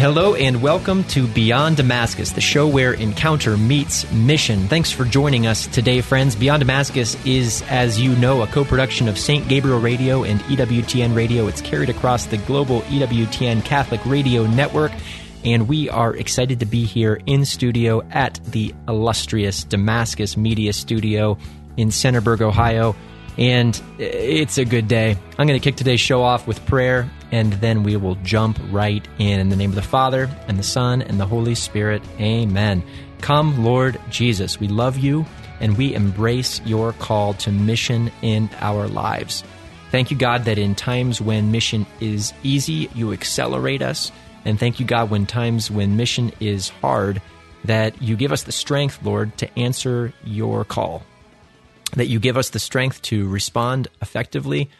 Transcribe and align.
Hello 0.00 0.34
and 0.34 0.62
welcome 0.62 1.04
to 1.08 1.26
Beyond 1.26 1.76
Damascus, 1.76 2.30
the 2.30 2.40
show 2.40 2.66
where 2.66 2.94
encounter 2.94 3.58
meets 3.58 4.10
mission. 4.10 4.66
Thanks 4.66 4.90
for 4.90 5.04
joining 5.04 5.46
us 5.46 5.66
today, 5.66 6.00
friends. 6.00 6.34
Beyond 6.34 6.60
Damascus 6.60 7.22
is, 7.26 7.62
as 7.68 8.00
you 8.00 8.16
know, 8.16 8.40
a 8.40 8.46
co 8.46 8.64
production 8.64 9.08
of 9.08 9.18
St. 9.18 9.46
Gabriel 9.46 9.78
Radio 9.78 10.24
and 10.24 10.40
EWTN 10.44 11.14
Radio. 11.14 11.48
It's 11.48 11.60
carried 11.60 11.90
across 11.90 12.24
the 12.24 12.38
global 12.38 12.80
EWTN 12.84 13.62
Catholic 13.62 14.00
Radio 14.06 14.46
Network, 14.46 14.90
and 15.44 15.68
we 15.68 15.90
are 15.90 16.16
excited 16.16 16.60
to 16.60 16.66
be 16.66 16.86
here 16.86 17.20
in 17.26 17.44
studio 17.44 18.00
at 18.10 18.40
the 18.46 18.74
illustrious 18.88 19.64
Damascus 19.64 20.34
Media 20.34 20.72
Studio 20.72 21.36
in 21.76 21.88
Centerburg, 21.88 22.40
Ohio. 22.40 22.96
And 23.38 23.80
it's 23.98 24.58
a 24.58 24.64
good 24.64 24.88
day. 24.88 25.16
I'm 25.38 25.46
going 25.46 25.58
to 25.58 25.64
kick 25.64 25.76
today's 25.76 26.00
show 26.00 26.22
off 26.22 26.46
with 26.46 26.64
prayer, 26.66 27.10
and 27.32 27.52
then 27.54 27.82
we 27.82 27.96
will 27.96 28.16
jump 28.16 28.58
right 28.70 29.06
in. 29.18 29.40
In 29.40 29.48
the 29.48 29.56
name 29.56 29.70
of 29.70 29.76
the 29.76 29.82
Father, 29.82 30.28
and 30.48 30.58
the 30.58 30.64
Son, 30.64 31.00
and 31.02 31.18
the 31.18 31.26
Holy 31.26 31.54
Spirit. 31.54 32.02
Amen. 32.18 32.82
Come, 33.20 33.64
Lord 33.64 34.00
Jesus. 34.10 34.60
We 34.60 34.68
love 34.68 34.98
you, 34.98 35.24
and 35.60 35.76
we 35.76 35.94
embrace 35.94 36.60
your 36.64 36.92
call 36.94 37.34
to 37.34 37.52
mission 37.52 38.10
in 38.20 38.50
our 38.60 38.88
lives. 38.88 39.44
Thank 39.90 40.10
you, 40.10 40.16
God, 40.16 40.44
that 40.44 40.58
in 40.58 40.74
times 40.74 41.20
when 41.20 41.50
mission 41.50 41.86
is 42.00 42.32
easy, 42.42 42.90
you 42.94 43.12
accelerate 43.12 43.82
us. 43.82 44.12
And 44.44 44.58
thank 44.58 44.80
you, 44.80 44.86
God, 44.86 45.10
when 45.10 45.26
times 45.26 45.70
when 45.70 45.96
mission 45.96 46.32
is 46.40 46.68
hard, 46.68 47.20
that 47.64 48.00
you 48.00 48.16
give 48.16 48.32
us 48.32 48.44
the 48.44 48.52
strength, 48.52 49.00
Lord, 49.02 49.36
to 49.38 49.58
answer 49.58 50.12
your 50.24 50.64
call 50.64 51.02
that 51.92 52.08
you 52.08 52.18
give 52.18 52.36
us 52.36 52.50
the 52.50 52.58
strength 52.58 53.02
to 53.02 53.28
respond 53.28 53.88
effectively. 54.00 54.70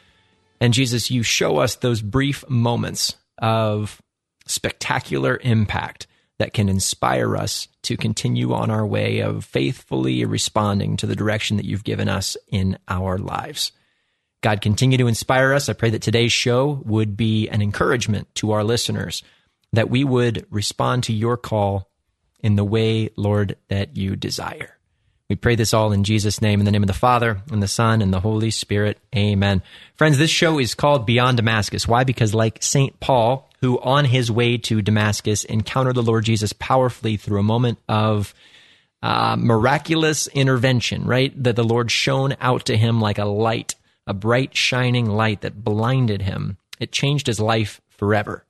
And 0.61 0.75
Jesus, 0.75 1.11
you 1.11 1.23
show 1.23 1.59
us 1.59 1.77
those 1.77 2.03
brief 2.03 2.49
moments 2.49 3.17
of 3.39 4.01
spectacular 4.47 5.39
impact 5.43 6.07
that 6.39 6.53
can 6.55 6.69
inspire 6.69 7.37
us 7.37 7.69
to 7.83 7.97
continue 7.97 8.53
on 8.55 8.71
our 8.71 8.87
way 8.87 9.21
of 9.21 9.45
faithfully 9.45 10.25
responding 10.25 10.97
to 10.97 11.07
the 11.07 11.17
direction 11.17 11.57
that 11.59 11.67
you've 11.67 11.85
given 11.85 12.09
us 12.09 12.37
in 12.49 12.79
our 12.89 13.19
lives. 13.19 13.73
God, 14.43 14.63
continue 14.63 14.97
to 14.97 15.07
inspire 15.07 15.53
us. 15.53 15.69
I 15.69 15.75
pray 15.75 15.91
that 15.91 16.01
today's 16.01 16.33
show 16.33 16.81
would 16.87 17.15
be 17.17 17.49
an 17.49 17.61
encouragement 17.61 18.35
to 18.37 18.53
our 18.53 18.65
listeners, 18.65 19.23
that 19.75 19.91
we 19.91 20.03
would 20.03 20.47
respond 20.51 21.05
to 21.05 21.13
your 21.13 21.37
call 21.37 21.91
in 22.41 22.57
the 22.57 22.65
way, 22.65 23.11
Lord, 23.17 23.57
that 23.69 23.99
you 23.99 24.17
desire. 24.17 24.80
We 25.31 25.37
pray 25.37 25.55
this 25.55 25.73
all 25.73 25.93
in 25.93 26.03
Jesus' 26.03 26.43
name, 26.43 26.59
in 26.59 26.65
the 26.65 26.73
name 26.73 26.83
of 26.83 26.89
the 26.89 26.93
Father, 26.93 27.41
and 27.53 27.63
the 27.63 27.69
Son, 27.69 28.03
and 28.03 28.13
the 28.13 28.19
Holy 28.19 28.51
Spirit. 28.51 28.99
Amen. 29.15 29.63
Friends, 29.95 30.19
this 30.19 30.29
show 30.29 30.59
is 30.59 30.75
called 30.75 31.07
Beyond 31.07 31.37
Damascus. 31.37 31.87
Why? 31.87 32.03
Because 32.03 32.35
like 32.35 32.61
St. 32.61 32.99
Paul, 32.99 33.49
who 33.61 33.79
on 33.79 34.07
his 34.07 34.29
way 34.29 34.59
to 34.59 34.83
Damascus 34.83 35.45
encountered 35.45 35.95
the 35.95 36.03
Lord 36.03 36.25
Jesus 36.25 36.53
powerfully 36.53 37.17
through 37.17 37.39
a 37.39 37.45
moment 37.45 37.79
of 37.89 38.35
uh, 39.05 39.37
miraculous 39.39 40.27
intervention, 40.27 41.05
right? 41.05 41.33
That 41.41 41.55
the 41.55 41.63
Lord 41.63 41.93
shone 41.93 42.35
out 42.41 42.65
to 42.65 42.77
him 42.77 43.01
like 43.01 43.19
a 43.19 43.25
light, 43.25 43.77
a 44.09 44.13
bright, 44.13 44.57
shining 44.57 45.09
light 45.09 45.43
that 45.43 45.63
blinded 45.63 46.23
him. 46.23 46.57
It 46.81 46.91
changed 46.91 47.29
his 47.29 47.39
life 47.39 47.81
forever. 47.91 48.45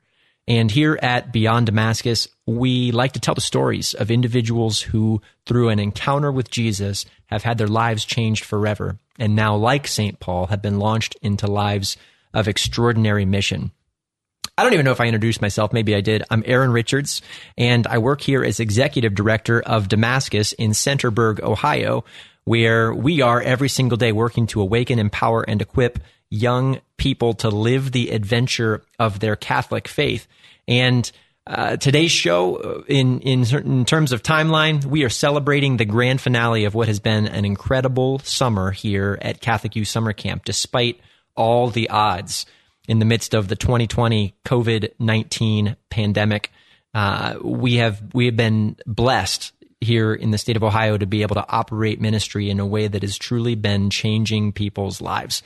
And 0.51 0.69
here 0.69 0.99
at 1.01 1.33
Beyond 1.33 1.67
Damascus, 1.67 2.27
we 2.45 2.91
like 2.91 3.13
to 3.13 3.21
tell 3.21 3.37
the 3.37 3.41
stories 3.41 3.95
of 3.95 4.11
individuals 4.11 4.81
who, 4.81 5.23
through 5.47 5.69
an 5.69 5.79
encounter 5.79 6.33
with 6.33 6.51
Jesus, 6.51 7.07
have 7.27 7.45
had 7.45 7.57
their 7.57 7.69
lives 7.69 8.05
changed 8.05 8.45
forever. 8.45 8.99
And 9.17 9.37
now, 9.37 9.55
like 9.55 9.87
St. 9.87 10.19
Paul, 10.19 10.49
have 10.49 10.61
been 10.61 10.81
launched 10.81 11.17
into 11.23 11.47
lives 11.47 11.97
of 12.35 12.49
extraordinary 12.49 13.25
mission. 13.25 13.71
I 14.59 14.65
don't 14.65 14.73
even 14.73 14.85
know 14.85 14.91
if 14.91 15.01
I 15.01 15.07
introduced 15.07 15.41
myself. 15.41 15.73
Maybe 15.73 15.95
I 15.95 16.01
did. 16.01 16.25
I'm 16.33 16.43
Aaron 16.45 16.73
Richards, 16.73 17.23
and 17.57 17.87
I 17.87 17.99
work 17.99 18.21
here 18.21 18.43
as 18.43 18.59
executive 18.59 19.15
director 19.15 19.61
of 19.61 19.87
Damascus 19.87 20.53
in 20.55 20.73
Centerburg, 20.73 21.41
Ohio, 21.45 22.05
where 22.43 22.93
we 22.93 23.21
are 23.21 23.41
every 23.41 23.69
single 23.69 23.97
day 23.97 24.11
working 24.11 24.49
to 24.49 24.63
awaken, 24.63 24.99
empower, 24.99 25.43
and 25.43 25.63
equip 25.63 26.01
young 26.31 26.81
people 26.97 27.35
to 27.35 27.49
live 27.49 27.93
the 27.93 28.11
adventure 28.11 28.83
of 28.99 29.21
their 29.21 29.37
Catholic 29.37 29.89
faith. 29.89 30.27
And 30.69 31.11
uh, 31.47 31.77
today's 31.77 32.13
show, 32.13 32.57
uh, 32.57 32.83
in 32.87 33.21
in 33.21 33.45
certain 33.45 33.85
terms 33.85 34.13
of 34.13 34.23
timeline, 34.23 34.85
we 34.85 35.03
are 35.03 35.09
celebrating 35.09 35.77
the 35.77 35.85
grand 35.85 36.21
finale 36.21 36.65
of 36.65 36.75
what 36.75 36.87
has 36.87 37.01
been 37.01 37.27
an 37.27 37.45
incredible 37.45 38.21
summer 38.21 38.71
here 38.71 39.19
at 39.21 39.41
Catholic 39.41 39.75
Youth 39.75 39.89
Summer 39.89 40.13
Camp, 40.13 40.45
despite 40.45 41.01
all 41.35 41.69
the 41.69 41.89
odds 41.91 42.47
in 42.87 42.99
the 42.99 43.05
midst 43.05 43.35
of 43.35 43.49
the 43.49 43.57
2020 43.57 44.35
COVID 44.45 44.93
19 44.99 45.77
pandemic. 45.89 46.53
Uh, 46.93 47.37
we 47.43 47.77
have 47.77 48.03
we 48.13 48.27
have 48.27 48.37
been 48.37 48.77
blessed 48.87 49.53
here 49.81 50.13
in 50.13 50.31
the 50.31 50.39
state 50.39 50.57
of 50.57 50.63
Ohio 50.63 50.99
to 50.99 51.07
be 51.07 51.23
able 51.23 51.37
to 51.37 51.49
operate 51.49 52.01
ministry 52.01 52.51
in 52.51 52.61
a 52.61 52.67
way 52.67 52.87
that 52.87 53.03
has 53.03 53.17
truly 53.17 53.55
been 53.55 53.91
changing 53.91 54.53
people's 54.53 55.01
lives. 55.01 55.43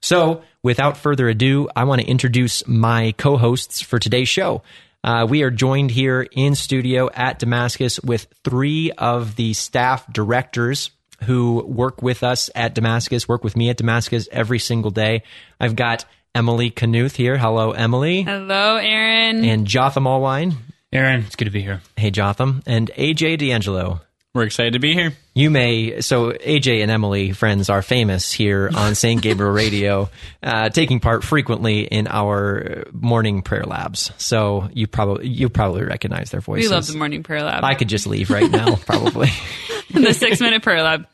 So, 0.00 0.42
without 0.62 0.96
further 0.96 1.28
ado, 1.28 1.68
I 1.74 1.84
want 1.84 2.00
to 2.00 2.06
introduce 2.06 2.66
my 2.66 3.14
co 3.18 3.36
hosts 3.36 3.80
for 3.80 3.98
today's 3.98 4.28
show. 4.28 4.62
Uh, 5.02 5.26
we 5.28 5.42
are 5.42 5.50
joined 5.50 5.90
here 5.90 6.26
in 6.32 6.54
studio 6.54 7.08
at 7.12 7.38
Damascus 7.38 8.00
with 8.00 8.26
three 8.44 8.90
of 8.92 9.36
the 9.36 9.52
staff 9.52 10.10
directors 10.12 10.90
who 11.24 11.64
work 11.66 12.02
with 12.02 12.22
us 12.22 12.50
at 12.54 12.74
Damascus, 12.74 13.28
work 13.28 13.44
with 13.44 13.56
me 13.56 13.70
at 13.70 13.76
Damascus 13.76 14.28
every 14.30 14.58
single 14.58 14.90
day. 14.90 15.22
I've 15.60 15.76
got 15.76 16.04
Emily 16.34 16.70
Knuth 16.70 17.16
here. 17.16 17.36
Hello, 17.36 17.72
Emily. 17.72 18.22
Hello, 18.22 18.76
Aaron. 18.76 19.44
And 19.44 19.66
Jotham 19.66 20.04
Allwine. 20.04 20.54
Aaron, 20.92 21.24
it's 21.24 21.36
good 21.36 21.46
to 21.46 21.50
be 21.50 21.62
here. 21.62 21.82
Hey, 21.96 22.10
Jotham. 22.10 22.62
And 22.66 22.90
AJ 22.96 23.38
D'Angelo. 23.38 24.00
We're 24.34 24.44
excited 24.44 24.74
to 24.74 24.78
be 24.78 24.92
here. 24.92 25.14
You 25.34 25.48
may, 25.50 26.02
so 26.02 26.32
AJ 26.32 26.82
and 26.82 26.90
Emily, 26.90 27.32
friends, 27.32 27.70
are 27.70 27.80
famous 27.80 28.30
here 28.30 28.70
on 28.74 28.94
St. 28.94 29.22
Gabriel 29.22 29.52
Radio, 29.52 30.10
uh, 30.42 30.68
taking 30.68 31.00
part 31.00 31.24
frequently 31.24 31.80
in 31.80 32.06
our 32.06 32.84
morning 32.92 33.40
prayer 33.40 33.64
labs. 33.64 34.12
So 34.18 34.68
you 34.74 34.86
probably 34.86 35.28
you 35.28 35.48
probably 35.48 35.82
recognize 35.84 36.30
their 36.30 36.42
voices. 36.42 36.68
We 36.68 36.74
love 36.74 36.86
the 36.86 36.98
morning 36.98 37.22
prayer 37.22 37.42
lab. 37.42 37.64
I 37.64 37.74
could 37.74 37.88
just 37.88 38.06
leave 38.06 38.28
right 38.28 38.50
now, 38.50 38.76
probably. 38.86 39.28
the 39.90 40.12
six 40.12 40.40
minute 40.40 40.62
prayer 40.62 40.82
lab. 40.82 41.06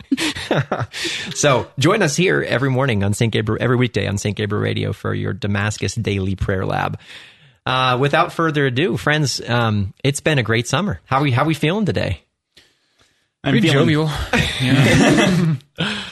so 1.35 1.71
join 1.79 2.03
us 2.03 2.17
here 2.17 2.43
every 2.43 2.71
morning 2.71 3.05
on 3.05 3.15
St. 3.15 3.33
Gabriel, 3.33 3.63
every 3.63 3.77
weekday 3.77 4.09
on 4.09 4.19
St. 4.19 4.37
Gabriel 4.37 4.63
Radio 4.63 4.93
for 4.93 5.15
your 5.15 5.33
Damascus 5.33 5.95
Daily 5.95 6.35
Prayer 6.35 6.67
Lab. 6.67 6.99
Uh, 7.65 7.97
without 8.01 8.33
further 8.33 8.67
ado, 8.67 8.97
friends, 8.97 9.41
um, 9.49 9.95
it's 10.03 10.21
been 10.21 10.39
a 10.39 10.43
great 10.43 10.67
summer. 10.67 11.01
How 11.05 11.23
we 11.23 11.31
how 11.31 11.45
we 11.45 11.55
feeling 11.55 11.87
today? 11.87 12.25
I'm 13.45 13.53
Pretty 13.53 13.69
feeling, 13.69 13.89
jovial. 13.91 14.09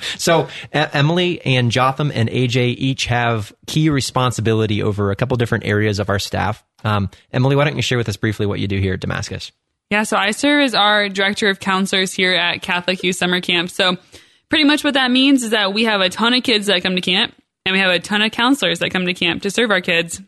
so 0.18 0.48
Emily 0.72 1.40
and 1.46 1.70
Jotham 1.70 2.12
and 2.14 2.28
AJ 2.28 2.74
each 2.76 3.06
have 3.06 3.54
key 3.66 3.88
responsibility 3.88 4.82
over 4.82 5.10
a 5.10 5.16
couple 5.16 5.38
different 5.38 5.64
areas 5.64 5.98
of 5.98 6.10
our 6.10 6.18
staff. 6.18 6.62
Um, 6.84 7.10
Emily, 7.32 7.56
why 7.56 7.64
don't 7.64 7.76
you 7.76 7.82
share 7.82 7.96
with 7.96 8.08
us 8.10 8.18
briefly 8.18 8.44
what 8.44 8.60
you 8.60 8.68
do 8.68 8.78
here 8.78 8.94
at 8.94 9.00
Damascus? 9.00 9.50
Yeah, 9.90 10.02
so 10.02 10.18
I 10.18 10.32
serve 10.32 10.62
as 10.62 10.74
our 10.74 11.08
director 11.08 11.48
of 11.48 11.58
counselors 11.58 12.12
here 12.12 12.34
at 12.34 12.60
Catholic 12.60 13.02
Youth 13.02 13.16
Summer 13.16 13.40
Camp. 13.40 13.70
So 13.70 13.96
pretty 14.50 14.64
much 14.64 14.84
what 14.84 14.94
that 14.94 15.10
means 15.10 15.42
is 15.42 15.50
that 15.50 15.72
we 15.72 15.84
have 15.84 16.02
a 16.02 16.10
ton 16.10 16.34
of 16.34 16.42
kids 16.42 16.66
that 16.66 16.82
come 16.82 16.96
to 16.96 17.00
camp 17.00 17.34
and 17.64 17.72
we 17.72 17.78
have 17.78 17.90
a 17.90 17.98
ton 17.98 18.20
of 18.20 18.32
counselors 18.32 18.80
that 18.80 18.90
come 18.90 19.06
to 19.06 19.14
camp 19.14 19.42
to 19.42 19.50
serve 19.50 19.70
our 19.70 19.80
kids. 19.80 20.20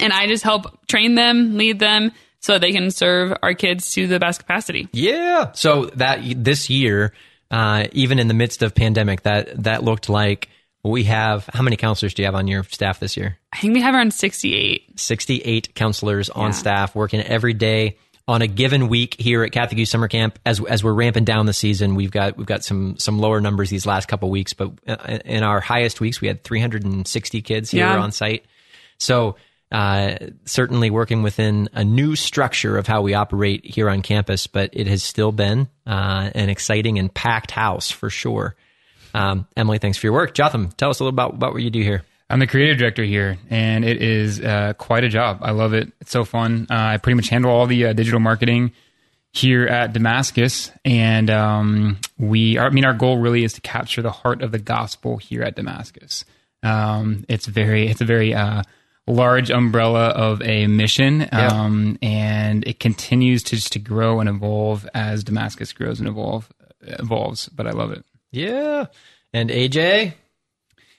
And 0.00 0.12
I 0.12 0.26
just 0.26 0.44
help 0.44 0.86
train 0.86 1.14
them, 1.14 1.58
lead 1.58 1.78
them, 1.78 2.12
so 2.42 2.58
they 2.58 2.72
can 2.72 2.90
serve 2.90 3.32
our 3.42 3.54
kids 3.54 3.92
to 3.92 4.06
the 4.06 4.18
best 4.18 4.40
capacity. 4.40 4.88
Yeah. 4.92 5.52
So 5.52 5.86
that 5.94 6.20
this 6.36 6.68
year, 6.68 7.14
uh, 7.50 7.86
even 7.92 8.18
in 8.18 8.28
the 8.28 8.34
midst 8.34 8.62
of 8.62 8.74
pandemic, 8.74 9.22
that 9.22 9.62
that 9.62 9.82
looked 9.84 10.08
like 10.08 10.48
we 10.84 11.04
have 11.04 11.46
how 11.46 11.62
many 11.62 11.76
counselors 11.76 12.12
do 12.12 12.22
you 12.22 12.26
have 12.26 12.34
on 12.34 12.48
your 12.48 12.64
staff 12.64 12.98
this 12.98 13.16
year? 13.16 13.38
I 13.52 13.58
think 13.58 13.74
we 13.74 13.80
have 13.80 13.94
around 13.94 14.12
68. 14.12 14.98
68 14.98 15.74
counselors 15.74 16.28
on 16.28 16.46
yeah. 16.46 16.50
staff 16.50 16.94
working 16.94 17.20
every 17.20 17.54
day 17.54 17.96
on 18.26 18.42
a 18.42 18.48
given 18.48 18.88
week 18.88 19.16
here 19.20 19.44
at 19.44 19.52
Catholic 19.52 19.78
Youth 19.78 19.88
Summer 19.88 20.08
Camp. 20.08 20.38
As 20.44 20.60
as 20.64 20.82
we're 20.82 20.92
ramping 20.92 21.24
down 21.24 21.46
the 21.46 21.52
season, 21.52 21.94
we've 21.94 22.10
got 22.10 22.36
we've 22.36 22.46
got 22.46 22.64
some 22.64 22.98
some 22.98 23.20
lower 23.20 23.40
numbers 23.40 23.70
these 23.70 23.86
last 23.86 24.08
couple 24.08 24.28
weeks, 24.30 24.52
but 24.52 24.72
uh, 24.88 25.18
in 25.24 25.44
our 25.44 25.60
highest 25.60 26.00
weeks, 26.00 26.20
we 26.20 26.26
had 26.26 26.42
360 26.42 27.42
kids 27.42 27.70
here 27.70 27.86
yeah. 27.86 27.98
on 27.98 28.10
site. 28.10 28.44
So 28.98 29.36
uh, 29.72 30.16
certainly 30.44 30.90
working 30.90 31.22
within 31.22 31.68
a 31.72 31.82
new 31.82 32.14
structure 32.14 32.76
of 32.76 32.86
how 32.86 33.00
we 33.00 33.14
operate 33.14 33.64
here 33.64 33.88
on 33.88 34.02
campus, 34.02 34.46
but 34.46 34.70
it 34.74 34.86
has 34.86 35.02
still 35.02 35.32
been 35.32 35.68
uh, 35.86 36.30
an 36.34 36.50
exciting 36.50 36.98
and 36.98 37.12
packed 37.12 37.50
house 37.50 37.90
for 37.90 38.10
sure. 38.10 38.54
Um, 39.14 39.46
Emily, 39.56 39.78
thanks 39.78 39.98
for 39.98 40.06
your 40.06 40.12
work. 40.12 40.34
Jotham, 40.34 40.70
tell 40.72 40.90
us 40.90 41.00
a 41.00 41.04
little 41.04 41.14
about, 41.14 41.34
about 41.34 41.54
what 41.54 41.62
you 41.62 41.70
do 41.70 41.82
here. 41.82 42.04
I'm 42.28 42.38
the 42.38 42.46
creative 42.46 42.78
director 42.78 43.02
here, 43.02 43.38
and 43.50 43.84
it 43.84 44.00
is 44.00 44.40
uh, 44.40 44.74
quite 44.78 45.04
a 45.04 45.08
job. 45.08 45.40
I 45.42 45.50
love 45.50 45.74
it. 45.74 45.92
It's 46.00 46.10
so 46.10 46.24
fun. 46.24 46.66
Uh, 46.70 46.74
I 46.74 46.96
pretty 46.98 47.16
much 47.16 47.28
handle 47.28 47.50
all 47.50 47.66
the 47.66 47.86
uh, 47.86 47.92
digital 47.92 48.20
marketing 48.20 48.72
here 49.32 49.66
at 49.66 49.92
Damascus, 49.92 50.70
and 50.84 51.28
um, 51.28 51.98
we. 52.18 52.58
I 52.58 52.70
mean, 52.70 52.84
our 52.84 52.94
goal 52.94 53.18
really 53.18 53.44
is 53.44 53.54
to 53.54 53.60
capture 53.60 54.00
the 54.00 54.12
heart 54.12 54.42
of 54.42 54.50
the 54.50 54.58
gospel 54.58 55.18
here 55.18 55.42
at 55.42 55.56
Damascus. 55.56 56.24
Um, 56.62 57.24
it's 57.28 57.46
very, 57.46 57.88
it's 57.88 58.00
a 58.00 58.06
very 58.06 58.34
large 59.06 59.50
umbrella 59.50 60.08
of 60.08 60.42
a 60.42 60.66
mission, 60.66 61.28
um, 61.32 61.98
and 62.02 62.66
it 62.66 62.78
continues 62.80 63.42
to 63.44 63.56
just 63.56 63.72
to 63.72 63.78
grow 63.78 64.20
and 64.20 64.28
evolve 64.28 64.88
as 64.94 65.24
Damascus 65.24 65.72
grows 65.72 65.98
and 65.98 66.08
evolve 66.08 66.52
evolves. 66.80 67.48
But 67.48 67.66
I 67.66 67.70
love 67.70 67.92
it. 67.92 68.04
Yeah. 68.30 68.86
And 69.32 69.50
AJ? 69.50 70.14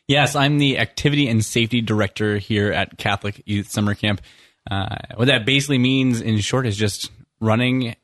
Yes, 0.08 0.36
I'm 0.36 0.58
the 0.58 0.80
activity 0.80 1.28
and 1.28 1.44
safety 1.44 1.82
director 1.82 2.38
here 2.38 2.72
at 2.72 2.98
Catholic 2.98 3.42
Youth 3.46 3.70
Summer 3.70 3.96
Camp. 3.96 4.22
Uh, 4.70 4.96
what 5.16 5.28
that 5.28 5.46
basically 5.46 5.78
means, 5.78 6.22
in 6.22 6.40
short, 6.40 6.66
is 6.66 6.76
just 6.76 7.10
running 7.40 7.96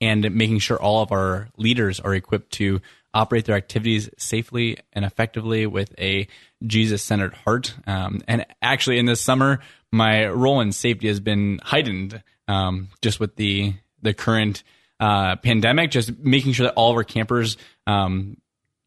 and 0.00 0.34
making 0.34 0.60
sure 0.60 0.80
all 0.80 1.02
of 1.02 1.12
our 1.12 1.48
leaders 1.56 2.00
are 2.00 2.14
equipped 2.14 2.52
to 2.52 2.80
operate 3.12 3.44
their 3.44 3.56
activities 3.56 4.08
safely 4.16 4.78
and 4.92 5.04
effectively 5.04 5.66
with 5.66 5.92
a 5.98 6.26
Jesus 6.66 7.02
centered 7.02 7.34
heart. 7.34 7.74
Um, 7.86 8.20
and 8.28 8.46
actually, 8.60 8.98
in 8.98 9.06
this 9.06 9.20
summer, 9.20 9.60
my 9.92 10.28
role 10.28 10.60
in 10.60 10.72
safety 10.72 11.08
has 11.08 11.20
been 11.20 11.60
heightened 11.62 12.22
um, 12.48 12.88
just 13.02 13.20
with 13.20 13.36
the 13.36 13.74
the 14.02 14.14
current 14.14 14.62
uh, 14.98 15.36
pandemic. 15.36 15.90
Just 15.90 16.18
making 16.18 16.52
sure 16.52 16.66
that 16.66 16.74
all 16.74 16.90
of 16.90 16.96
our 16.96 17.04
campers 17.04 17.56
um, 17.86 18.36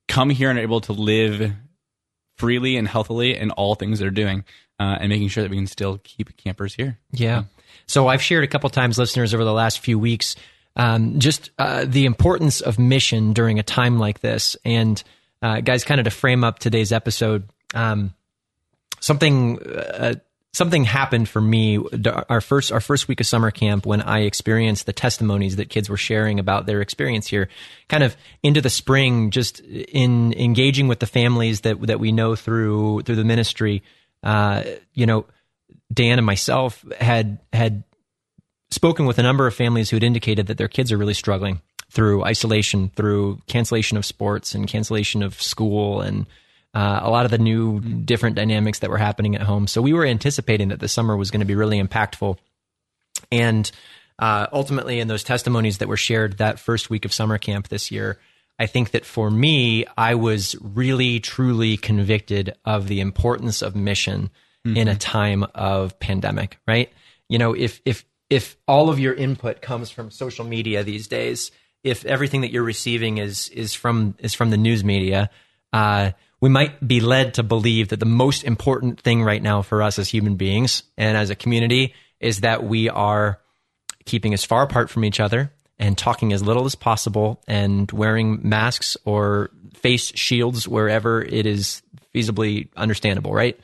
come 0.07 0.29
here 0.29 0.49
and 0.49 0.59
are 0.59 0.63
able 0.63 0.81
to 0.81 0.93
live 0.93 1.51
freely 2.37 2.77
and 2.77 2.87
healthily 2.87 3.37
in 3.37 3.51
all 3.51 3.75
things 3.75 3.99
they're 3.99 4.11
doing, 4.11 4.43
uh, 4.79 4.97
and 4.99 5.09
making 5.09 5.27
sure 5.29 5.43
that 5.43 5.51
we 5.51 5.57
can 5.57 5.67
still 5.67 5.99
keep 6.03 6.35
campers 6.37 6.73
here. 6.73 6.99
Yeah. 7.11 7.43
So 7.87 8.07
I've 8.07 8.21
shared 8.21 8.43
a 8.43 8.47
couple 8.47 8.69
times, 8.69 8.97
listeners, 8.97 9.33
over 9.33 9.43
the 9.43 9.53
last 9.53 9.79
few 9.79 9.99
weeks, 9.99 10.35
um, 10.75 11.19
just 11.19 11.51
uh, 11.59 11.85
the 11.87 12.05
importance 12.05 12.61
of 12.61 12.79
mission 12.79 13.33
during 13.33 13.59
a 13.59 13.63
time 13.63 13.99
like 13.99 14.19
this. 14.19 14.55
And 14.63 15.01
uh, 15.41 15.61
guys, 15.61 15.83
kind 15.83 15.99
of 15.99 16.05
to 16.05 16.11
frame 16.11 16.43
up 16.43 16.59
today's 16.59 16.91
episode, 16.91 17.49
um, 17.73 18.13
something 18.99 19.61
uh, 19.61 20.15
something 20.53 20.83
happened 20.83 21.27
for 21.27 21.41
me 21.41 21.79
our 22.29 22.39
first 22.39 22.71
our 22.71 22.79
first 22.79 23.07
week 23.07 23.19
of 23.19 23.25
summer 23.25 23.51
camp 23.51 23.85
when 23.85 24.01
I 24.01 24.21
experienced 24.21 24.85
the 24.85 24.93
testimonies 24.93 25.55
that 25.57 25.69
kids 25.69 25.89
were 25.89 25.97
sharing 25.97 26.39
about 26.39 26.65
their 26.65 26.81
experience 26.81 27.27
here. 27.27 27.49
Kind 27.89 28.03
of 28.03 28.15
into 28.41 28.61
the 28.61 28.69
spring, 28.69 29.31
just 29.31 29.59
in 29.59 30.33
engaging 30.33 30.87
with 30.87 30.99
the 30.99 31.07
families 31.07 31.61
that 31.61 31.81
that 31.87 31.99
we 31.99 32.11
know 32.11 32.35
through 32.35 33.01
through 33.01 33.15
the 33.15 33.23
ministry. 33.23 33.83
Uh, 34.21 34.63
you 34.93 35.05
know, 35.05 35.25
Dan 35.91 36.19
and 36.19 36.25
myself 36.25 36.85
had 36.99 37.39
had 37.51 37.83
spoken 38.71 39.05
with 39.05 39.19
a 39.19 39.23
number 39.23 39.45
of 39.47 39.53
families 39.53 39.89
who 39.89 39.97
had 39.97 40.03
indicated 40.03 40.47
that 40.47 40.57
their 40.57 40.67
kids 40.67 40.91
are 40.91 40.97
really 40.97 41.13
struggling 41.13 41.61
through 41.91 42.23
isolation, 42.23 42.89
through 42.95 43.39
cancellation 43.47 43.97
of 43.97 44.05
sports 44.05 44.55
and 44.55 44.67
cancellation 44.67 45.21
of 45.21 45.39
school 45.39 46.01
and 46.01 46.25
uh, 46.73 47.01
a 47.03 47.09
lot 47.09 47.25
of 47.25 47.31
the 47.31 47.37
new 47.37 47.79
different 47.79 48.35
dynamics 48.35 48.79
that 48.79 48.89
were 48.89 48.97
happening 48.97 49.35
at 49.35 49.41
home. 49.41 49.67
So 49.67 49.81
we 49.81 49.93
were 49.93 50.05
anticipating 50.05 50.69
that 50.69 50.79
the 50.79 50.87
summer 50.87 51.15
was 51.15 51.31
going 51.31 51.41
to 51.41 51.45
be 51.45 51.55
really 51.55 51.81
impactful. 51.81 52.37
And 53.31 53.71
uh, 54.19 54.47
ultimately, 54.51 54.99
in 54.99 55.07
those 55.07 55.23
testimonies 55.23 55.79
that 55.79 55.87
were 55.87 55.97
shared 55.97 56.37
that 56.37 56.59
first 56.59 56.89
week 56.89 57.05
of 57.05 57.13
summer 57.13 57.37
camp 57.37 57.67
this 57.67 57.91
year, 57.91 58.19
I 58.59 58.67
think 58.67 58.91
that 58.91 59.05
for 59.05 59.29
me, 59.29 59.85
I 59.97 60.15
was 60.15 60.55
really, 60.61 61.19
truly 61.19 61.77
convicted 61.77 62.55
of 62.63 62.87
the 62.87 63.01
importance 63.01 63.61
of 63.61 63.75
mission 63.75 64.29
mm-hmm. 64.65 64.77
in 64.77 64.87
a 64.87 64.95
time 64.95 65.43
of 65.55 65.99
pandemic, 65.99 66.59
right? 66.67 66.91
You 67.29 67.39
know, 67.39 67.53
if, 67.53 67.81
if, 67.85 68.05
if 68.29 68.55
all 68.67 68.89
of 68.89 68.99
your 68.99 69.13
input 69.13 69.61
comes 69.61 69.89
from 69.89 70.11
social 70.11 70.45
media 70.45 70.83
these 70.83 71.07
days, 71.07 71.51
if 71.83 72.05
everything 72.05 72.41
that 72.41 72.51
you're 72.51 72.63
receiving 72.63 73.17
is, 73.17 73.49
is 73.49 73.73
from, 73.73 74.15
is 74.19 74.33
from 74.33 74.51
the 74.51 74.57
news 74.57 74.83
media, 74.83 75.29
uh, 75.73 76.11
we 76.43 76.49
might 76.49 76.85
be 76.85 76.99
led 76.99 77.35
to 77.35 77.41
believe 77.41 77.87
that 77.87 78.01
the 78.01 78.05
most 78.05 78.43
important 78.43 78.99
thing 78.99 79.23
right 79.23 79.41
now 79.41 79.61
for 79.61 79.81
us 79.81 79.97
as 79.97 80.09
human 80.09 80.35
beings 80.35 80.83
and 80.97 81.15
as 81.15 81.29
a 81.29 81.35
community 81.35 81.93
is 82.19 82.41
that 82.41 82.65
we 82.65 82.89
are 82.89 83.39
keeping 84.03 84.33
as 84.33 84.43
far 84.43 84.61
apart 84.61 84.89
from 84.89 85.05
each 85.05 85.21
other 85.21 85.53
and 85.79 85.97
talking 85.97 86.33
as 86.33 86.43
little 86.43 86.65
as 86.65 86.75
possible 86.75 87.41
and 87.47 87.89
wearing 87.93 88.41
masks 88.43 88.97
or 89.05 89.51
face 89.73 90.11
shields 90.17 90.67
wherever 90.67 91.21
it 91.21 91.45
is 91.45 91.81
feasibly 92.13 92.67
understandable, 92.75 93.31
right? 93.31 93.57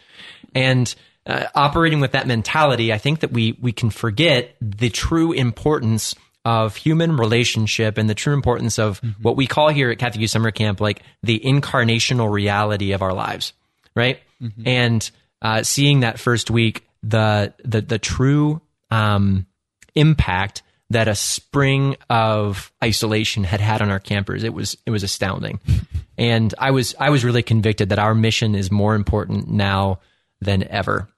And 0.55 0.95
uh, 1.25 1.47
operating 1.55 1.99
with 1.99 2.13
that 2.13 2.27
mentality, 2.27 2.93
I 2.93 2.97
think 2.97 3.19
that 3.19 3.33
we 3.33 3.57
we 3.59 3.73
can 3.73 3.89
forget 3.89 4.55
the 4.61 4.89
true 4.89 5.33
importance 5.33 6.15
of 6.49 6.75
human 6.75 7.15
relationship 7.15 7.99
and 7.99 8.09
the 8.09 8.15
true 8.15 8.33
importance 8.33 8.79
of 8.79 8.99
mm-hmm. 9.01 9.21
what 9.21 9.35
we 9.35 9.45
call 9.45 9.69
here 9.69 9.91
at 9.91 9.99
Catholic 9.99 10.21
Youth 10.21 10.31
Summer 10.31 10.49
Camp, 10.49 10.81
like 10.81 11.03
the 11.21 11.39
incarnational 11.39 12.31
reality 12.31 12.91
of 12.93 13.03
our 13.03 13.13
lives, 13.13 13.53
right? 13.95 14.19
Mm-hmm. 14.41 14.67
And 14.67 15.11
uh, 15.43 15.61
seeing 15.61 15.99
that 15.99 16.19
first 16.19 16.49
week, 16.49 16.87
the 17.03 17.53
the 17.63 17.81
the 17.81 17.99
true 17.99 18.61
um, 18.89 19.45
impact 19.93 20.63
that 20.89 21.07
a 21.07 21.13
spring 21.13 21.95
of 22.09 22.71
isolation 22.83 23.43
had 23.43 23.61
had 23.61 23.83
on 23.83 23.91
our 23.91 23.99
campers, 23.99 24.43
it 24.43 24.51
was 24.51 24.75
it 24.87 24.89
was 24.89 25.03
astounding, 25.03 25.59
and 26.17 26.51
I 26.57 26.71
was 26.71 26.95
I 26.99 27.11
was 27.11 27.23
really 27.23 27.43
convicted 27.43 27.89
that 27.89 27.99
our 27.99 28.15
mission 28.15 28.55
is 28.55 28.71
more 28.71 28.95
important 28.95 29.49
now 29.49 29.99
than 30.41 30.67
ever. 30.67 31.09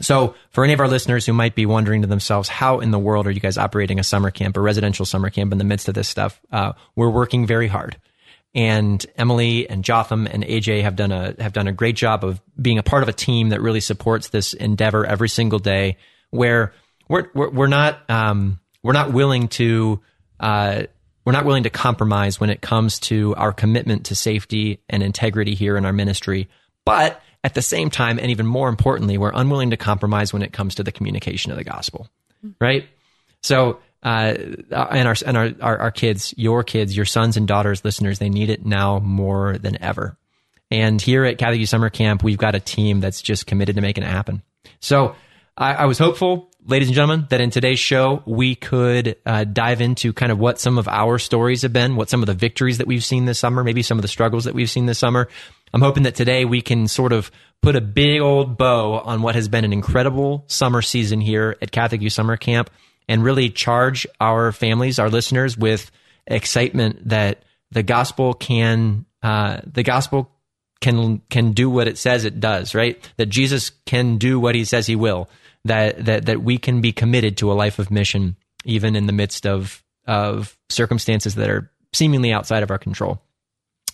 So, 0.00 0.34
for 0.50 0.64
any 0.64 0.72
of 0.72 0.80
our 0.80 0.88
listeners 0.88 1.24
who 1.24 1.32
might 1.32 1.54
be 1.54 1.66
wondering 1.66 2.02
to 2.02 2.08
themselves, 2.08 2.48
how 2.48 2.80
in 2.80 2.90
the 2.90 2.98
world 2.98 3.26
are 3.26 3.30
you 3.30 3.40
guys 3.40 3.56
operating 3.56 4.00
a 4.00 4.04
summer 4.04 4.30
camp, 4.30 4.56
a 4.56 4.60
residential 4.60 5.06
summer 5.06 5.30
camp 5.30 5.52
in 5.52 5.58
the 5.58 5.64
midst 5.64 5.88
of 5.88 5.94
this 5.94 6.08
stuff? 6.08 6.40
Uh, 6.50 6.72
we're 6.96 7.10
working 7.10 7.46
very 7.46 7.68
hard. 7.68 7.96
And 8.56 9.04
Emily 9.16 9.68
and 9.68 9.84
Jotham 9.84 10.26
and 10.26 10.44
AJ 10.44 10.82
have 10.82 10.96
done 10.96 11.12
a 11.12 11.34
have 11.40 11.52
done 11.52 11.68
a 11.68 11.72
great 11.72 11.96
job 11.96 12.24
of 12.24 12.40
being 12.60 12.78
a 12.78 12.82
part 12.82 13.02
of 13.02 13.08
a 13.08 13.12
team 13.12 13.48
that 13.50 13.60
really 13.60 13.80
supports 13.80 14.28
this 14.28 14.52
endeavor 14.52 15.04
every 15.04 15.28
single 15.28 15.58
day. 15.58 15.96
Where 16.30 16.72
we're 17.08 17.30
we're, 17.34 17.50
we're 17.50 17.66
not 17.66 17.98
um, 18.08 18.60
we're 18.82 18.92
not 18.92 19.12
willing 19.12 19.48
to 19.48 20.00
uh, 20.38 20.84
we're 21.24 21.32
not 21.32 21.44
willing 21.44 21.64
to 21.64 21.70
compromise 21.70 22.38
when 22.38 22.50
it 22.50 22.60
comes 22.60 22.98
to 23.00 23.34
our 23.36 23.52
commitment 23.52 24.06
to 24.06 24.14
safety 24.14 24.82
and 24.88 25.02
integrity 25.02 25.54
here 25.54 25.76
in 25.76 25.84
our 25.84 25.92
ministry, 25.92 26.48
but 26.84 27.20
at 27.44 27.52
the 27.52 27.62
same 27.62 27.90
time, 27.90 28.18
and 28.18 28.30
even 28.30 28.46
more 28.46 28.70
importantly, 28.70 29.18
we're 29.18 29.30
unwilling 29.32 29.70
to 29.70 29.76
compromise 29.76 30.32
when 30.32 30.42
it 30.42 30.52
comes 30.52 30.76
to 30.76 30.82
the 30.82 30.90
communication 30.90 31.52
of 31.52 31.58
the 31.58 31.64
gospel, 31.64 32.08
right? 32.58 32.88
So, 33.42 33.80
uh, 34.02 34.34
and 34.70 35.06
our 35.06 35.14
and 35.26 35.36
our, 35.36 35.50
our, 35.60 35.78
our 35.78 35.90
kids, 35.90 36.32
your 36.38 36.64
kids, 36.64 36.96
your 36.96 37.04
sons 37.04 37.36
and 37.36 37.46
daughters, 37.46 37.84
listeners, 37.84 38.18
they 38.18 38.30
need 38.30 38.48
it 38.48 38.64
now 38.64 38.98
more 38.98 39.58
than 39.58 39.80
ever. 39.82 40.16
And 40.70 41.00
here 41.00 41.24
at 41.24 41.36
Catholic 41.36 41.60
Youth 41.60 41.68
Summer 41.68 41.90
Camp, 41.90 42.24
we've 42.24 42.38
got 42.38 42.54
a 42.54 42.60
team 42.60 43.00
that's 43.00 43.20
just 43.20 43.46
committed 43.46 43.76
to 43.76 43.82
making 43.82 44.04
it 44.04 44.10
happen. 44.10 44.42
So, 44.80 45.14
I, 45.56 45.74
I 45.74 45.84
was 45.84 45.98
hopeful, 45.98 46.50
ladies 46.66 46.88
and 46.88 46.94
gentlemen, 46.94 47.26
that 47.28 47.42
in 47.42 47.50
today's 47.50 47.78
show 47.78 48.22
we 48.24 48.54
could 48.54 49.16
uh, 49.26 49.44
dive 49.44 49.82
into 49.82 50.14
kind 50.14 50.32
of 50.32 50.38
what 50.38 50.58
some 50.58 50.78
of 50.78 50.88
our 50.88 51.18
stories 51.18 51.60
have 51.60 51.74
been, 51.74 51.94
what 51.94 52.08
some 52.08 52.22
of 52.22 52.26
the 52.26 52.34
victories 52.34 52.78
that 52.78 52.86
we've 52.86 53.04
seen 53.04 53.26
this 53.26 53.38
summer, 53.38 53.62
maybe 53.62 53.82
some 53.82 53.98
of 53.98 54.02
the 54.02 54.08
struggles 54.08 54.44
that 54.44 54.54
we've 54.54 54.70
seen 54.70 54.86
this 54.86 54.98
summer, 54.98 55.28
I'm 55.74 55.82
hoping 55.82 56.04
that 56.04 56.14
today 56.14 56.44
we 56.44 56.62
can 56.62 56.86
sort 56.86 57.12
of 57.12 57.32
put 57.60 57.74
a 57.74 57.80
big 57.80 58.20
old 58.20 58.56
bow 58.56 59.00
on 59.00 59.22
what 59.22 59.34
has 59.34 59.48
been 59.48 59.64
an 59.64 59.72
incredible 59.72 60.44
summer 60.46 60.80
season 60.80 61.20
here 61.20 61.56
at 61.60 61.72
Catholic 61.72 62.00
Youth 62.00 62.12
Summer 62.12 62.36
Camp 62.36 62.70
and 63.08 63.24
really 63.24 63.50
charge 63.50 64.06
our 64.20 64.52
families, 64.52 65.00
our 65.00 65.10
listeners 65.10 65.58
with 65.58 65.90
excitement 66.28 67.08
that 67.08 67.42
the 67.72 67.82
gospel 67.82 68.34
can, 68.34 69.04
uh, 69.20 69.62
the 69.66 69.82
gospel 69.82 70.30
can, 70.80 71.20
can 71.28 71.50
do 71.50 71.68
what 71.68 71.88
it 71.88 71.98
says 71.98 72.24
it 72.24 72.38
does, 72.38 72.76
right? 72.76 73.10
That 73.16 73.26
Jesus 73.26 73.70
can 73.84 74.16
do 74.16 74.38
what 74.38 74.54
he 74.54 74.64
says 74.64 74.86
he 74.86 74.94
will, 74.94 75.28
that, 75.64 76.04
that, 76.04 76.26
that 76.26 76.40
we 76.40 76.56
can 76.56 76.82
be 76.82 76.92
committed 76.92 77.38
to 77.38 77.50
a 77.50 77.54
life 77.54 77.80
of 77.80 77.90
mission, 77.90 78.36
even 78.64 78.94
in 78.94 79.06
the 79.06 79.12
midst 79.12 79.44
of, 79.44 79.82
of 80.06 80.56
circumstances 80.68 81.34
that 81.34 81.50
are 81.50 81.72
seemingly 81.92 82.32
outside 82.32 82.62
of 82.62 82.70
our 82.70 82.78
control. 82.78 83.20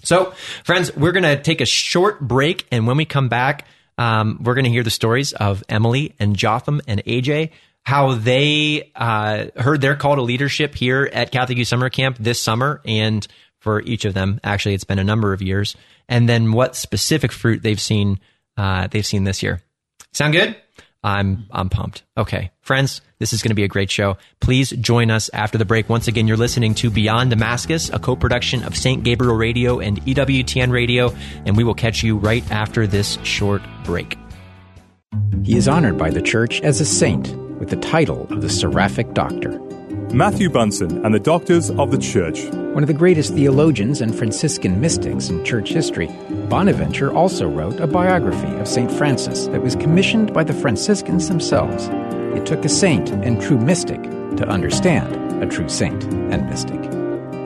So, 0.02 0.32
friends, 0.64 0.94
we're 0.96 1.12
going 1.12 1.24
to 1.24 1.40
take 1.40 1.60
a 1.60 1.66
short 1.66 2.20
break. 2.20 2.66
And 2.70 2.86
when 2.86 2.96
we 2.96 3.04
come 3.04 3.28
back, 3.28 3.66
um, 3.98 4.40
we're 4.42 4.54
going 4.54 4.64
to 4.64 4.70
hear 4.70 4.82
the 4.82 4.90
stories 4.90 5.32
of 5.32 5.62
Emily 5.68 6.14
and 6.18 6.34
Jotham 6.36 6.80
and 6.86 7.04
AJ, 7.04 7.50
how 7.82 8.14
they 8.14 8.90
uh, 8.94 9.46
heard 9.56 9.80
their 9.80 9.96
call 9.96 10.16
to 10.16 10.22
leadership 10.22 10.74
here 10.74 11.08
at 11.12 11.30
Catholic 11.30 11.58
Youth 11.58 11.68
Summer 11.68 11.90
Camp 11.90 12.16
this 12.18 12.40
summer. 12.40 12.80
And 12.84 13.26
for 13.58 13.80
each 13.82 14.04
of 14.04 14.14
them, 14.14 14.40
actually, 14.42 14.74
it's 14.74 14.84
been 14.84 14.98
a 14.98 15.04
number 15.04 15.32
of 15.32 15.42
years. 15.42 15.76
And 16.08 16.28
then 16.28 16.52
what 16.52 16.76
specific 16.76 17.30
fruit 17.30 17.62
they've 17.62 17.80
seen, 17.80 18.18
uh, 18.56 18.86
they've 18.86 19.06
seen 19.06 19.24
this 19.24 19.42
year. 19.42 19.60
Sound 20.12 20.32
good? 20.32 20.56
I'm 21.02 21.46
I'm 21.50 21.70
pumped. 21.70 22.02
Okay, 22.16 22.50
friends, 22.60 23.00
this 23.18 23.32
is 23.32 23.42
going 23.42 23.50
to 23.50 23.54
be 23.54 23.64
a 23.64 23.68
great 23.68 23.90
show. 23.90 24.18
Please 24.40 24.70
join 24.70 25.10
us 25.10 25.30
after 25.32 25.56
the 25.56 25.64
break. 25.64 25.88
Once 25.88 26.08
again, 26.08 26.28
you're 26.28 26.36
listening 26.36 26.74
to 26.74 26.90
Beyond 26.90 27.30
Damascus, 27.30 27.88
a 27.90 27.98
co-production 27.98 28.62
of 28.64 28.76
St. 28.76 29.02
Gabriel 29.02 29.36
Radio 29.36 29.80
and 29.80 30.00
EWTN 30.04 30.70
Radio, 30.70 31.14
and 31.46 31.56
we 31.56 31.64
will 31.64 31.74
catch 31.74 32.02
you 32.02 32.18
right 32.18 32.48
after 32.50 32.86
this 32.86 33.18
short 33.22 33.62
break. 33.84 34.18
He 35.42 35.56
is 35.56 35.68
honored 35.68 35.96
by 35.96 36.10
the 36.10 36.22
church 36.22 36.60
as 36.60 36.80
a 36.80 36.86
saint 36.86 37.34
with 37.58 37.70
the 37.70 37.76
title 37.76 38.26
of 38.30 38.42
the 38.42 38.50
Seraphic 38.50 39.14
Doctor. 39.14 39.58
Matthew 40.12 40.50
Bunson 40.50 41.04
and 41.04 41.14
the 41.14 41.20
Doctors 41.20 41.70
of 41.70 41.92
the 41.92 41.98
Church. 41.98 42.42
One 42.74 42.82
of 42.82 42.88
the 42.88 42.94
greatest 42.94 43.32
theologians 43.32 44.00
and 44.00 44.12
Franciscan 44.12 44.80
mystics 44.80 45.28
in 45.28 45.44
church 45.44 45.68
history, 45.68 46.08
Bonaventure 46.48 47.12
also 47.12 47.48
wrote 47.48 47.78
a 47.78 47.86
biography 47.86 48.52
of 48.56 48.66
St. 48.66 48.90
Francis 48.90 49.46
that 49.48 49.62
was 49.62 49.76
commissioned 49.76 50.34
by 50.34 50.42
the 50.42 50.52
Franciscans 50.52 51.28
themselves. 51.28 51.88
It 52.36 52.44
took 52.44 52.64
a 52.64 52.68
saint 52.68 53.10
and 53.10 53.40
true 53.40 53.58
mystic 53.58 54.02
to 54.02 54.48
understand 54.48 55.14
a 55.42 55.46
true 55.46 55.68
saint 55.68 56.02
and 56.04 56.50
mystic. 56.50 56.82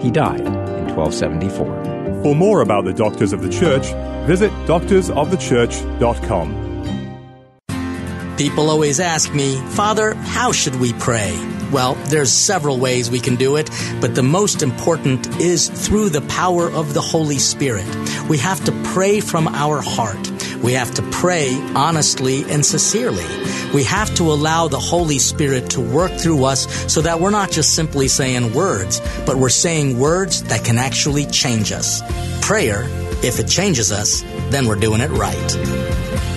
He 0.03 0.11
died 0.11 0.41
in 0.41 0.89
1274. 0.97 2.23
For 2.23 2.35
more 2.35 2.63
about 2.63 2.87
the 2.87 2.95
Doctors 2.95 3.35
of 3.35 3.43
the 3.43 3.51
Church, 3.51 3.93
visit 4.27 4.51
doctorsofthechurch.com. 4.67 6.74
People 8.37 8.69
always 8.69 8.99
ask 8.99 9.33
me, 9.33 9.55
Father, 9.71 10.15
how 10.15 10.51
should 10.51 10.75
we 10.77 10.93
pray? 10.95 11.33
Well, 11.71 11.95
there's 12.07 12.33
several 12.33 12.79
ways 12.81 13.09
we 13.09 13.21
can 13.21 13.37
do 13.37 13.55
it, 13.55 13.71
but 14.01 14.17
the 14.17 14.25
most 14.25 14.61
important 14.61 15.41
is 15.41 15.69
through 15.69 16.09
the 16.09 16.21
power 16.23 16.69
of 16.69 16.95
the 16.95 17.01
Holy 17.01 17.39
Spirit. 17.39 17.87
We 18.29 18.39
have 18.39 18.65
to 18.65 18.73
pray 18.93 19.21
from 19.21 19.47
our 19.47 19.81
heart. 19.81 20.31
We 20.65 20.73
have 20.73 20.93
to 20.95 21.03
pray 21.13 21.55
honestly 21.77 22.43
and 22.51 22.67
sincerely. 22.67 23.27
We 23.73 23.85
have 23.85 24.13
to 24.17 24.25
allow 24.25 24.67
the 24.67 24.81
Holy 24.81 25.21
Spirit 25.21 25.71
to 25.71 25.81
work 25.81 26.11
through 26.13 26.45
us 26.45 26.93
so 26.93 27.03
that 27.03 27.21
we're 27.21 27.31
not 27.31 27.53
just 27.53 27.77
simply 27.77 28.09
saying 28.09 28.53
words, 28.53 29.01
but 29.27 29.37
we're 29.37 29.49
saying 29.49 29.99
words 29.99 30.43
that 30.45 30.65
can 30.65 30.79
actually 30.79 31.27
change 31.27 31.71
us. 31.71 32.03
Prayer, 32.45 32.83
if 33.23 33.39
it 33.39 33.47
changes 33.47 33.93
us, 33.93 34.23
then 34.51 34.67
we're 34.67 34.75
doing 34.75 35.01
it 35.01 35.11
right. 35.11 36.34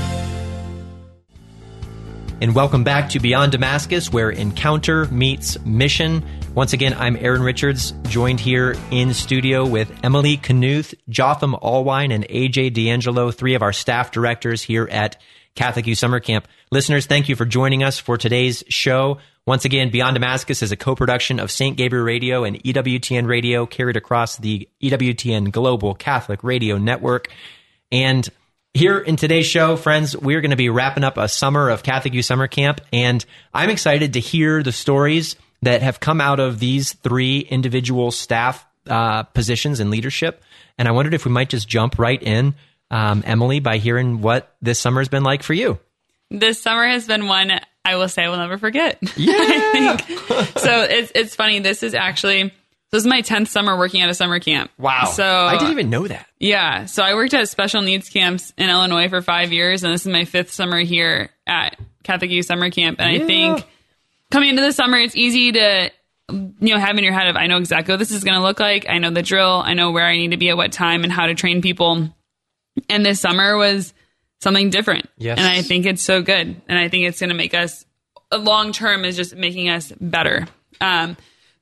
And 2.40 2.54
welcome 2.54 2.84
back 2.84 3.10
to 3.10 3.20
Beyond 3.20 3.54
Damascus, 3.54 4.14
where 4.14 4.30
encounter 4.30 5.06
meets 5.08 5.60
mission. 5.66 6.24
Once 6.54 6.72
again, 6.72 6.94
I'm 6.94 7.16
Aaron 7.16 7.42
Richards, 7.42 7.94
joined 8.10 8.40
here 8.40 8.76
in 8.92 9.16
studio 9.16 9.66
with 9.66 9.92
Emily 10.04 10.38
Knuth, 10.38 10.94
Jotham 11.10 11.54
Allwine, 11.54 12.14
and 12.14 12.28
AJ 12.28 12.76
D'Angelo, 12.76 13.32
three 13.32 13.56
of 13.56 13.64
our 13.64 13.74
staff 13.74 14.12
directors 14.12 14.62
here 14.62 14.88
at 14.92 15.20
Catholic 15.56 15.88
Youth 15.88 15.98
Summer 15.98 16.20
Camp. 16.20 16.48
Listeners, 16.70 17.08
thank 17.08 17.28
you 17.28 17.36
for 17.36 17.44
joining 17.44 17.82
us 17.82 17.98
for 17.98 18.18
today's 18.18 18.64
show. 18.68 19.18
Once 19.48 19.66
again, 19.66 19.90
Beyond 19.90 20.14
Damascus 20.14 20.62
is 20.62 20.72
a 20.72 20.78
co-production 20.78 21.40
of 21.40 21.50
St. 21.50 21.76
Gabriel 21.76 22.06
Radio 22.06 22.44
and 22.44 22.64
EWTN 22.64 23.26
Radio, 23.28 23.66
carried 23.66 23.98
across 23.98 24.38
the 24.38 24.70
EWTN 24.84 25.52
Global 25.52 25.96
Catholic 25.96 26.44
Radio 26.44 26.78
Network. 26.78 27.30
And 27.92 28.30
here 28.78 29.00
in 29.00 29.16
today's 29.16 29.46
show, 29.46 29.76
friends, 29.76 30.16
we're 30.16 30.42
going 30.42 30.52
to 30.52 30.58
be 30.58 30.70
wrapping 30.70 31.04
up 31.04 31.18
a 31.18 31.28
summer 31.28 31.70
of 31.70 31.84
Catholic 31.84 32.14
Youth 32.14 32.26
Summer 32.26 32.48
Camp, 32.48 32.80
and 32.94 33.26
I'm 33.54 33.70
excited 33.70 34.14
to 34.14 34.20
hear 34.20 34.62
the 34.62 34.72
stories 34.72 35.36
that 35.64 35.82
have 35.82 36.00
come 36.00 36.22
out 36.22 36.40
of 36.40 36.60
these 36.60 36.94
three 36.94 37.40
individual 37.40 38.12
staff 38.12 38.66
uh, 38.86 39.24
positions 39.24 39.80
and 39.80 39.90
leadership. 39.90 40.44
And 40.78 40.88
I 40.88 40.92
wondered 40.92 41.16
if 41.16 41.26
we 41.26 41.32
might 41.32 41.50
just 41.50 41.68
jump 41.68 41.98
right 41.98 42.22
in, 42.22 42.54
um, 42.92 43.24
Emily, 43.26 43.60
by 43.60 43.78
hearing 43.78 44.22
what 44.22 44.56
this 44.62 44.80
summer 44.80 45.02
has 45.02 45.10
been 45.10 45.24
like 45.24 45.42
for 45.42 45.54
you. 45.54 45.80
This 46.30 46.62
summer 46.62 46.88
has 46.88 47.08
been 47.08 47.28
one 47.28 47.60
I 47.84 47.96
will 47.96 48.10
say 48.10 48.26
I 48.26 48.30
will 48.30 48.38
never 48.38 48.58
forget. 48.58 49.02
Yeah. 49.16 49.98
so 50.58 50.82
it's 50.82 51.12
it's 51.16 51.36
funny. 51.36 51.60
This 51.60 51.84
is 51.84 51.94
actually 51.94 52.54
this 52.92 53.02
is 53.02 53.08
my 53.08 53.22
tenth 53.22 53.50
summer 53.50 53.78
working 53.78 54.02
at 54.02 54.10
a 54.10 54.14
summer 54.14 54.40
camp. 54.40 54.72
Wow. 54.78 55.06
So 55.06 55.26
I 55.26 55.58
didn't 55.58 55.72
even 55.72 55.90
know 55.90 56.08
that. 56.08 56.28
Yeah. 56.40 56.86
So 56.86 57.04
I 57.04 57.16
worked 57.16 57.34
at 57.34 57.48
special 57.50 57.82
needs 57.82 58.10
camps 58.10 58.54
in 58.58 58.70
Illinois 58.70 59.10
for 59.10 59.22
five 59.22 59.52
years, 59.52 59.84
and 59.84 59.94
this 59.94 60.02
is 60.06 60.12
my 60.12 60.26
fifth 60.26 60.52
summer 60.52 60.80
here 60.80 61.30
at 61.46 61.78
Catholic 62.04 62.32
Youth 62.32 62.46
Summer 62.46 62.70
Camp. 62.70 63.00
And 63.02 63.16
Yeah. 63.16 63.24
I 63.24 63.26
think 63.26 63.66
coming 64.32 64.50
into 64.50 64.62
the 64.62 64.72
summer, 64.72 64.98
it's 64.98 65.16
easy 65.16 65.52
to, 65.52 65.92
you 66.30 66.54
know, 66.62 66.80
have 66.80 66.98
in 66.98 67.04
your 67.04 67.14
head 67.14 67.28
of, 67.28 67.36
I 67.36 67.48
know 67.48 67.58
exactly 67.58 67.92
what 67.94 68.00
this 68.00 68.12
is 68.12 68.24
going 68.24 68.36
to 68.38 68.44
look 68.44 68.60
like. 68.60 68.88
I 68.90 69.00
know 69.00 69.10
the 69.10 69.22
drill. 69.22 69.62
I 69.66 69.74
know 69.74 69.92
where 69.92 70.06
I 70.06 70.16
need 70.18 70.32
to 70.32 70.38
be 70.38 70.50
at 70.50 70.58
what 70.58 70.72
time 70.72 71.04
and 71.04 71.12
how 71.12 71.26
to 71.26 71.36
train 71.36 71.62
people. 71.62 72.10
And 72.90 73.06
this 73.06 73.20
summer 73.20 73.58
was 73.58 73.94
something 74.40 74.70
different. 74.70 75.10
Yes. 75.18 75.38
And 75.40 75.48
I 75.48 75.62
think 75.62 75.86
it's 75.86 76.04
so 76.04 76.22
good. 76.22 76.62
And 76.70 76.80
I 76.80 76.90
think 76.90 77.08
it's 77.08 77.20
going 77.20 77.30
to 77.30 77.36
make 77.36 77.54
us, 77.54 77.86
long 78.32 78.72
term, 78.72 79.04
is 79.04 79.16
just 79.16 79.36
making 79.36 79.70
us 79.70 79.92
better. 80.00 80.48
Um, 80.80 81.18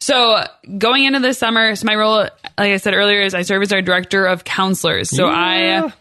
so 0.06 0.46
going 0.78 1.06
into 1.06 1.20
this 1.20 1.40
summer, 1.40 1.76
so 1.76 1.84
my 1.88 1.96
role, 1.96 2.18
like 2.18 2.32
I 2.60 2.78
said 2.78 2.94
earlier, 2.94 3.24
is 3.24 3.34
I 3.34 3.42
serve 3.42 3.64
as 3.64 3.74
our 3.74 3.82
director 3.82 4.28
of 4.28 4.44
counselors. 4.44 5.10
So 5.10 5.26
I 5.26 5.92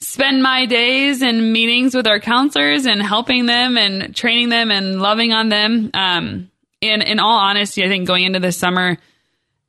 spend 0.00 0.44
my 0.44 0.66
days 0.66 1.22
in 1.22 1.50
meetings 1.50 1.92
with 1.92 2.06
our 2.06 2.20
counselors 2.20 2.86
and 2.86 3.02
helping 3.02 3.46
them 3.46 3.76
and 3.76 4.14
training 4.14 4.50
them 4.50 4.70
and 4.70 5.02
loving 5.02 5.32
on 5.32 5.48
them. 5.48 5.90
Um, 5.92 6.52
and 6.80 7.02
in 7.02 7.18
all 7.18 7.36
honesty, 7.36 7.84
I 7.84 7.88
think 7.88 8.06
going 8.06 8.22
into 8.22 8.38
this 8.38 8.56
summer, 8.56 8.96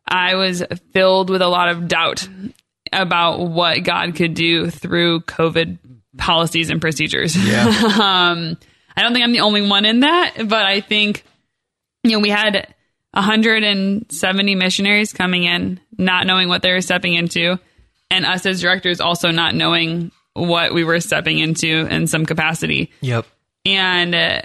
I 0.07 0.35
was 0.35 0.63
filled 0.93 1.31
with 1.31 1.41
a 1.41 1.47
lot 1.47 1.69
of 1.69 1.87
doubt 1.87 2.29
about 2.93 3.39
what 3.39 3.83
God 3.83 4.13
could 4.13 4.35
do 4.35 4.69
through 4.69 5.21
COVID 5.21 5.79
policies 6.15 6.69
and 6.69 6.79
procedures. 6.79 7.35
um, 7.35 8.55
I 8.95 9.01
don't 9.01 9.13
think 9.13 9.23
I'm 9.23 9.31
the 9.31 9.39
only 9.39 9.67
one 9.67 9.85
in 9.85 10.01
that, 10.01 10.35
but 10.45 10.63
I 10.63 10.81
think, 10.81 11.23
you 12.03 12.11
know, 12.11 12.19
we 12.19 12.29
had 12.29 12.71
170 13.11 14.55
missionaries 14.55 15.13
coming 15.13 15.43
in, 15.43 15.79
not 15.97 16.27
knowing 16.27 16.47
what 16.47 16.61
they 16.61 16.71
were 16.71 16.81
stepping 16.81 17.13
into, 17.13 17.59
and 18.11 18.25
us 18.25 18.45
as 18.45 18.61
directors 18.61 19.01
also 19.01 19.31
not 19.31 19.55
knowing 19.55 20.11
what 20.33 20.73
we 20.73 20.83
were 20.83 20.99
stepping 20.99 21.39
into 21.39 21.87
in 21.87 22.07
some 22.07 22.25
capacity. 22.25 22.91
Yep. 23.01 23.25
And 23.65 24.15
uh, 24.15 24.41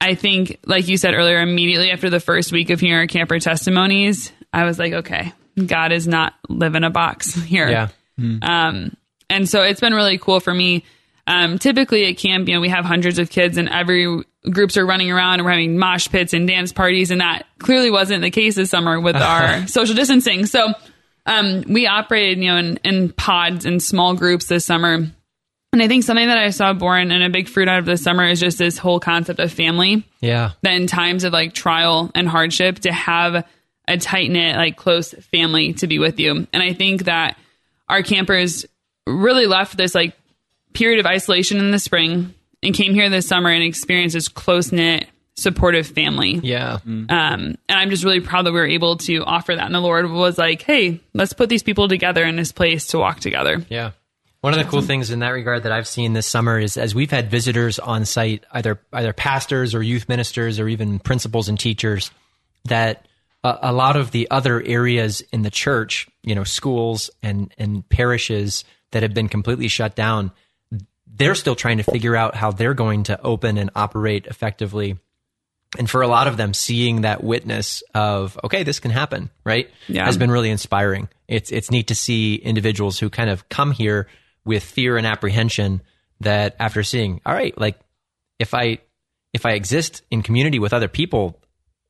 I 0.00 0.14
think, 0.14 0.58
like 0.66 0.88
you 0.88 0.96
said 0.96 1.14
earlier, 1.14 1.40
immediately 1.40 1.90
after 1.90 2.10
the 2.10 2.20
first 2.20 2.52
week 2.52 2.70
of 2.70 2.80
hearing 2.80 3.00
our 3.00 3.06
camper 3.06 3.38
testimonies, 3.38 4.32
I 4.52 4.64
was 4.64 4.78
like, 4.78 4.92
okay, 4.92 5.32
God 5.64 5.92
is 5.92 6.06
not 6.06 6.34
live 6.48 6.74
in 6.74 6.84
a 6.84 6.90
box 6.90 7.34
here. 7.42 7.68
Yeah. 7.68 7.88
Um, 8.18 8.96
and 9.30 9.48
so 9.48 9.62
it's 9.62 9.80
been 9.80 9.94
really 9.94 10.18
cool 10.18 10.40
for 10.40 10.52
me. 10.52 10.84
Um, 11.26 11.58
typically 11.58 12.06
at 12.06 12.18
camp, 12.18 12.48
you 12.48 12.54
know, 12.54 12.60
we 12.60 12.68
have 12.68 12.84
hundreds 12.84 13.18
of 13.18 13.30
kids 13.30 13.56
and 13.56 13.68
every 13.68 14.22
groups 14.50 14.76
are 14.76 14.84
running 14.86 15.10
around 15.10 15.34
and 15.34 15.44
we're 15.44 15.50
having 15.52 15.78
mosh 15.78 16.08
pits 16.08 16.32
and 16.32 16.46
dance 16.46 16.72
parties. 16.72 17.10
And 17.10 17.20
that 17.20 17.46
clearly 17.58 17.90
wasn't 17.90 18.22
the 18.22 18.30
case 18.30 18.54
this 18.56 18.70
summer 18.70 19.00
with 19.00 19.16
our 19.20 19.66
social 19.66 19.94
distancing. 19.94 20.46
So, 20.46 20.72
um, 21.26 21.62
we 21.68 21.86
operated, 21.86 22.38
you 22.38 22.50
know, 22.50 22.56
in, 22.58 22.76
in 22.84 23.08
pods 23.10 23.64
and 23.64 23.82
small 23.82 24.14
groups 24.14 24.46
this 24.46 24.64
summer. 24.64 25.06
And 25.72 25.82
I 25.82 25.88
think 25.88 26.04
something 26.04 26.26
that 26.28 26.38
I 26.38 26.50
saw 26.50 26.72
born 26.74 27.10
and 27.10 27.24
a 27.24 27.30
big 27.30 27.48
fruit 27.48 27.66
out 27.68 27.78
of 27.78 27.86
this 27.86 28.02
summer 28.02 28.28
is 28.28 28.38
just 28.38 28.58
this 28.58 28.78
whole 28.78 29.00
concept 29.00 29.40
of 29.40 29.50
family 29.50 30.06
Yeah. 30.20 30.52
that 30.62 30.74
in 30.74 30.86
times 30.86 31.24
of 31.24 31.32
like 31.32 31.52
trial 31.54 32.10
and 32.14 32.28
hardship 32.28 32.80
to 32.80 32.92
have 32.92 33.44
a 33.88 33.98
tight 33.98 34.30
knit, 34.30 34.56
like 34.56 34.76
close 34.76 35.12
family 35.32 35.72
to 35.74 35.86
be 35.86 35.98
with 35.98 36.20
you. 36.20 36.46
And 36.52 36.62
I 36.62 36.74
think 36.74 37.04
that 37.04 37.38
our 37.88 38.02
campers 38.02 38.66
really 39.06 39.46
left 39.46 39.76
this 39.76 39.94
like 39.94 40.14
period 40.74 41.00
of 41.00 41.06
isolation 41.06 41.58
in 41.58 41.70
the 41.70 41.78
spring 41.78 42.34
and 42.64 42.74
came 42.74 42.94
here 42.94 43.08
this 43.10 43.26
summer 43.26 43.50
and 43.50 43.62
experienced 43.62 44.14
this 44.14 44.28
close 44.28 44.72
knit, 44.72 45.06
supportive 45.36 45.86
family. 45.86 46.40
Yeah. 46.42 46.78
Um, 46.84 47.06
and 47.08 47.58
I'm 47.68 47.90
just 47.90 48.04
really 48.04 48.20
proud 48.20 48.46
that 48.46 48.52
we 48.52 48.60
were 48.60 48.66
able 48.66 48.96
to 48.98 49.24
offer 49.24 49.54
that. 49.54 49.66
And 49.66 49.74
the 49.74 49.80
Lord 49.80 50.10
was 50.10 50.38
like, 50.38 50.62
hey, 50.62 51.00
let's 51.12 51.32
put 51.32 51.48
these 51.48 51.62
people 51.62 51.88
together 51.88 52.24
in 52.24 52.36
this 52.36 52.52
place 52.52 52.88
to 52.88 52.98
walk 52.98 53.20
together. 53.20 53.64
Yeah. 53.68 53.92
One 54.40 54.52
of 54.52 54.58
the 54.58 54.70
cool 54.70 54.82
things 54.82 55.10
in 55.10 55.20
that 55.20 55.30
regard 55.30 55.62
that 55.62 55.72
I've 55.72 55.88
seen 55.88 56.12
this 56.12 56.26
summer 56.26 56.58
is 56.58 56.76
as 56.76 56.94
we've 56.94 57.10
had 57.10 57.30
visitors 57.30 57.78
on 57.78 58.04
site, 58.04 58.44
either 58.52 58.78
either 58.92 59.14
pastors 59.14 59.74
or 59.74 59.82
youth 59.82 60.06
ministers 60.06 60.60
or 60.60 60.68
even 60.68 60.98
principals 60.98 61.48
and 61.48 61.58
teachers, 61.58 62.10
that 62.66 63.08
a, 63.42 63.58
a 63.62 63.72
lot 63.72 63.96
of 63.96 64.10
the 64.10 64.30
other 64.30 64.60
areas 64.60 65.22
in 65.32 65.40
the 65.40 65.50
church, 65.50 66.08
you 66.22 66.34
know, 66.34 66.44
schools 66.44 67.08
and 67.22 67.54
and 67.56 67.88
parishes 67.88 68.64
that 68.90 69.02
have 69.02 69.14
been 69.14 69.28
completely 69.28 69.68
shut 69.68 69.96
down, 69.96 70.30
they're 71.06 71.34
still 71.34 71.54
trying 71.54 71.78
to 71.78 71.82
figure 71.84 72.16
out 72.16 72.34
how 72.34 72.50
they're 72.50 72.74
going 72.74 73.04
to 73.04 73.20
open 73.22 73.58
and 73.58 73.70
operate 73.74 74.26
effectively. 74.26 74.98
And 75.78 75.90
for 75.90 76.02
a 76.02 76.08
lot 76.08 76.28
of 76.28 76.36
them, 76.36 76.54
seeing 76.54 77.00
that 77.02 77.22
witness 77.24 77.82
of 77.94 78.38
okay, 78.44 78.62
this 78.62 78.78
can 78.80 78.90
happen, 78.92 79.30
right, 79.44 79.68
Yeah. 79.88 80.04
has 80.04 80.16
been 80.16 80.30
really 80.30 80.50
inspiring. 80.50 81.08
It's 81.26 81.50
it's 81.50 81.70
neat 81.70 81.88
to 81.88 81.94
see 81.94 82.36
individuals 82.36 82.98
who 82.98 83.10
kind 83.10 83.28
of 83.30 83.48
come 83.48 83.72
here 83.72 84.06
with 84.44 84.62
fear 84.62 84.96
and 84.96 85.06
apprehension 85.06 85.82
that 86.20 86.54
after 86.60 86.82
seeing, 86.82 87.20
all 87.26 87.34
right, 87.34 87.56
like 87.58 87.78
if 88.38 88.54
I 88.54 88.78
if 89.32 89.44
I 89.46 89.52
exist 89.52 90.02
in 90.12 90.22
community 90.22 90.58
with 90.60 90.72
other 90.72 90.86
people, 90.88 91.40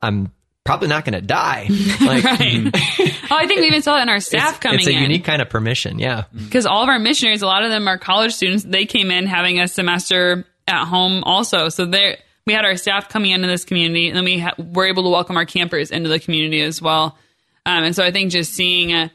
I'm 0.01 0.33
probably 0.65 0.89
not 0.89 1.05
going 1.05 1.15
to 1.15 1.21
die. 1.21 1.69
Like 2.01 2.25
Right. 2.25 2.71
oh, 3.31 3.37
I 3.37 3.47
think 3.47 3.61
we 3.61 3.67
even 3.69 3.83
saw 3.83 3.95
that 3.97 4.03
in 4.03 4.09
our 4.09 4.21
staff 4.21 4.51
it's, 4.51 4.59
coming 4.59 4.79
it's 4.81 4.89
a 4.89 4.93
in. 4.93 5.03
unique 5.03 5.25
kind 5.25 5.41
of 5.43 5.49
permission. 5.51 5.99
Yeah. 5.99 6.25
because 6.35 6.67
all 6.67 6.83
of 6.83 6.89
our 6.89 6.99
missionaries, 6.99 7.43
a 7.43 7.47
lot 7.47 7.65
of 7.65 7.71
them 7.71 7.87
are 7.89 7.99
college 7.99 8.33
students. 8.35 8.65
They 8.65 8.87
came 8.87 9.11
in 9.11 9.27
having 9.27 9.61
a 9.61 9.69
semester 9.69 10.45
at 10.67 10.85
home 10.87 11.23
also. 11.25 11.69
So 11.69 11.85
they 11.87 12.19
we 12.47 12.53
had 12.53 12.65
our 12.65 12.77
staff 12.77 13.09
coming 13.09 13.31
into 13.31 13.49
this 13.49 13.65
community, 13.65 14.09
and 14.09 14.17
then 14.17 14.25
we 14.25 14.39
ha- 14.39 14.55
were 14.59 14.87
able 14.87 15.03
to 15.05 15.09
welcome 15.09 15.37
our 15.39 15.47
campers 15.47 15.91
into 15.91 16.09
the 16.11 16.19
community 16.21 16.61
as 16.61 16.81
well. 16.83 17.17
Um, 17.65 17.85
and 17.85 17.97
so 17.97 18.05
I 18.05 18.11
think 18.11 18.33
just 18.33 18.53
seeing 18.53 18.93
uh, 18.93 19.09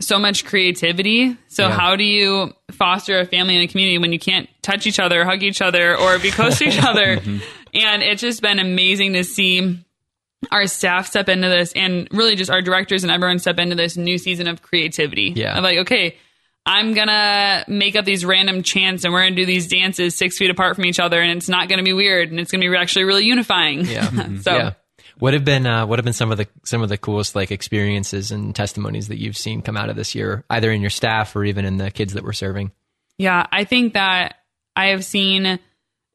so 0.00 0.18
much 0.18 0.44
creativity. 0.44 1.36
So 1.48 1.68
Yeah. 1.68 1.74
how 1.78 1.96
do 1.96 2.04
you 2.04 2.52
foster 2.72 3.18
a 3.20 3.24
family 3.24 3.54
and 3.56 3.64
a 3.64 3.68
community 3.72 3.96
when 3.98 4.12
you 4.12 4.18
can't 4.18 4.46
touch 4.60 4.86
each 4.86 4.98
other, 5.00 5.24
hug 5.24 5.42
each 5.42 5.62
other, 5.62 5.96
or 5.96 6.18
be 6.18 6.30
close 6.30 6.58
to 6.58 6.66
each 6.66 6.78
other? 6.82 7.12
And 7.72 8.02
it's 8.02 8.20
just 8.20 8.42
been 8.42 8.58
amazing 8.58 9.14
to 9.14 9.24
see 9.24 9.78
our 10.50 10.66
staff 10.66 11.06
step 11.06 11.28
into 11.28 11.48
this 11.48 11.72
and 11.74 12.08
really 12.10 12.36
just 12.36 12.50
our 12.50 12.62
directors 12.62 13.04
and 13.04 13.10
everyone 13.10 13.38
step 13.38 13.58
into 13.58 13.74
this 13.74 13.96
new 13.96 14.18
season 14.18 14.46
of 14.46 14.62
creativity. 14.62 15.32
Yeah. 15.34 15.56
Of 15.56 15.64
like, 15.64 15.78
okay, 15.78 16.16
I'm 16.64 16.94
gonna 16.94 17.64
make 17.68 17.96
up 17.96 18.04
these 18.04 18.24
random 18.24 18.62
chants 18.62 19.04
and 19.04 19.12
we're 19.12 19.24
gonna 19.24 19.36
do 19.36 19.46
these 19.46 19.68
dances 19.68 20.16
six 20.16 20.36
feet 20.36 20.50
apart 20.50 20.76
from 20.76 20.84
each 20.84 21.00
other 21.00 21.20
and 21.20 21.36
it's 21.36 21.48
not 21.48 21.68
gonna 21.68 21.82
be 21.82 21.92
weird 21.92 22.30
and 22.30 22.40
it's 22.40 22.50
gonna 22.50 22.68
be 22.68 22.76
actually 22.76 23.04
really 23.04 23.24
unifying. 23.24 23.84
Yeah. 23.86 24.10
so 24.40 24.56
yeah. 24.56 24.72
What 25.18 25.32
have 25.32 25.46
been 25.46 25.66
uh, 25.66 25.86
what 25.86 25.98
have 25.98 26.04
been 26.04 26.12
some 26.12 26.30
of 26.30 26.36
the 26.36 26.46
some 26.64 26.82
of 26.82 26.90
the 26.90 26.98
coolest 26.98 27.34
like 27.34 27.50
experiences 27.50 28.30
and 28.30 28.54
testimonies 28.54 29.08
that 29.08 29.18
you've 29.18 29.36
seen 29.36 29.62
come 29.62 29.76
out 29.76 29.88
of 29.88 29.96
this 29.96 30.14
year, 30.14 30.44
either 30.50 30.70
in 30.70 30.82
your 30.82 30.90
staff 30.90 31.34
or 31.34 31.44
even 31.44 31.64
in 31.64 31.78
the 31.78 31.90
kids 31.90 32.12
that 32.12 32.22
we're 32.22 32.34
serving? 32.34 32.70
Yeah, 33.16 33.46
I 33.50 33.64
think 33.64 33.94
that 33.94 34.36
I 34.74 34.88
have 34.88 35.04
seen, 35.04 35.58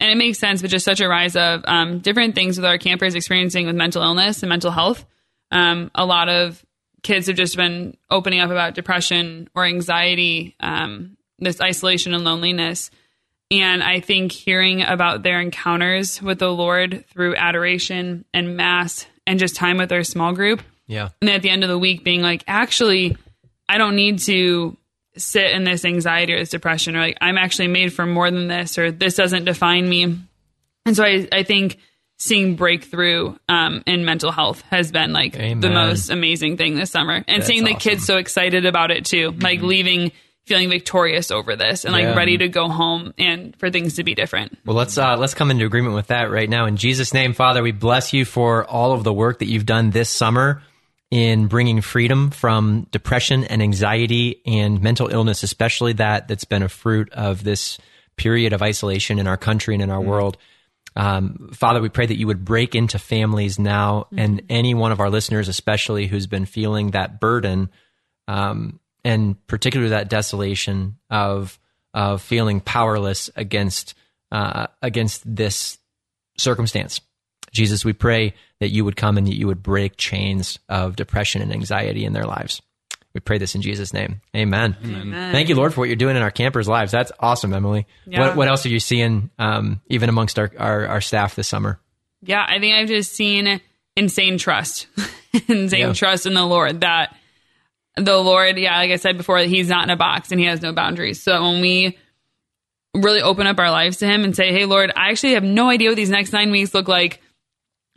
and 0.02 0.12
it 0.12 0.16
makes 0.18 0.38
sense, 0.40 0.62
but 0.62 0.70
just 0.70 0.84
such 0.84 1.00
a 1.00 1.08
rise 1.08 1.38
of 1.38 1.62
um, 1.66 2.00
different 2.00 2.36
things 2.36 2.58
with 2.58 2.66
our 2.66 2.78
campers 2.78 3.16
experiencing 3.16 3.66
with 3.68 3.76
mental 3.76 4.02
illness 4.04 4.44
and 4.44 4.50
mental 4.50 4.72
health. 4.72 5.06
Um, 5.52 5.90
a 5.96 6.06
lot 6.06 6.28
of 6.28 6.66
kids 7.04 7.28
have 7.28 7.36
just 7.38 7.56
been 7.56 7.96
opening 8.10 8.40
up 8.42 8.50
about 8.52 8.74
depression 8.76 9.48
or 9.56 9.64
anxiety, 9.66 10.56
um, 10.60 11.16
this 11.40 11.62
isolation 11.62 12.14
and 12.14 12.24
loneliness. 12.26 12.92
And 13.50 13.84
I 13.84 14.00
think 14.00 14.32
hearing 14.32 14.82
about 14.82 15.24
their 15.24 15.40
encounters 15.42 16.22
with 16.22 16.40
the 16.40 16.52
Lord 16.52 17.06
through 17.14 17.36
adoration 17.36 18.26
and 18.34 18.56
mass 18.58 19.06
and 19.28 19.40
just 19.40 19.56
time 19.56 19.78
with 19.78 19.90
their 19.90 20.04
small 20.04 20.34
group 20.34 20.62
Yeah. 20.88 21.10
and 21.22 21.28
then 21.28 21.36
at 21.36 21.42
the 21.42 21.50
end 21.50 21.64
of 21.64 21.70
the 21.70 21.78
week 21.80 22.04
being 22.04 22.22
like 22.22 22.44
actually 22.48 23.16
i 23.70 23.78
don't 23.78 23.96
need 23.96 24.18
to 24.20 24.76
sit 25.18 25.52
in 25.52 25.64
this 25.64 25.84
anxiety 25.86 26.34
or 26.34 26.40
this 26.40 26.50
depression 26.50 26.96
or 26.96 27.00
like 27.00 27.18
i'm 27.22 27.38
actually 27.38 27.68
made 27.68 27.92
for 27.94 28.06
more 28.06 28.32
than 28.32 28.48
this 28.48 28.78
or 28.78 28.92
this 28.92 29.16
doesn't 29.16 29.46
define 29.46 29.88
me 29.88 30.04
and 30.86 30.96
so 30.96 31.04
i, 31.04 31.28
I 31.32 31.44
think 31.44 31.78
seeing 32.18 32.56
breakthrough 32.56 33.36
um, 33.50 33.82
in 33.88 34.06
mental 34.06 34.32
health 34.32 34.62
has 34.70 34.92
been 34.92 35.12
like 35.12 35.34
the 35.34 35.72
most 35.72 36.10
amazing 36.12 36.56
thing 36.56 36.76
this 36.76 36.92
summer 36.92 37.16
and 37.28 37.42
That's 37.42 37.48
seeing 37.48 37.64
the 37.64 37.72
awesome. 37.72 37.80
kids 37.92 38.06
so 38.06 38.18
excited 38.18 38.66
about 38.66 38.92
it 38.92 39.06
too 39.06 39.32
like 39.32 39.62
leaving 39.62 40.12
feeling 40.46 40.70
victorious 40.70 41.32
over 41.32 41.56
this 41.56 41.84
and 41.84 41.94
like 41.94 42.04
Yeah. 42.04 42.16
ready 42.16 42.38
to 42.38 42.48
go 42.48 42.68
home 42.70 43.14
and 43.18 43.56
for 43.58 43.70
things 43.72 43.96
to 43.96 44.04
be 44.04 44.14
different 44.16 44.58
Well, 44.66 44.76
let's 44.76 44.98
uh, 44.98 45.18
let's 45.18 45.34
come 45.34 45.50
into 45.52 45.66
agreement 45.66 45.96
with 45.96 46.08
that 46.08 46.30
right 46.32 46.50
now. 46.50 46.66
In 46.66 46.78
Jesus' 46.78 47.14
name, 47.14 47.34
Father, 47.34 47.62
we 47.64 47.72
bless 47.72 48.12
you 48.14 48.26
for 48.26 48.66
all 48.66 48.94
of 48.94 49.04
the 49.04 49.14
work 49.14 49.40
that 49.40 49.48
you've 49.48 49.66
done 49.68 49.92
this 49.92 50.10
summer 50.10 50.62
in 51.12 51.48
bringing 51.48 51.82
freedom 51.82 52.32
from 52.32 52.88
depression 52.92 53.44
and 53.44 53.62
anxiety 53.62 54.42
and 54.46 54.82
mental 54.82 55.10
illness, 55.10 55.44
especially 55.44 55.94
that 55.94 56.30
that's 56.30 56.46
been 56.46 56.64
a 56.64 56.70
fruit 56.70 57.12
of 57.12 57.44
this 57.44 57.78
period 58.16 58.54
of 58.54 58.62
isolation 58.62 59.20
in 59.20 59.28
our 59.28 59.38
country 59.38 59.76
and 59.76 59.84
in 59.84 59.90
our 59.90 60.02
world. 60.02 60.38
Um, 60.96 61.50
Father, 61.54 61.82
we 61.82 61.90
pray 61.90 62.06
that 62.06 62.18
you 62.18 62.28
would 62.28 62.44
break 62.44 62.76
into 62.76 62.98
families 62.98 63.60
now, 63.60 64.08
and 64.16 64.42
any 64.50 64.74
one 64.74 64.92
of 64.92 65.00
our 65.00 65.10
listeners, 65.10 65.48
especially 65.48 66.08
who's 66.08 66.28
been 66.28 66.46
feeling 66.46 66.92
that 66.92 67.20
burden, 67.20 67.70
um, 68.28 68.80
and 69.04 69.36
particularly 69.48 69.92
that 69.92 70.10
desolation 70.10 70.98
of 71.10 71.58
of 71.94 72.22
feeling 72.22 72.62
powerless 72.62 73.30
against 73.36 73.96
uh, 74.32 74.68
against 74.82 75.24
this 75.26 75.78
circumstance. 76.38 77.02
Jesus, 77.52 77.84
we 77.84 77.94
pray 77.94 78.34
that 78.60 78.70
you 78.70 78.86
would 78.86 78.96
come 78.96 79.18
and 79.18 79.28
that 79.28 79.36
you 79.36 79.48
would 79.48 79.62
break 79.62 79.98
chains 79.98 80.58
of 80.70 80.96
depression 80.96 81.42
and 81.42 81.52
anxiety 81.52 82.06
in 82.06 82.14
their 82.14 82.26
lives. 82.26 82.62
We 83.14 83.20
pray 83.20 83.38
this 83.40 83.56
in 83.56 83.62
Jesus' 83.62 83.92
name. 83.94 84.22
Amen. 84.36 84.78
Thank 85.34 85.50
you, 85.50 85.56
Lord, 85.56 85.74
for 85.74 85.82
what 85.82 85.90
you're 85.90 85.98
doing 85.98 86.16
in 86.16 86.22
our 86.22 86.32
campers' 86.32 86.68
lives. 86.70 86.94
That's 86.94 87.12
awesome, 87.20 87.54
Emily. 87.54 87.86
Yeah. 88.06 88.22
What, 88.28 88.36
what 88.38 88.48
else 88.48 88.66
are 88.66 88.70
you 88.70 88.80
seeing, 88.80 89.30
um, 89.38 89.82
even 89.88 90.08
amongst 90.08 90.40
our, 90.40 90.50
our, 90.58 90.88
our 90.88 91.02
staff 91.02 91.36
this 91.36 91.48
summer? 91.50 91.78
Yeah, 92.22 92.46
I 92.48 92.60
think 92.60 92.74
I've 92.76 92.88
just 92.88 93.12
seen 93.14 93.60
insane 93.98 94.38
trust, 94.38 94.88
insane 95.50 95.80
Yeah. 95.80 95.94
trust 95.94 96.26
in 96.26 96.34
the 96.36 96.46
Lord 96.46 96.82
that 96.82 97.14
the 97.98 98.16
Lord, 98.16 98.58
yeah, 98.58 98.78
like 98.78 98.92
I 98.92 98.96
said 98.96 99.18
before, 99.18 99.40
He's 99.40 99.68
not 99.68 99.84
in 99.84 99.90
a 99.90 99.98
box 99.98 100.32
and 100.32 100.40
He 100.40 100.46
has 100.46 100.62
no 100.62 100.72
boundaries. 100.72 101.22
So 101.22 101.42
when 101.42 101.60
we 101.60 101.98
really 102.96 103.22
open 103.22 103.48
up 103.48 103.60
our 103.60 103.72
lives 103.72 103.98
to 103.98 104.08
Him 104.08 104.24
and 104.24 104.34
say, 104.34 104.54
Hey, 104.54 104.64
Lord, 104.66 104.92
I 104.96 105.10
actually 105.10 105.34
have 105.34 105.44
no 105.44 105.70
idea 105.70 105.90
what 105.90 105.98
these 105.98 106.10
next 106.10 106.32
nine 106.32 106.52
weeks 106.52 106.74
look 106.74 106.88
like. 106.88 107.22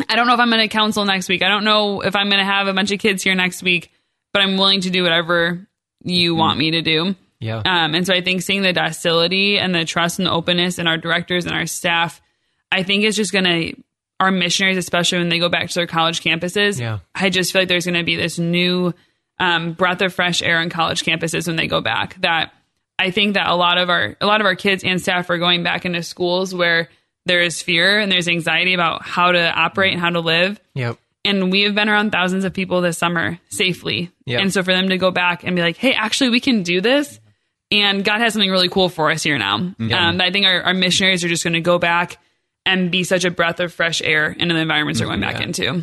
I 0.09 0.17
don't 0.17 0.27
know 0.27 0.35
if 0.35 0.41
I'm 0.41 0.51
going 0.51 0.61
to 0.61 0.69
counsel 0.69 1.05
next 1.05 1.29
week. 1.29 1.43
I 1.43 1.49
don't 1.49 1.65
know 1.65 2.01
if 2.01 2.17
I'm 2.17 2.29
going 2.29 2.41
to 2.41 2.45
have 2.45 2.67
a 2.67 2.73
bunch 2.73 2.91
of 2.91 2.99
kids 2.99 3.23
here 3.23 3.35
next 3.35 3.63
week, 3.63 3.91
but 4.33 4.43
I'm 4.43 4.57
willing 4.57 4.81
to 4.83 4.91
do 4.91 5.03
whatever 5.03 5.67
you 6.03 6.35
want 6.35 6.59
me 6.59 6.73
to 6.73 6.83
do. 6.83 7.15
Yeah. 7.41 7.59
Um, 7.65 7.95
and 7.95 8.07
so 8.07 8.15
I 8.15 8.21
think 8.21 8.43
seeing 8.43 8.63
the 8.63 8.73
docility 8.73 9.59
and 9.59 9.75
the 9.75 9.85
trust 9.85 10.19
and 10.19 10.27
the 10.27 10.33
openness 10.33 10.79
in 10.79 10.87
our 10.87 10.97
directors 10.97 11.47
and 11.47 11.55
our 11.55 11.67
staff, 11.67 12.21
I 12.73 12.83
think 12.83 13.05
is 13.05 13.17
just 13.17 13.33
going 13.33 13.45
to, 13.45 13.83
our 14.21 14.31
missionaries, 14.31 14.77
especially 14.79 15.19
when 15.19 15.29
they 15.29 15.39
go 15.39 15.49
back 15.49 15.69
to 15.69 15.75
their 15.75 15.87
college 15.87 16.23
campuses, 16.23 16.81
Yeah. 16.81 16.99
I 17.15 17.31
just 17.31 17.53
feel 17.53 17.63
like 17.63 17.69
there's 17.69 17.85
going 17.85 17.99
to 17.99 18.05
be 18.05 18.17
this 18.17 18.39
new 18.39 18.95
um, 19.39 19.73
breath 19.73 20.01
of 20.01 20.15
fresh 20.15 20.43
air 20.43 20.59
on 20.59 20.71
college 20.71 21.03
campuses 21.05 21.47
when 21.47 21.57
they 21.57 21.67
go 21.67 21.81
back. 21.81 22.21
That 22.21 22.53
I 22.99 23.11
think 23.11 23.35
that 23.35 23.49
a 23.49 23.55
lot 23.55 23.79
of 23.79 23.91
our 23.91 24.17
a 24.21 24.27
lot 24.27 24.41
of 24.41 24.47
our 24.47 24.55
kids 24.55 24.85
and 24.85 25.01
staff 25.01 25.29
are 25.31 25.39
going 25.39 25.65
back 25.65 25.85
into 25.85 26.03
schools 26.05 26.55
where 26.55 26.89
there 27.27 27.41
is 27.43 27.63
fear 27.63 27.99
and 27.99 28.11
there's 28.13 28.29
anxiety 28.29 28.75
about 28.75 29.03
how 29.03 29.33
to 29.33 29.51
operate 29.53 29.93
and 29.93 30.01
how 30.01 30.11
to 30.11 30.21
live 30.21 30.61
Yep. 30.75 30.99
and 31.25 31.51
we 31.51 31.63
have 31.63 31.75
been 31.75 31.89
around 31.89 32.11
thousands 32.13 32.45
of 32.45 32.53
people 32.53 32.81
this 32.81 32.99
summer 32.99 33.39
safely. 33.49 34.11
Yeah. 34.27 34.41
And 34.41 34.53
so 34.53 34.63
for 34.63 34.73
them 34.73 34.89
to 34.91 34.99
go 34.99 35.11
back 35.11 35.43
and 35.45 35.57
be 35.57 35.63
like, 35.63 35.77
hey, 35.77 35.93
actually, 35.95 36.31
we 36.31 36.41
can 36.41 36.63
do 36.63 36.81
this. 36.81 37.19
And 37.71 38.05
God 38.05 38.21
has 38.21 38.35
something 38.35 38.51
really 38.51 38.69
cool 38.69 38.89
for 38.89 39.11
us 39.11 39.23
here 39.23 39.39
now. 39.39 39.55
Um, 39.57 40.21
I 40.21 40.31
think 40.31 40.45
our, 40.47 40.63
our 40.63 40.75
missionaries 40.75 41.25
are 41.25 41.29
just 41.29 41.43
going 41.45 41.55
to 41.55 41.61
go 41.63 41.79
back 41.79 42.19
and 42.67 42.91
be 42.91 43.05
such 43.05 43.25
a 43.25 43.31
breath 43.31 43.59
of 43.61 43.73
fresh 43.73 44.01
air 44.03 44.31
into 44.31 44.55
the 44.55 44.61
environments 44.61 45.01
they're 45.01 45.09
going 45.09 45.21
back 45.21 45.41
into. 45.41 45.83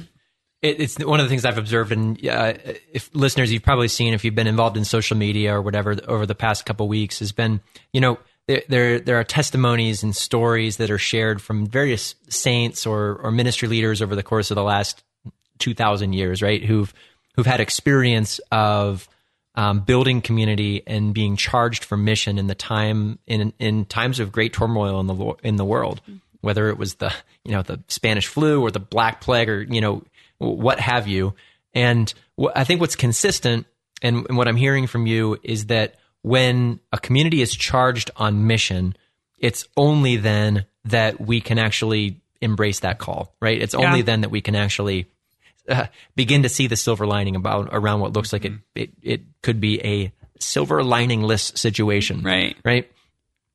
It, 0.62 0.80
it's 0.80 1.00
one 1.04 1.20
of 1.20 1.26
the 1.26 1.30
things 1.30 1.44
I've 1.44 1.58
observed, 1.58 1.92
and 1.92 2.24
uh, 2.28 2.54
if 2.94 3.10
listeners, 3.16 3.52
you've 3.52 3.64
probably 3.64 3.88
seen 3.88 4.14
if 4.14 4.24
you've 4.24 4.36
been 4.36 4.46
involved 4.48 4.78
in 4.78 4.86
social 4.86 5.18
media 5.18 5.56
or 5.56 5.62
whatever 5.62 5.98
over 6.08 6.28
the 6.28 6.36
past 6.36 6.66
couple 6.68 6.88
weeks, 6.88 7.18
has 7.18 7.32
been 7.32 7.62
you 7.94 8.00
know 8.00 8.20
there 8.52 8.64
there, 8.68 9.00
there 9.00 9.20
are 9.20 9.24
testimonies 9.24 10.04
and 10.04 10.16
stories 10.16 10.78
that 10.78 10.92
are 10.92 10.98
shared 10.98 11.42
from 11.42 11.66
various 11.66 12.16
saints 12.30 12.86
or 12.86 13.16
or 13.24 13.32
ministry 13.32 13.68
leaders 13.68 14.02
over 14.02 14.16
the 14.16 14.24
course 14.24 14.52
of 14.52 14.56
the 14.56 14.64
last 14.64 15.04
two 15.60 15.74
thousand 15.74 16.14
years, 16.14 16.42
right? 16.42 16.64
Who've 16.64 16.94
who've 17.36 17.46
had 17.46 17.60
experience 17.60 18.40
of 18.52 19.08
um, 19.56 19.82
building 19.82 20.22
community 20.22 20.84
and 20.88 21.14
being 21.14 21.36
charged 21.36 21.84
for 21.84 21.98
mission 21.98 22.38
in 22.38 22.48
the 22.48 22.56
time 22.56 23.20
in 23.28 23.54
in 23.60 23.86
times 23.86 24.20
of 24.20 24.32
great 24.32 24.54
turmoil 24.54 25.00
in 25.00 25.08
the 25.08 25.34
in 25.44 25.56
the 25.56 25.66
world, 25.66 26.02
whether 26.42 26.70
it 26.70 26.78
was 26.78 26.96
the 26.96 27.14
you 27.44 27.52
know 27.52 27.62
the 27.62 27.82
Spanish 27.88 28.28
flu 28.28 28.62
or 28.62 28.72
the 28.72 28.80
Black 28.80 29.22
Plague 29.22 29.50
or 29.50 29.62
you 29.62 29.82
know 29.82 30.04
what 30.38 30.80
have 30.80 31.08
you. 31.08 31.34
And 31.74 32.14
wh- 32.40 32.52
I 32.56 32.64
think 32.64 32.82
what's 32.82 32.96
consistent 32.96 33.66
and, 34.02 34.26
and 34.28 34.38
what 34.38 34.48
I'm 34.48 34.56
hearing 34.58 34.88
from 34.88 35.06
you 35.06 35.38
is 35.44 35.68
that 35.68 35.96
when 36.24 36.80
a 36.92 36.98
community 36.98 37.42
is 37.42 37.56
charged 37.56 38.12
on 38.16 38.48
mission, 38.48 38.96
it's 39.40 39.68
only 39.76 40.18
then 40.18 40.66
that 40.86 41.20
we 41.20 41.42
can 41.42 41.58
actually 41.58 42.20
embrace 42.42 42.80
that 42.82 42.98
call, 43.00 43.34
right? 43.42 43.62
It's 43.62 43.74
only 43.76 44.00
Yeah. 44.00 44.06
then 44.06 44.22
that 44.22 44.30
we 44.30 44.42
can 44.42 44.56
actually 44.56 45.08
uh, 45.70 45.86
begin 46.16 46.42
to 46.44 46.50
see 46.50 46.66
the 46.68 46.76
silver 46.76 47.06
lining 47.06 47.36
about 47.36 47.70
around 47.72 48.00
what 48.00 48.14
looks 48.14 48.34
like 48.34 48.46
it, 48.46 48.54
it 48.74 48.90
it 49.04 49.22
could 49.44 49.62
be 49.62 49.80
a 49.86 50.12
silver 50.40 50.84
liningless 50.84 51.52
situation, 51.56 52.24
Right. 52.24 52.58
Right? 52.66 52.92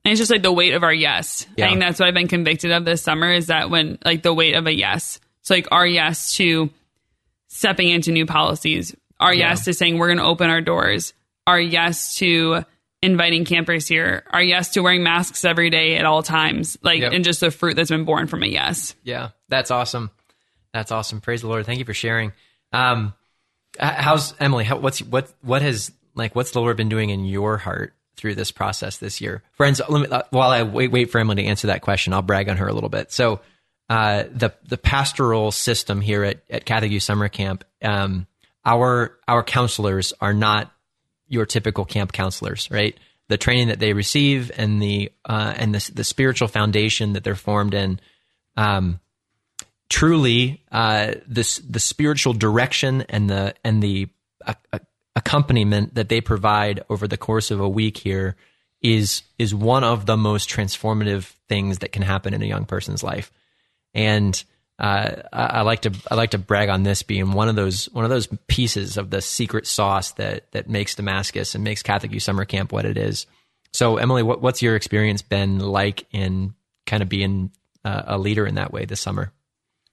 And 0.05 0.13
it's 0.13 0.21
just 0.21 0.31
like 0.31 0.43
the 0.43 0.53
weight 0.53 0.75
of 0.75 0.85
our 0.85 0.95
yes. 0.95 1.47
Yeah. 1.57 1.67
I 1.67 1.69
think 1.71 1.81
that's 1.81 1.99
what 1.99 2.07
I've 2.07 2.15
been 2.15 2.29
convicted 2.29 2.71
of 2.71 2.85
this 2.85 3.03
summer 3.03 3.33
is 3.33 3.49
that 3.49 3.71
when 3.71 3.99
like 4.05 4.23
the 4.23 4.33
weight 4.33 4.55
of 4.55 4.67
a 4.67 4.73
yes. 4.73 5.19
It's 5.41 5.51
like 5.51 5.67
our 5.73 5.85
yes 5.87 6.37
to 6.37 6.71
stepping 7.49 7.89
into 7.89 8.13
new 8.13 8.25
policies, 8.25 8.95
our 9.19 9.35
yes 9.35 9.65
to 9.65 9.75
saying 9.75 9.99
we're 9.99 10.07
going 10.09 10.19
to 10.19 10.25
open 10.25 10.49
our 10.49 10.61
doors, 10.61 11.13
our 11.47 11.61
yes 11.61 12.17
to 12.17 12.65
inviting 13.03 13.45
campers 13.45 13.87
here, 13.87 14.25
our 14.31 14.43
yes 14.43 14.71
to 14.71 14.81
wearing 14.81 15.03
masks 15.03 15.45
every 15.45 15.71
day 15.71 15.97
at 15.97 16.05
all 16.05 16.23
times, 16.23 16.77
like 16.83 17.01
Yep. 17.01 17.13
and 17.13 17.25
just 17.25 17.41
the 17.41 17.51
fruit 17.51 17.77
that's 17.77 17.91
been 17.91 18.05
born 18.05 18.27
from 18.27 18.43
a 18.43 18.47
yes. 18.47 18.95
Yeah, 19.05 19.31
that's 19.49 19.71
awesome. 19.71 20.11
That's 20.73 20.91
awesome. 20.91 21.21
Praise 21.21 21.43
the 21.43 21.49
Lord. 21.49 21.65
Thank 21.67 21.79
you 21.79 21.85
for 21.85 21.95
sharing. 21.95 22.33
Um, 22.73 23.15
how's 23.79 24.35
Emily? 24.41 24.65
How, 24.65 24.79
what's 24.79 25.01
what 25.03 25.33
what 25.43 25.63
has 25.63 25.93
like 26.15 26.35
what's 26.35 26.51
the 26.51 26.61
Lord 26.61 26.77
been 26.77 26.89
doing 26.89 27.11
in 27.11 27.25
your 27.25 27.59
heart 27.59 27.95
through 28.17 28.35
this 28.35 28.51
process 28.51 28.97
this 28.99 29.21
year, 29.21 29.43
friends? 29.53 29.81
Let 29.89 30.01
me, 30.01 30.09
uh, 30.09 30.23
while 30.31 30.51
I 30.51 30.63
wait 30.65 30.91
wait 30.91 31.11
for 31.11 31.19
Emily 31.19 31.43
to 31.43 31.49
answer 31.49 31.69
that 31.69 31.83
question, 31.83 32.13
I'll 32.13 32.23
brag 32.23 32.49
on 32.49 32.57
her 32.57 32.67
a 32.67 32.73
little 32.73 32.89
bit. 32.89 33.13
So, 33.13 33.41
uh, 33.89 34.25
the 34.31 34.53
the 34.67 34.79
pastoral 34.79 35.53
system 35.53 36.01
here 36.01 36.25
at 36.25 36.43
at 36.51 36.65
Catholic 36.65 36.91
Youth 36.91 37.05
Summer 37.05 37.29
Camp, 37.29 37.65
um, 37.83 38.27
our 38.65 39.17
our 39.29 39.43
counselors 39.43 40.13
are 40.21 40.35
not 40.35 40.73
your 41.29 41.47
typical 41.47 41.85
camp 41.85 42.13
counselors, 42.13 42.69
right? 42.71 42.97
The 43.29 43.37
training 43.37 43.69
that 43.69 43.81
they 43.81 43.93
receive 43.93 44.51
and 44.57 44.81
the 44.81 45.11
uh, 45.25 45.55
and 45.57 45.75
the 45.75 45.93
the 45.93 46.05
spiritual 46.05 46.49
foundation 46.49 47.15
that 47.15 47.25
they're 47.25 47.35
formed 47.35 47.75
in. 47.75 48.01
Um, 48.57 49.01
truly 49.89 50.63
uh, 50.73 51.15
this 51.27 51.59
the 51.59 51.81
spiritual 51.81 52.33
direction 52.33 53.03
and 53.03 53.29
the 53.29 53.55
and 53.65 53.83
the 53.83 54.09
uh, 54.47 54.55
uh, 54.73 54.79
accompaniment 55.15 55.95
that 55.95 56.09
they 56.09 56.21
provide 56.21 56.85
over 56.89 57.09
the 57.09 57.17
course 57.17 57.51
of 57.51 57.61
a 57.61 57.69
week 57.69 57.97
here 57.97 58.37
is 58.83 59.23
is 59.39 59.55
one 59.55 59.85
of 59.85 60.07
the 60.07 60.17
most 60.17 60.49
transformative 60.49 61.33
things 61.49 61.79
that 61.79 61.93
can 61.93 62.03
happen 62.03 62.35
in 62.35 62.43
a 62.43 62.47
young 62.47 62.65
person's 62.65 63.03
life. 63.03 63.33
And 63.95 64.43
uh, 64.79 65.23
I, 65.33 65.45
I 65.47 65.63
like 65.63 65.83
to 65.83 65.93
I 66.11 66.15
like 66.15 66.31
to 66.33 66.39
brag 66.39 66.69
on 66.69 66.83
this 66.83 67.03
being 67.03 67.33
one 67.33 67.49
of 67.49 67.57
those 67.57 67.87
one 67.87 68.05
of 68.05 68.11
those 68.11 68.29
pieces 68.47 68.97
of 68.97 69.11
the 69.11 69.23
secret 69.23 69.67
sauce 69.67 70.13
that 70.13 70.51
that 70.53 70.69
makes 70.69 70.95
Damascus 70.95 71.55
and 71.55 71.65
makes 71.65 71.83
Catholic 71.83 72.13
Youth 72.13 72.23
Summer 72.23 72.45
Camp 72.45 72.73
what 72.73 72.85
it 72.85 72.99
is. 72.99 73.27
So, 73.73 73.97
Emily, 73.97 74.23
what, 74.23 74.41
what's 74.41 74.63
your 74.63 74.77
experience 74.77 75.23
been 75.23 75.59
like 75.59 76.07
in 76.11 76.55
kind 76.87 77.03
of 77.03 77.09
being 77.09 77.51
uh, 77.85 78.03
a 78.07 78.19
leader 78.19 78.47
in 78.47 78.57
that 78.57 78.73
way 78.73 78.85
this 78.85 79.01
summer? 79.01 79.33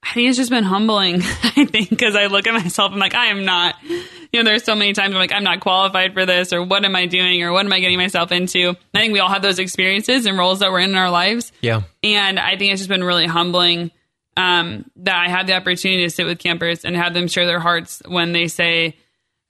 I 0.01 0.13
think 0.13 0.29
it's 0.29 0.37
just 0.37 0.49
been 0.49 0.65
humbling. 0.65 1.15
I 1.43 1.65
think 1.65 1.89
because 1.89 2.15
I 2.15 2.25
look 2.25 2.45
at 2.45 2.53
myself, 2.53 2.91
I'm 2.91 2.99
like, 2.99 3.15
I 3.15 3.27
am 3.27 3.45
not. 3.45 3.75
You 3.83 3.99
know, 4.33 4.43
there's 4.43 4.63
so 4.63 4.75
many 4.75 4.93
times 4.93 5.13
I'm 5.13 5.19
like, 5.19 5.31
I'm 5.31 5.43
not 5.43 5.59
qualified 5.61 6.13
for 6.13 6.25
this, 6.25 6.51
or 6.51 6.63
what 6.63 6.83
am 6.83 6.95
I 6.95 7.05
doing, 7.05 7.41
or 7.43 7.53
what 7.53 7.65
am 7.65 7.71
I 7.71 7.79
getting 7.79 7.97
myself 7.97 8.31
into? 8.31 8.75
I 8.93 8.99
think 8.99 9.13
we 9.13 9.19
all 9.19 9.29
have 9.29 9.41
those 9.41 9.59
experiences 9.59 10.25
and 10.25 10.37
roles 10.37 10.59
that 10.59 10.71
we're 10.71 10.79
in 10.79 10.89
in 10.89 10.97
our 10.97 11.09
lives. 11.11 11.53
Yeah, 11.61 11.83
and 12.03 12.37
I 12.39 12.57
think 12.57 12.73
it's 12.73 12.81
just 12.81 12.89
been 12.89 13.03
really 13.03 13.27
humbling 13.27 13.91
um, 14.35 14.89
that 14.97 15.15
I 15.15 15.29
had 15.29 15.47
the 15.47 15.53
opportunity 15.53 16.03
to 16.03 16.09
sit 16.09 16.25
with 16.25 16.39
campers 16.39 16.85
and 16.85 16.95
have 16.95 17.13
them 17.13 17.27
share 17.27 17.45
their 17.45 17.59
hearts 17.59 18.01
when 18.05 18.31
they 18.31 18.47
say 18.47 18.97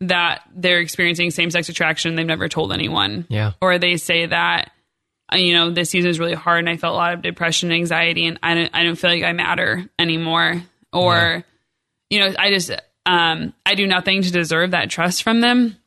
that 0.01 0.43
they're 0.53 0.79
experiencing 0.79 1.31
same 1.31 1.51
sex 1.51 1.69
attraction 1.69 2.15
they've 2.15 2.25
never 2.25 2.49
told 2.49 2.73
anyone. 2.73 3.25
Yeah. 3.29 3.53
Or 3.61 3.77
they 3.77 3.97
say 3.97 4.25
that, 4.25 4.71
uh, 5.31 5.37
you 5.37 5.53
know, 5.53 5.71
this 5.71 5.89
season 5.89 6.09
is 6.09 6.19
really 6.19 6.33
hard 6.33 6.59
and 6.59 6.69
I 6.69 6.77
felt 6.77 6.93
a 6.93 6.97
lot 6.97 7.13
of 7.13 7.21
depression 7.21 7.71
and 7.71 7.79
anxiety 7.79 8.25
and 8.25 8.39
I 8.43 8.53
don't, 8.53 8.69
I 8.73 8.83
don't 8.83 8.95
feel 8.95 9.11
like 9.11 9.23
I 9.23 9.31
matter 9.31 9.89
anymore. 9.97 10.61
Or, 10.91 11.15
yeah. 11.15 11.41
you 12.09 12.19
know, 12.19 12.35
I 12.37 12.49
just, 12.49 12.71
um, 13.05 13.53
I 13.65 13.75
do 13.75 13.87
nothing 13.87 14.21
to 14.21 14.31
deserve 14.31 14.71
that 14.71 14.89
trust 14.89 15.23
from 15.23 15.41
them, 15.41 15.77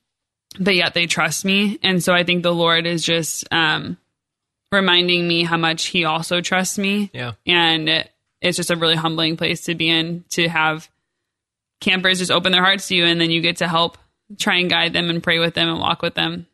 but 0.59 0.75
yet 0.75 0.95
they 0.95 1.07
trust 1.07 1.45
me. 1.45 1.79
And 1.83 2.03
so 2.03 2.15
I 2.15 2.25
think 2.25 2.43
the 2.43 2.55
Lord 2.55 2.87
is 2.87 3.05
just, 3.05 3.47
um, 3.53 3.99
reminding 4.73 5.27
me 5.29 5.45
how 5.45 5.57
much 5.57 5.87
he 5.87 6.05
also 6.05 6.41
trusts 6.41 6.79
me. 6.79 7.11
Yeah. 7.13 7.33
And 7.47 8.09
it's 8.47 8.57
just 8.57 8.71
a 8.71 8.77
really 8.77 8.97
humbling 8.97 9.37
place 9.37 9.63
to 9.65 9.75
be 9.75 9.91
in 9.91 10.25
to 10.31 10.49
have 10.49 10.89
campers 11.81 12.19
just 12.19 12.31
open 12.31 12.53
their 12.53 12.63
hearts 12.63 12.89
to 12.89 12.95
you 12.95 13.05
and 13.05 13.21
then 13.21 13.31
you 13.31 13.41
get 13.41 13.59
to 13.59 13.69
help 13.69 13.99
try 14.39 14.57
and 14.57 14.71
guide 14.71 14.93
them 14.93 15.11
and 15.11 15.23
pray 15.23 15.39
with 15.39 15.55
them 15.55 15.69
and 15.69 15.79
walk 15.79 16.03
with 16.03 16.15
them. 16.15 16.47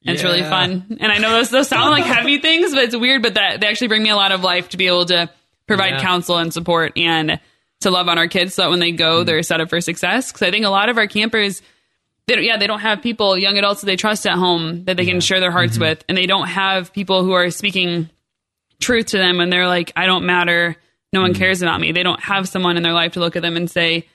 Yeah. 0.00 0.12
It's 0.12 0.24
really 0.24 0.42
fun. 0.42 0.98
And 1.00 1.12
I 1.12 1.18
know 1.18 1.30
those, 1.30 1.50
those 1.50 1.68
sound 1.68 1.90
like 1.90 2.04
heavy 2.16 2.38
things, 2.38 2.74
but 2.74 2.84
it's 2.84 2.96
weird, 2.96 3.22
but 3.22 3.34
that 3.34 3.60
they 3.60 3.66
actually 3.66 3.88
bring 3.88 4.02
me 4.02 4.10
a 4.10 4.16
lot 4.16 4.32
of 4.32 4.42
life 4.42 4.70
to 4.70 4.76
be 4.76 4.86
able 4.86 5.06
to 5.06 5.30
provide 5.66 5.94
yeah. 5.94 6.00
counsel 6.00 6.38
and 6.38 6.52
support 6.52 6.92
and 6.96 7.40
to 7.80 7.90
love 7.90 8.08
on 8.08 8.18
our 8.18 8.28
kids 8.28 8.54
so 8.54 8.62
that 8.62 8.70
when 8.70 8.78
they 8.78 8.92
go, 8.92 9.22
mm. 9.22 9.26
they're 9.26 9.42
set 9.42 9.60
up 9.60 9.70
for 9.70 9.80
success. 9.80 10.32
Cause 10.32 10.42
I 10.42 10.50
think 10.50 10.64
a 10.64 10.70
lot 10.70 10.88
of 10.88 10.98
our 10.98 11.06
campers, 11.06 11.62
they 12.26 12.34
don't, 12.34 12.44
yeah, 12.44 12.56
they 12.56 12.66
don't 12.66 12.80
have 12.80 13.02
people, 13.02 13.36
young 13.36 13.58
adults 13.58 13.80
that 13.80 13.86
they 13.86 13.96
trust 13.96 14.26
at 14.26 14.34
home 14.34 14.84
that 14.84 14.96
they 14.96 15.04
yeah. 15.04 15.12
can 15.12 15.20
share 15.20 15.40
their 15.40 15.52
hearts 15.52 15.74
mm-hmm. 15.74 15.82
with. 15.82 16.04
And 16.08 16.18
they 16.18 16.26
don't 16.26 16.48
have 16.48 16.92
people 16.92 17.24
who 17.24 17.32
are 17.32 17.50
speaking 17.50 18.10
truth 18.80 19.06
to 19.06 19.18
them. 19.18 19.40
And 19.40 19.52
they're 19.52 19.68
like, 19.68 19.92
I 19.96 20.06
don't 20.06 20.26
matter. 20.26 20.76
No 21.12 21.20
one 21.20 21.34
mm. 21.34 21.38
cares 21.38 21.62
about 21.62 21.80
me. 21.80 21.92
They 21.92 22.02
don't 22.02 22.20
have 22.20 22.48
someone 22.48 22.76
in 22.76 22.82
their 22.82 22.92
life 22.92 23.12
to 23.12 23.20
look 23.20 23.36
at 23.36 23.42
them 23.42 23.56
and 23.56 23.70
say, 23.70 24.06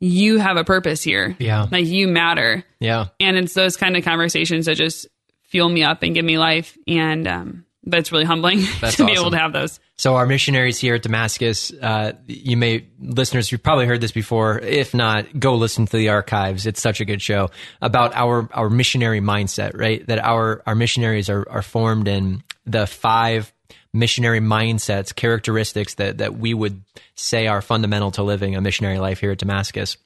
you 0.00 0.38
have 0.38 0.56
a 0.56 0.64
purpose 0.64 1.02
here. 1.02 1.36
Yeah. 1.38 1.66
Like 1.70 1.86
you 1.86 2.08
matter. 2.08 2.64
Yeah. 2.80 3.06
And 3.20 3.36
it's 3.36 3.54
those 3.54 3.76
kind 3.76 3.96
of 3.96 4.04
conversations 4.04 4.66
that 4.66 4.76
just 4.76 5.06
fuel 5.44 5.68
me 5.68 5.82
up 5.82 6.02
and 6.02 6.14
give 6.14 6.24
me 6.24 6.36
life. 6.36 6.76
And 6.86 7.26
um, 7.26 7.64
that's 7.84 8.12
really 8.12 8.24
humbling 8.24 8.58
that's 8.80 8.96
to 8.96 9.04
awesome. 9.04 9.06
be 9.06 9.12
able 9.12 9.30
to 9.30 9.38
have 9.38 9.52
those. 9.52 9.80
So 9.96 10.16
our 10.16 10.26
missionaries 10.26 10.78
here 10.78 10.96
at 10.96 11.02
Damascus, 11.02 11.72
uh, 11.72 12.12
you 12.26 12.56
may 12.56 12.86
listeners, 13.00 13.52
you've 13.52 13.62
probably 13.62 13.86
heard 13.86 14.00
this 14.00 14.12
before. 14.12 14.58
If 14.58 14.92
not, 14.92 15.38
go 15.38 15.54
listen 15.54 15.86
to 15.86 15.96
the 15.96 16.08
archives. 16.08 16.66
It's 16.66 16.82
such 16.82 17.00
a 17.00 17.04
good 17.04 17.22
show 17.22 17.50
about 17.80 18.14
our 18.14 18.48
our 18.52 18.68
missionary 18.68 19.20
mindset, 19.20 19.78
right? 19.78 20.04
That 20.06 20.18
our 20.18 20.62
our 20.66 20.74
missionaries 20.74 21.30
are 21.30 21.48
are 21.48 21.62
formed 21.62 22.08
in 22.08 22.42
the 22.66 22.86
five 22.86 23.52
missionary 23.94 24.40
mindsets, 24.40 25.14
characteristics 25.14 25.94
that 25.94 26.18
that 26.18 26.36
we 26.36 26.52
would 26.52 26.82
say 27.14 27.46
are 27.46 27.62
fundamental 27.62 28.10
to 28.12 28.22
living 28.22 28.56
a 28.56 28.60
missionary 28.60 28.98
life 28.98 29.20
here 29.20 29.30
at 29.30 29.38
Damascus, 29.38 29.96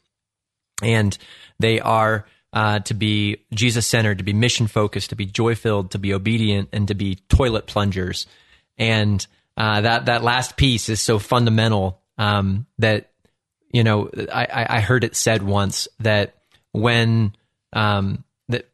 and 0.82 1.16
they 1.58 1.80
are. 1.80 2.26
Uh, 2.50 2.78
to 2.78 2.94
be 2.94 3.44
Jesus 3.52 3.86
centered, 3.86 4.16
to 4.16 4.24
be 4.24 4.32
mission 4.32 4.68
focused, 4.68 5.10
to 5.10 5.16
be 5.16 5.26
joy 5.26 5.54
filled, 5.54 5.90
to 5.90 5.98
be 5.98 6.14
obedient, 6.14 6.70
and 6.72 6.88
to 6.88 6.94
be 6.94 7.16
toilet 7.28 7.66
plungers. 7.66 8.26
And 8.78 9.24
uh, 9.54 9.82
that 9.82 10.06
that 10.06 10.22
last 10.22 10.56
piece 10.56 10.88
is 10.88 10.98
so 10.98 11.18
fundamental 11.18 12.00
um, 12.16 12.66
that 12.78 13.10
you 13.70 13.84
know 13.84 14.08
I, 14.32 14.66
I 14.68 14.80
heard 14.80 15.04
it 15.04 15.16
said 15.16 15.42
once 15.42 15.88
that 16.00 16.36
when 16.72 17.34
um, 17.72 18.24
that 18.48 18.68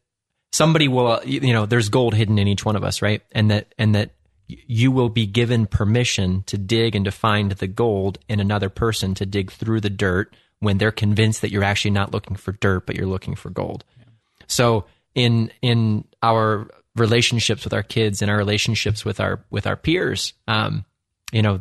somebody 0.53 0.88
will 0.88 1.20
you 1.24 1.53
know 1.53 1.66
there's 1.66 1.88
gold 1.88 2.14
hidden 2.14 2.38
in 2.38 2.48
each 2.48 2.64
one 2.64 2.77
of 2.77 2.85
us, 2.85 3.03
right? 3.03 3.22
And 3.33 3.50
that 3.50 3.74
and 3.79 3.94
that 3.94 4.11
you 4.46 4.90
will 4.90 5.09
be 5.09 5.26
given 5.26 5.66
permission 5.66 6.42
to 6.46 6.59
dig 6.59 6.94
and 6.94 7.04
to 7.04 7.11
find 7.11 7.52
the 7.52 7.66
gold 7.66 8.18
in 8.28 8.40
another 8.40 8.68
person 8.68 9.14
to 9.14 9.26
dig 9.26 9.50
through 9.50 9.80
the 9.80 9.90
dirt 9.90 10.35
when 10.61 10.78
they're 10.78 10.92
convinced 10.92 11.40
that 11.40 11.50
you're 11.50 11.64
actually 11.64 11.90
not 11.90 12.12
looking 12.12 12.37
for 12.37 12.52
dirt 12.52 12.87
but 12.87 12.96
you're 12.96 13.07
looking 13.07 13.35
for 13.35 13.50
gold. 13.50 13.85
Yeah. 13.98 14.04
So 14.46 14.85
in 15.14 15.50
in 15.62 16.04
our 16.22 16.68
relationships 16.96 17.64
with 17.64 17.74
our 17.74 17.83
kids 17.83 18.22
and 18.22 18.30
our 18.30 18.37
relationships 18.37 19.04
with 19.04 19.20
our 19.20 19.44
with 19.50 19.66
our 19.66 19.76
peers, 19.76 20.35
um, 20.46 20.85
you 21.33 21.42
know, 21.42 21.61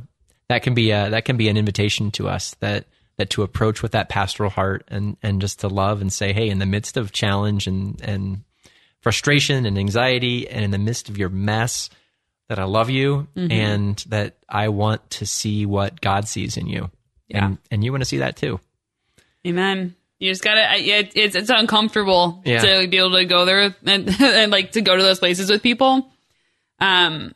that 0.49 0.63
can 0.63 0.73
be 0.73 0.91
a, 0.91 1.09
that 1.09 1.25
can 1.25 1.37
be 1.37 1.49
an 1.49 1.57
invitation 1.57 2.11
to 2.11 2.27
us 2.27 2.55
that 2.59 2.85
that 3.17 3.29
to 3.31 3.43
approach 3.43 3.81
with 3.81 3.91
that 3.91 4.09
pastoral 4.09 4.49
heart 4.49 4.83
and 4.87 5.17
and 5.23 5.41
just 5.41 5.59
to 5.61 5.67
love 5.67 6.01
and 6.01 6.11
say, 6.11 6.33
hey, 6.33 6.49
in 6.49 6.59
the 6.59 6.65
midst 6.65 6.97
of 6.97 7.11
challenge 7.11 7.67
and 7.67 8.01
and 8.01 8.43
frustration 9.01 9.65
and 9.65 9.77
anxiety 9.77 10.47
and 10.47 10.63
in 10.63 10.71
the 10.71 10.77
midst 10.77 11.09
of 11.09 11.17
your 11.17 11.29
mess, 11.29 11.89
that 12.49 12.59
I 12.59 12.65
love 12.65 12.89
you 12.89 13.27
mm-hmm. 13.35 13.51
and 13.51 13.97
that 14.09 14.37
I 14.47 14.69
want 14.69 15.09
to 15.11 15.25
see 15.25 15.65
what 15.65 16.01
God 16.01 16.27
sees 16.27 16.57
in 16.57 16.67
you. 16.67 16.91
Yeah. 17.27 17.45
And, 17.45 17.57
and 17.71 17.83
you 17.83 17.91
want 17.91 18.01
to 18.01 18.05
see 18.05 18.19
that 18.19 18.35
too. 18.35 18.59
Amen. 19.45 19.95
You 20.19 20.31
just 20.31 20.43
gotta. 20.43 20.77
It, 20.77 21.11
it's 21.15 21.35
it's 21.35 21.49
uncomfortable 21.49 22.41
yeah. 22.45 22.59
to 22.59 22.87
be 22.87 22.97
able 22.97 23.11
to 23.11 23.25
go 23.25 23.43
there 23.43 23.75
and, 23.85 24.09
and 24.21 24.51
like 24.51 24.71
to 24.73 24.81
go 24.81 24.95
to 24.95 25.03
those 25.03 25.19
places 25.19 25.49
with 25.49 25.61
people. 25.61 26.09
Um, 26.79 27.33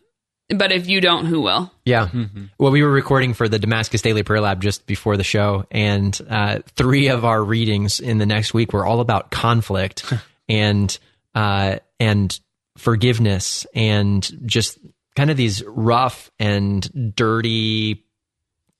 but 0.50 0.72
if 0.72 0.88
you 0.88 1.02
don't, 1.02 1.26
who 1.26 1.42
will? 1.42 1.72
Yeah. 1.84 2.08
Mm-hmm. 2.08 2.46
Well, 2.58 2.72
we 2.72 2.84
were 2.84 2.92
recording 2.92 3.34
for 3.34 3.50
the 3.50 3.60
Damascus 3.60 4.02
Daily 4.02 4.24
Prayer 4.24 4.40
Lab 4.40 4.62
just 4.62 4.86
before 4.86 5.18
the 5.18 5.24
show, 5.24 5.66
and 5.70 6.18
uh, 6.30 6.60
three 6.76 7.10
of 7.10 7.26
our 7.26 7.44
readings 7.44 8.00
in 8.00 8.20
the 8.20 8.26
next 8.26 8.54
week 8.54 8.72
were 8.72 8.86
all 8.86 9.02
about 9.02 9.32
conflict 9.32 10.06
and 10.48 10.98
uh, 11.36 11.80
and 12.00 12.40
forgiveness 12.78 13.66
and 13.74 14.30
just 14.46 14.78
kind 15.18 15.32
of 15.32 15.36
these 15.36 15.64
rough 15.66 16.30
and 16.38 17.16
dirty 17.16 18.06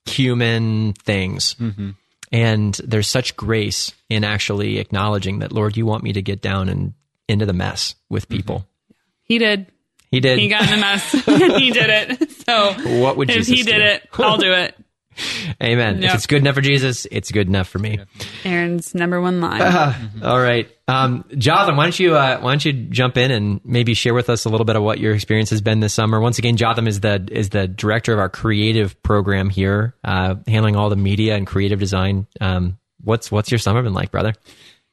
human 0.06 0.92
things. 0.92 1.54
Mm-hmm. 1.54 1.90
And 2.30 2.74
there's 2.84 3.08
such 3.08 3.36
grace 3.36 3.92
in 4.08 4.22
actually 4.22 4.78
acknowledging 4.78 5.40
that, 5.40 5.50
Lord, 5.50 5.76
you 5.76 5.84
want 5.84 6.04
me 6.04 6.12
to 6.12 6.22
get 6.22 6.40
down 6.40 6.68
and 6.68 6.94
into 7.26 7.44
the 7.44 7.52
mess 7.52 7.96
with 8.08 8.28
mm-hmm. 8.28 8.36
people. 8.36 8.56
Mm-hmm. 8.58 8.92
He 9.24 9.38
did. 9.38 9.66
He 10.12 10.20
did. 10.20 10.38
He 10.38 10.48
got 10.48 10.62
in 10.62 10.70
the 10.70 10.76
mess. 10.76 11.10
he 11.58 11.72
did 11.72 11.90
it. 11.90 12.30
So 12.46 12.72
what 13.00 13.16
would 13.16 13.28
you 13.28 13.34
do? 13.34 13.40
if 13.40 13.46
Jesus 13.46 13.66
he 13.66 13.70
did 13.72 13.78
do? 13.78 13.84
it, 13.84 14.08
I'll 14.14 14.38
do 14.38 14.52
it. 14.52 14.76
Amen. 15.62 16.02
Yep. 16.02 16.10
If 16.10 16.14
it's 16.14 16.26
good 16.26 16.42
enough 16.42 16.54
for 16.54 16.60
Jesus, 16.60 17.06
it's 17.10 17.30
good 17.30 17.48
enough 17.48 17.68
for 17.68 17.78
me. 17.78 17.98
Aaron's 18.44 18.94
number 18.94 19.20
one 19.20 19.40
line. 19.40 19.60
Uh, 19.62 19.94
all 20.22 20.40
right, 20.40 20.70
um, 20.86 21.24
Jotham, 21.36 21.76
why 21.76 21.84
don't 21.84 21.98
you 21.98 22.16
uh, 22.16 22.38
why 22.40 22.52
don't 22.52 22.64
you 22.64 22.72
jump 22.72 23.16
in 23.16 23.30
and 23.30 23.60
maybe 23.64 23.94
share 23.94 24.14
with 24.14 24.30
us 24.30 24.44
a 24.44 24.48
little 24.48 24.64
bit 24.64 24.76
of 24.76 24.82
what 24.82 24.98
your 24.98 25.14
experience 25.14 25.50
has 25.50 25.60
been 25.60 25.80
this 25.80 25.94
summer? 25.94 26.20
Once 26.20 26.38
again, 26.38 26.56
Jotham 26.56 26.86
is 26.88 27.00
the 27.00 27.26
is 27.30 27.50
the 27.50 27.68
director 27.68 28.12
of 28.12 28.18
our 28.18 28.28
creative 28.28 29.00
program 29.02 29.50
here, 29.50 29.94
uh, 30.04 30.36
handling 30.46 30.76
all 30.76 30.90
the 30.90 30.96
media 30.96 31.36
and 31.36 31.46
creative 31.46 31.78
design. 31.78 32.26
Um, 32.40 32.78
what's 33.02 33.30
what's 33.30 33.50
your 33.50 33.58
summer 33.58 33.82
been 33.82 33.94
like, 33.94 34.10
brother? 34.10 34.34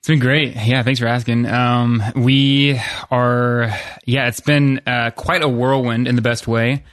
It's 0.05 0.11
been 0.11 0.19
great. 0.19 0.55
Yeah, 0.55 0.83
thanks 0.83 0.99
for 0.99 1.07
asking. 1.07 1.47
Um, 1.47 2.03
we 2.15 2.79
are, 3.09 3.75
yeah, 4.05 4.27
it's 4.27 4.39
been 4.39 4.81
uh, 4.85 5.09
quite 5.15 5.41
a 5.41 5.49
whirlwind 5.49 6.07
in 6.07 6.15
the 6.15 6.21
best 6.21 6.47
way. 6.47 6.83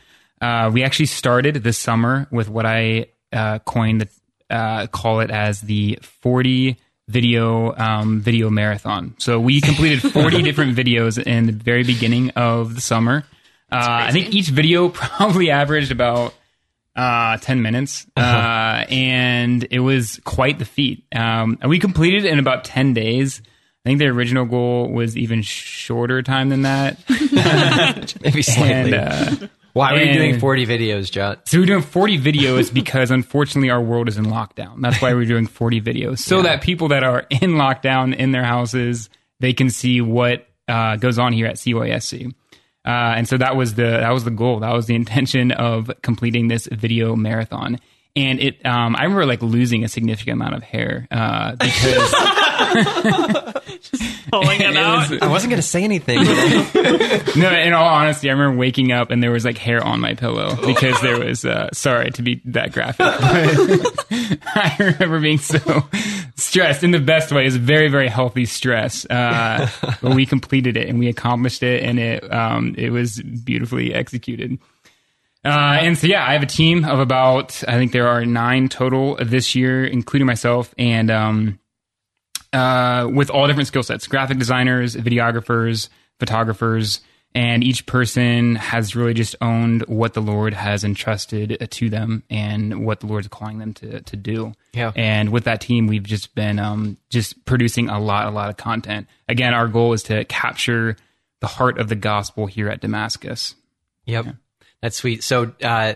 Uh, 0.41 0.71
we 0.73 0.83
actually 0.83 1.07
started 1.07 1.57
this 1.57 1.77
summer 1.77 2.27
with 2.31 2.49
what 2.49 2.65
I 2.65 3.09
uh, 3.33 3.59
coined 3.61 4.09
uh, 4.53 4.87
call 4.89 5.21
it 5.21 5.31
as 5.31 5.61
the 5.63 5.99
40 6.03 6.77
video 7.09 7.75
um, 7.75 8.21
video 8.21 8.51
marathon. 8.51 9.15
So 9.19 9.41
we 9.41 9.61
completed 9.61 10.13
40 10.13 10.43
different 10.45 10.77
videos 10.77 11.21
in 11.21 11.47
the 11.47 11.53
very 11.53 11.85
beginning 11.85 12.31
of 12.31 12.75
the 12.75 12.81
summer. 12.81 13.25
Uh, 13.71 14.07
I 14.09 14.13
think 14.13 14.35
each 14.35 14.49
video 14.49 14.89
probably 14.91 15.51
averaged 15.51 15.91
about 15.91 16.35
uh, 16.95 17.39
10 17.39 17.63
minutes, 17.63 18.07
uh, 18.17 18.21
uh-huh. 18.21 18.85
and 18.91 19.67
it 19.71 19.81
was 19.81 20.21
quite 20.25 20.59
the 20.59 20.67
feat. 20.67 21.05
Um, 21.15 21.59
and 21.61 21.71
we 21.71 21.79
completed 21.79 22.25
it 22.25 22.33
in 22.33 22.39
about 22.39 22.65
10 22.65 22.93
days. 22.95 23.41
I 23.85 23.89
think 23.89 23.99
the 23.99 24.07
original 24.07 24.45
goal 24.45 24.89
was 24.93 25.17
even 25.17 25.43
shorter 25.43 26.23
time 26.23 26.51
than 26.51 26.63
that. 26.63 26.99
Maybe 28.23 28.43
slightly. 28.43 28.95
And, 28.95 29.51
why 29.73 29.93
are 29.95 30.03
you 30.03 30.13
doing 30.13 30.39
40 30.39 30.67
videos, 30.67 31.11
Jot? 31.11 31.49
So 31.49 31.59
we're 31.59 31.67
doing 31.67 31.83
40 31.83 32.19
videos 32.19 32.73
because 32.75 33.11
unfortunately 33.11 33.71
our 33.71 33.81
world 33.81 34.09
is 34.09 34.19
in 34.19 34.27
lockdown. 34.27 34.81
That's 34.81 35.01
why 35.01 35.15
we're 35.15 35.27
doing 35.27 35.47
40 35.47 35.81
videos. 35.81 36.19
So 36.19 36.37
yeah. 36.37 36.43
that 36.43 36.63
people 36.63 36.89
that 36.89 37.03
are 37.03 37.27
in 37.31 37.53
lockdown 37.53 38.15
in 38.15 38.33
their 38.33 38.45
houses, 38.45 39.09
they 39.41 39.53
can 39.53 39.71
see 39.71 40.01
what 40.01 40.47
uh, 40.69 40.97
goes 40.97 41.19
on 41.19 41.33
here 41.33 41.47
at 41.47 41.57
CYSC. 41.57 42.33
Uh, 42.85 42.89
and 42.89 43.29
so 43.29 43.39
that 43.39 43.57
was 43.57 43.75
the 43.75 43.83
that 43.83 44.11
was 44.11 44.25
the 44.25 44.31
goal. 44.31 44.61
That 44.61 44.73
was 44.73 44.87
the 44.87 44.97
intention 44.97 45.53
of 45.53 45.91
completing 46.03 46.49
this 46.49 46.67
video 46.67 47.15
marathon. 47.15 47.79
And 48.15 48.41
it 48.41 48.65
um, 48.67 48.95
I 48.97 49.05
remember 49.05 49.27
like 49.27 49.43
losing 49.43 49.85
a 49.85 49.89
significant 49.89 50.35
amount 50.35 50.55
of 50.55 50.63
hair 50.63 51.07
uh, 51.11 51.53
because 51.53 52.15
Pulling 54.31 54.61
it 54.61 54.77
out. 54.79 55.23
I 55.23 55.29
wasn't 55.29 55.51
going 55.51 55.61
to 55.61 55.67
say 55.67 55.85
anything. 55.85 56.17
no, 57.37 57.51
in 57.51 57.73
all 57.73 57.87
honesty, 57.87 58.29
I 58.31 58.33
remember 58.33 58.59
waking 58.59 58.93
up 58.93 59.11
and 59.11 59.23
there 59.23 59.31
was 59.31 59.45
like 59.45 59.59
hair 59.59 59.85
on 59.85 60.01
my 60.01 60.15
pillow 60.15 60.57
because 60.65 61.01
there 61.01 61.19
was. 61.19 61.45
Uh, 61.45 61.69
sorry 61.73 62.11
to 62.13 62.23
be 62.23 62.41
that 62.47 62.73
graphic, 62.73 62.99
but 62.99 64.39
I 64.55 64.77
remember 64.79 65.21
being 65.21 65.39
so 65.39 65.59
stressed 66.37 66.85
in 66.85 66.93
the 66.93 67.01
best 67.01 67.33
way. 67.33 67.47
It's 67.47 67.57
very, 67.57 67.89
very 67.89 68.09
healthy 68.09 68.47
stress. 68.47 69.05
Uh, 69.07 69.69
but 70.01 70.15
we 70.15 70.25
completed 70.25 70.77
it 70.77 70.89
and 70.89 70.99
we 70.99 71.09
accomplished 71.09 71.63
it, 71.63 71.83
and 71.83 71.99
it 71.99 72.33
um, 72.33 72.75
it 72.79 72.91
was 72.91 73.21
beautifully 73.21 73.93
executed. 73.93 74.59
Uh, 75.45 75.79
and 75.81 75.99
so, 75.99 76.07
yeah, 76.07 76.25
I 76.25 76.35
have 76.35 76.43
a 76.43 76.47
team 76.47 76.85
of 76.85 77.01
about, 77.01 77.65
I 77.67 77.73
think 77.73 77.93
there 77.93 78.07
are 78.07 78.25
nine 78.25 78.69
total 78.69 79.17
this 79.17 79.55
year, 79.55 79.85
including 79.85 80.27
myself, 80.27 80.73
and 80.79 81.11
um, 81.11 81.59
uh, 82.53 83.09
with 83.13 83.29
all 83.29 83.47
different 83.49 83.67
skill 83.67 83.83
sets 83.83 84.07
graphic 84.07 84.39
designers, 84.39 84.95
videographers, 84.95 85.89
photographers, 86.21 87.01
and 87.35 87.65
each 87.65 87.87
person 87.87 88.57
has 88.57 88.95
really 88.95 89.15
just 89.15 89.35
owned 89.41 89.83
what 89.89 90.13
the 90.15 90.21
Lord 90.21 90.53
has 90.53 90.85
entrusted 90.85 91.67
to 91.71 91.91
them 91.91 92.23
and 92.29 92.85
what 92.85 93.01
the 93.01 93.07
Lord's 93.07 93.27
calling 93.29 93.59
them 93.59 93.73
to, 93.75 94.01
to 94.03 94.17
do. 94.17 94.53
Yeah. 94.75 94.93
And 94.95 95.31
with 95.31 95.45
that 95.45 95.61
team, 95.63 95.87
we've 95.87 96.03
just 96.03 96.35
been 96.35 96.59
um, 96.59 96.99
just 97.09 97.43
producing 97.47 97.89
a 97.89 97.99
lot, 97.99 98.27
a 98.27 98.31
lot 98.31 98.51
of 98.51 98.59
content. 98.59 99.09
Again, 99.29 99.55
our 99.55 99.67
goal 99.67 99.95
is 99.95 100.03
to 100.05 100.25
capture 100.27 100.97
the 101.41 101.47
heart 101.47 101.79
of 101.79 101.89
the 101.89 101.97
gospel 101.97 102.47
here 102.47 102.69
at 102.69 102.81
Damascus. 102.81 103.55
Yep. 104.05 104.37
That's 104.83 104.97
sweet. 104.97 105.23
So, 105.23 105.53
uh, 105.63 105.95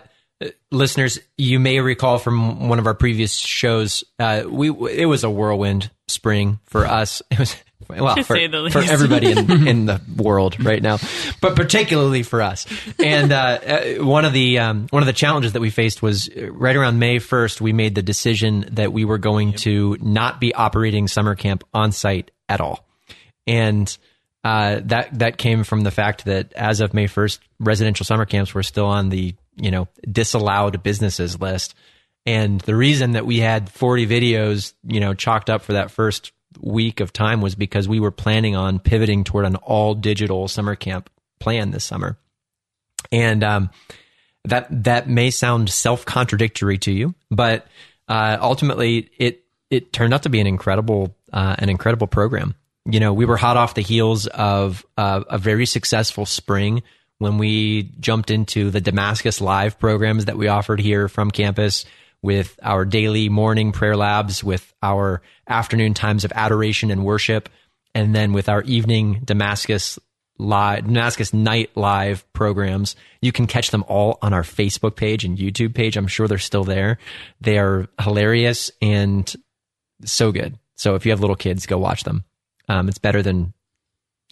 listeners, 0.71 1.19
you 1.37 1.59
may 1.59 1.79
recall 1.79 2.17
from 2.19 2.69
one 2.69 2.79
of 2.79 2.87
our 2.87 2.93
previous 2.93 3.33
shows, 3.33 4.03
uh, 4.19 4.43
we 4.47 4.69
it 4.69 5.05
was 5.05 5.23
a 5.23 5.29
whirlwind 5.29 5.91
spring 6.07 6.59
for 6.65 6.85
us. 6.85 7.21
It 7.31 7.39
was 7.39 7.55
well 7.89 8.15
To 8.15 8.23
for, 8.23 8.35
for 8.69 8.79
everybody 8.79 9.31
in, 9.31 9.67
in 9.67 9.85
the 9.85 10.01
world 10.17 10.63
right 10.63 10.81
now, 10.81 10.97
but 11.41 11.55
particularly 11.55 12.23
for 12.23 12.41
us. 12.41 12.65
And 12.99 13.31
uh, 13.31 13.35
uh, 13.37 14.05
one 14.05 14.25
of 14.25 14.33
the 14.33 14.59
um, 14.59 14.87
one 14.89 15.03
of 15.03 15.07
the 15.07 15.13
challenges 15.13 15.53
that 15.53 15.61
we 15.61 15.69
faced 15.69 16.01
was 16.01 16.29
uh, 16.29 16.51
right 16.51 16.75
around 16.75 16.99
May 16.99 17.19
first. 17.19 17.61
We 17.61 17.73
made 17.73 17.95
the 17.95 18.01
decision 18.01 18.65
that 18.73 18.91
we 18.91 19.05
were 19.05 19.17
going 19.17 19.53
to 19.53 19.97
not 20.01 20.39
be 20.39 20.53
operating 20.53 21.07
summer 21.07 21.35
camp 21.35 21.63
on 21.73 21.91
site 21.91 22.31
at 22.49 22.61
all, 22.61 22.85
and 23.45 23.95
uh, 24.47 24.79
that 24.85 25.19
that 25.19 25.37
came 25.37 25.65
from 25.65 25.81
the 25.81 25.91
fact 25.91 26.23
that 26.23 26.53
as 26.53 26.79
of 26.79 26.93
May 26.93 27.07
first, 27.07 27.41
residential 27.59 28.05
summer 28.05 28.25
camps 28.25 28.53
were 28.53 28.63
still 28.63 28.85
on 28.85 29.09
the 29.09 29.35
you 29.57 29.71
know 29.71 29.89
disallowed 30.09 30.81
businesses 30.83 31.41
list, 31.41 31.75
and 32.25 32.61
the 32.61 32.73
reason 32.73 33.11
that 33.11 33.25
we 33.25 33.39
had 33.39 33.69
40 33.69 34.07
videos 34.07 34.71
you 34.85 35.01
know 35.01 35.13
chalked 35.13 35.49
up 35.49 35.63
for 35.63 35.73
that 35.73 35.91
first 35.91 36.31
week 36.61 37.01
of 37.01 37.11
time 37.11 37.41
was 37.41 37.55
because 37.55 37.89
we 37.89 37.99
were 37.99 38.09
planning 38.09 38.55
on 38.55 38.79
pivoting 38.79 39.25
toward 39.25 39.43
an 39.43 39.57
all 39.57 39.93
digital 39.93 40.47
summer 40.47 40.75
camp 40.75 41.09
plan 41.39 41.71
this 41.71 41.83
summer, 41.83 42.17
and 43.11 43.43
um, 43.43 43.69
that 44.45 44.67
that 44.85 45.09
may 45.09 45.29
sound 45.29 45.69
self 45.69 46.05
contradictory 46.05 46.77
to 46.77 46.91
you, 46.93 47.13
but 47.29 47.67
uh, 48.07 48.37
ultimately 48.39 49.09
it 49.17 49.43
it 49.69 49.91
turned 49.91 50.13
out 50.13 50.23
to 50.23 50.29
be 50.29 50.39
an 50.39 50.47
incredible 50.47 51.13
uh, 51.33 51.57
an 51.59 51.67
incredible 51.67 52.07
program. 52.07 52.55
You 52.89 53.01
know, 53.01 53.13
we 53.13 53.25
were 53.25 53.35
hot 53.35 53.57
off 53.57 53.73
the 53.73 53.81
heels 53.81 54.27
of 54.27 54.85
uh, 54.97 55.23
a 55.29 55.37
very 55.37 55.65
successful 55.65 56.25
spring 56.25 56.83
when 57.17 57.37
we 57.37 57.91
jumped 57.99 58.31
into 58.31 58.69
the 58.71 58.79
Damascus 58.79 59.41
Live 59.41 59.77
programs 59.77 60.25
that 60.25 60.37
we 60.37 60.47
offered 60.47 60.79
here 60.79 61.09
from 61.09 61.29
campus 61.29 61.83
with 62.21 62.57
our 62.63 62.85
daily 62.85 63.27
morning 63.27 63.73
prayer 63.73 63.97
labs, 63.97 64.41
with 64.43 64.73
our 64.81 65.21
afternoon 65.47 65.93
times 65.93 66.23
of 66.23 66.31
adoration 66.33 66.89
and 66.89 67.03
worship, 67.03 67.49
and 67.93 68.15
then 68.15 68.31
with 68.31 68.47
our 68.47 68.61
evening 68.63 69.21
Damascus 69.25 69.99
live 70.39 70.85
Damascus 70.85 71.33
night 71.33 71.71
live 71.75 72.31
programs. 72.31 72.95
You 73.21 73.31
can 73.31 73.47
catch 73.47 73.71
them 73.71 73.83
all 73.87 74.17
on 74.21 74.33
our 74.33 74.43
Facebook 74.43 74.95
page 74.95 75.25
and 75.25 75.37
YouTube 75.37 75.73
page. 75.73 75.97
I'm 75.97 76.07
sure 76.07 76.27
they're 76.27 76.37
still 76.37 76.63
there. 76.63 76.99
They 77.41 77.57
are 77.57 77.87
hilarious 77.99 78.71
and 78.81 79.31
so 80.05 80.31
good. 80.31 80.57
So 80.75 80.95
if 80.95 81.05
you 81.05 81.11
have 81.11 81.21
little 81.21 81.35
kids, 81.35 81.65
go 81.65 81.77
watch 81.77 82.03
them. 82.03 82.23
Um, 82.67 82.89
it's 82.89 82.97
better 82.97 83.21
than. 83.23 83.53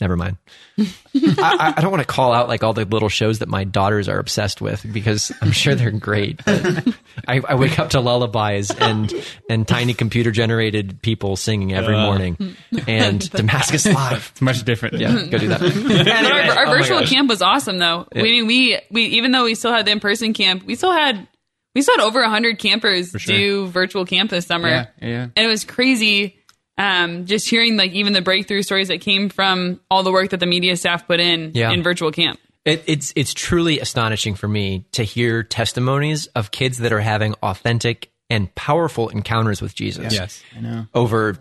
Never 0.02 0.18
mind. 0.18 0.36
I, 0.78 0.84
I- 1.14 1.74
I 1.78 1.82
don't 1.82 1.90
want 1.90 2.02
to 2.02 2.08
call 2.08 2.34
out 2.34 2.50
like 2.50 2.64
all 2.66 2.74
the 2.74 2.84
little 2.84 3.08
shows 3.08 3.40
that 3.40 3.48
my 3.48 3.64
daughters 3.64 4.10
are 4.10 4.20
obsessed 4.20 4.60
with 4.60 4.86
because 4.92 5.32
I'm 5.42 5.54
sure 5.54 5.74
they're 5.74 5.90
great. 5.90 6.42
I, 6.46 7.40
I 7.48 7.56
wake 7.56 7.80
up 7.80 7.92
to 7.92 8.02
lullabies 8.02 8.72
and 8.72 9.14
and 9.50 9.66
tiny 9.66 9.94
computer 9.94 10.32
generated 10.32 11.02
people 11.02 11.38
singing 11.38 11.72
every 11.74 11.96
morning, 11.96 12.58
and 12.90 13.30
Damascus 13.32 13.86
Live. 13.86 14.32
It's 14.34 14.42
much 14.42 14.64
different. 14.66 14.96
Yeah, 14.96 15.28
go 15.28 15.38
do 15.38 15.48
that. 15.48 15.62
Anyway, 15.62 16.50
our, 16.50 16.58
our 16.58 16.66
oh 16.68 16.78
virtual 16.78 17.00
gosh. 17.00 17.10
camp 17.12 17.30
was 17.30 17.42
awesome 17.42 17.78
though. 17.78 18.06
We 18.14 18.24
mean 18.24 18.48
we 18.48 18.78
we 18.92 19.04
even 19.06 19.32
though 19.32 19.46
we 19.46 19.56
still 19.56 19.72
had 19.72 19.86
the 19.86 19.92
in 19.92 20.02
person 20.02 20.34
camp, 20.34 20.66
we 20.66 20.76
still 20.76 20.92
had 20.92 21.26
we 21.74 21.82
still 21.82 21.96
had 21.98 22.04
over 22.06 22.22
hundred 22.28 22.60
campers 22.60 23.14
do 23.14 23.68
virtual 23.68 24.06
camp 24.06 24.30
this 24.30 24.46
summer. 24.46 24.68
Yeah, 24.68 24.86
yeah. 25.02 25.22
And 25.24 25.46
it 25.46 25.48
was 25.48 25.64
crazy. 25.64 26.38
Um, 26.78 27.26
just 27.26 27.50
hearing 27.50 27.78
like 27.78 27.92
even 27.94 28.14
the 28.14 28.22
breakthrough 28.22 28.62
stories 28.62 28.90
that 28.90 29.00
came 29.02 29.30
from 29.30 29.80
all 29.90 30.04
the 30.04 30.12
work 30.12 30.32
that 30.32 30.40
the 30.42 30.46
media 30.46 30.76
staff 30.76 31.08
put 31.08 31.20
in 31.22 31.52
Yeah. 31.54 31.72
in 31.72 31.84
virtual 31.84 32.12
camp. 32.12 32.40
It, 32.66 32.84
it's 32.88 33.14
it's 33.16 33.34
truly 33.34 33.80
astonishing 33.80 34.36
for 34.36 34.48
me 34.48 34.86
to 34.94 35.04
hear 35.04 35.44
testimonies 35.44 36.26
of 36.28 36.52
kids 36.52 36.80
that 36.80 36.92
are 36.92 37.00
having 37.00 37.34
authentic 37.44 38.12
and 38.30 38.54
powerful 38.56 39.10
encounters 39.10 39.62
with 39.62 39.76
Jesus. 39.76 40.12
Yes. 40.14 40.42
I 40.58 40.62
know. 40.62 40.88
over 40.94 41.38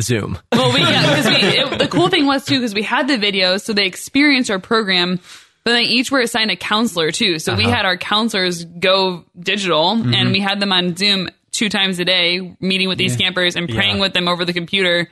Zoom. 0.00 0.38
Well, 0.50 0.72
we 0.72 0.80
yeah, 0.80 1.02
because 1.16 1.26
we 1.26 1.34
it, 1.74 1.78
the 1.78 1.88
cool 1.88 2.08
thing 2.08 2.24
was 2.26 2.44
too 2.46 2.58
because 2.58 2.74
we 2.74 2.82
had 2.82 3.06
the 3.06 3.18
videos, 3.18 3.60
so 3.62 3.72
they 3.74 3.84
experienced 3.86 4.50
our 4.50 4.58
program, 4.58 5.20
but 5.64 5.72
they 5.74 5.82
each 5.82 6.10
were 6.10 6.20
assigned 6.20 6.50
a 6.50 6.56
counselor 6.56 7.10
too. 7.12 7.38
So 7.38 7.54
we 7.54 7.64
had 7.64 7.84
our 7.84 7.98
counselors 7.98 8.64
go 8.64 9.24
digital, 9.38 9.90
and 9.90 10.32
we 10.32 10.40
had 10.40 10.58
them 10.58 10.72
on 10.72 10.96
Zoom 10.96 11.28
two 11.52 11.68
times 11.68 11.98
a 11.98 12.04
day, 12.04 12.56
meeting 12.60 12.88
with 12.88 12.98
these 12.98 13.16
campers 13.16 13.56
and 13.56 13.68
praying 13.68 13.98
with 13.98 14.14
them 14.14 14.26
over 14.26 14.44
the 14.44 14.52
computer. 14.52 15.08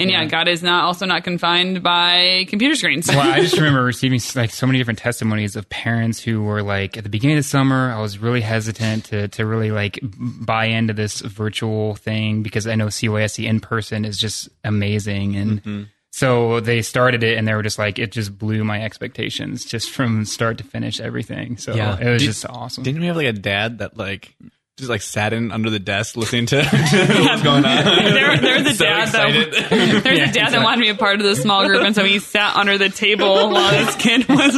And 0.00 0.10
yeah, 0.10 0.24
God 0.26 0.46
is 0.46 0.62
not 0.62 0.84
also 0.84 1.06
not 1.06 1.24
confined 1.24 1.82
by 1.82 2.46
computer 2.48 2.76
screens. 2.76 3.08
well, 3.08 3.18
I 3.18 3.40
just 3.40 3.56
remember 3.56 3.82
receiving 3.82 4.20
like 4.36 4.50
so 4.50 4.64
many 4.64 4.78
different 4.78 5.00
testimonies 5.00 5.56
of 5.56 5.68
parents 5.70 6.20
who 6.20 6.42
were 6.44 6.62
like, 6.62 6.96
at 6.96 7.02
the 7.02 7.10
beginning 7.10 7.36
of 7.36 7.42
the 7.42 7.48
summer, 7.48 7.90
I 7.90 8.00
was 8.00 8.18
really 8.18 8.40
hesitant 8.40 9.06
to 9.06 9.26
to 9.28 9.44
really 9.44 9.72
like 9.72 9.98
buy 10.02 10.66
into 10.66 10.94
this 10.94 11.20
virtual 11.20 11.96
thing 11.96 12.44
because 12.44 12.68
I 12.68 12.76
know 12.76 12.86
CYSC 12.86 13.44
in 13.44 13.58
person 13.58 14.04
is 14.04 14.18
just 14.18 14.48
amazing, 14.62 15.34
and 15.34 15.62
mm-hmm. 15.64 15.82
so 16.12 16.60
they 16.60 16.82
started 16.82 17.24
it, 17.24 17.36
and 17.36 17.48
they 17.48 17.54
were 17.54 17.64
just 17.64 17.78
like, 17.78 17.98
it 17.98 18.12
just 18.12 18.38
blew 18.38 18.62
my 18.62 18.80
expectations 18.80 19.64
just 19.64 19.90
from 19.90 20.24
start 20.24 20.58
to 20.58 20.64
finish, 20.64 21.00
everything. 21.00 21.56
So 21.56 21.74
Yeah. 21.74 21.98
it 21.98 22.08
was 22.08 22.22
Did- 22.22 22.26
just 22.26 22.46
awesome. 22.46 22.84
Didn't 22.84 23.00
we 23.00 23.08
have 23.08 23.16
like 23.16 23.26
a 23.26 23.32
dad 23.32 23.78
that 23.78 23.96
like 23.96 24.36
just 24.78 24.88
like 24.88 25.02
sat 25.02 25.32
in 25.32 25.52
under 25.52 25.68
the 25.70 25.78
desk 25.78 26.16
listening 26.16 26.46
to 26.46 26.56
what's 26.64 27.42
going 27.42 27.64
on? 27.64 27.84
there, 27.84 28.38
there 28.38 28.58
was 28.62 28.72
a 28.72 28.74
So 28.74 28.84
dad 28.84 29.02
excited. 29.08 29.52
that 29.52 29.70
there's 30.04 30.18
a 30.30 30.32
dad 30.32 30.52
that 30.52 30.62
wanted 30.64 30.76
to 30.76 30.82
be 30.82 30.88
a 30.88 30.94
part 30.94 31.20
of 31.20 31.26
the 31.26 31.36
small 31.36 31.66
group, 31.66 31.82
and 31.82 31.94
so 31.94 32.04
he 32.04 32.18
sat 32.18 32.56
under 32.56 32.78
the 32.78 32.88
table 32.88 33.50
while 33.50 33.70
his 33.84 33.94
kid 33.96 34.26
was 34.28 34.56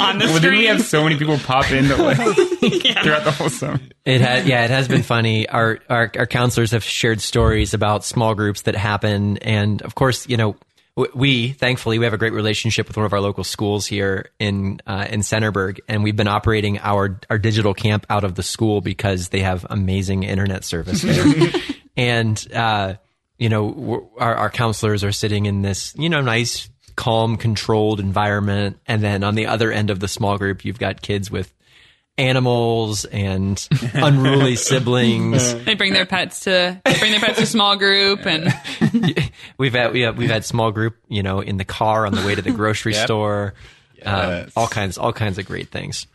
on 0.00 0.18
the 0.18 0.26
well, 0.26 0.34
didn't 0.34 0.36
screen. 0.36 0.58
we 0.58 0.66
have 0.66 0.82
so 0.82 1.02
many 1.04 1.16
people 1.16 1.38
pop 1.38 1.70
in 1.72 1.88
that 1.88 1.98
like 1.98 2.16
throughout 3.02 3.24
the 3.24 3.30
whole 3.30 3.48
summer? 3.48 3.80
It 4.04 4.20
has, 4.20 4.46
yeah, 4.46 4.64
it 4.64 4.70
has 4.70 4.86
been 4.88 5.02
funny. 5.02 5.48
Our, 5.48 5.78
our 5.88 6.10
our 6.18 6.26
counselors 6.26 6.72
have 6.72 6.84
shared 6.84 7.20
stories 7.22 7.72
about 7.72 8.04
small 8.04 8.34
groups 8.34 8.62
that 8.62 8.74
happen, 8.76 9.38
and 9.38 9.80
of 9.82 9.94
course, 9.94 10.28
you 10.28 10.36
know, 10.36 10.52
w- 10.52 10.60
we 10.96 11.52
thankfully 11.52 11.98
we 11.98 12.04
have 12.04 12.14
a 12.14 12.18
great 12.18 12.32
relationship 12.32 12.86
with 12.86 12.96
one 12.96 13.04
of 13.04 13.12
our 13.12 13.20
local 13.20 13.42
schools 13.42 13.86
here 13.86 14.30
in 14.38 14.80
uh, 14.86 15.06
in 15.10 15.20
Centerburg, 15.20 15.80
and 15.88 16.04
we've 16.04 16.16
been 16.16 16.28
operating 16.28 16.78
our 16.78 17.18
our 17.28 17.38
digital 17.38 17.74
camp 17.74 18.06
out 18.08 18.22
of 18.22 18.36
the 18.36 18.42
school 18.42 18.80
because 18.80 19.30
they 19.30 19.40
have 19.40 19.66
amazing 19.70 20.22
internet 20.22 20.64
service 20.64 21.02
there, 21.02 21.50
and 21.96 22.46
uh, 22.52 22.94
you 23.38 23.48
know, 23.48 24.08
our 24.18 24.36
our 24.36 24.50
counselors 24.50 25.02
are 25.02 25.12
sitting 25.12 25.46
in 25.46 25.62
this 25.62 25.94
you 25.96 26.08
know 26.08 26.20
nice, 26.20 26.68
calm, 26.94 27.36
controlled 27.36 27.98
environment, 27.98 28.78
and 28.86 29.02
then 29.02 29.24
on 29.24 29.34
the 29.34 29.46
other 29.46 29.72
end 29.72 29.90
of 29.90 29.98
the 29.98 30.08
small 30.08 30.38
group, 30.38 30.64
you've 30.64 30.78
got 30.78 31.02
kids 31.02 31.28
with 31.28 31.52
animals 32.18 33.04
and 33.06 33.66
unruly 33.94 34.56
siblings. 34.56 35.54
They 35.64 35.74
bring 35.74 35.92
their 35.92 36.06
pets 36.06 36.40
to 36.40 36.80
they 36.84 36.98
bring 36.98 37.10
their 37.10 37.20
pets 37.20 37.38
to 37.38 37.46
small 37.46 37.76
group, 37.76 38.26
and 38.26 38.52
We've 39.58 39.72
had 39.72 39.92
we 39.92 40.00
have, 40.02 40.16
we've 40.18 40.30
had 40.30 40.44
small 40.44 40.70
group, 40.72 40.96
you 41.08 41.22
know, 41.22 41.40
in 41.40 41.56
the 41.56 41.64
car 41.64 42.06
on 42.06 42.14
the 42.14 42.24
way 42.26 42.34
to 42.34 42.42
the 42.42 42.50
grocery 42.52 42.92
Yep. 42.94 43.06
store. 43.06 43.54
Um, 44.04 44.28
Yes. 44.30 44.52
all 44.56 44.66
kinds 44.68 44.98
all 44.98 45.12
kinds 45.14 45.38
of 45.38 45.46
great 45.46 45.68
things. 45.70 46.06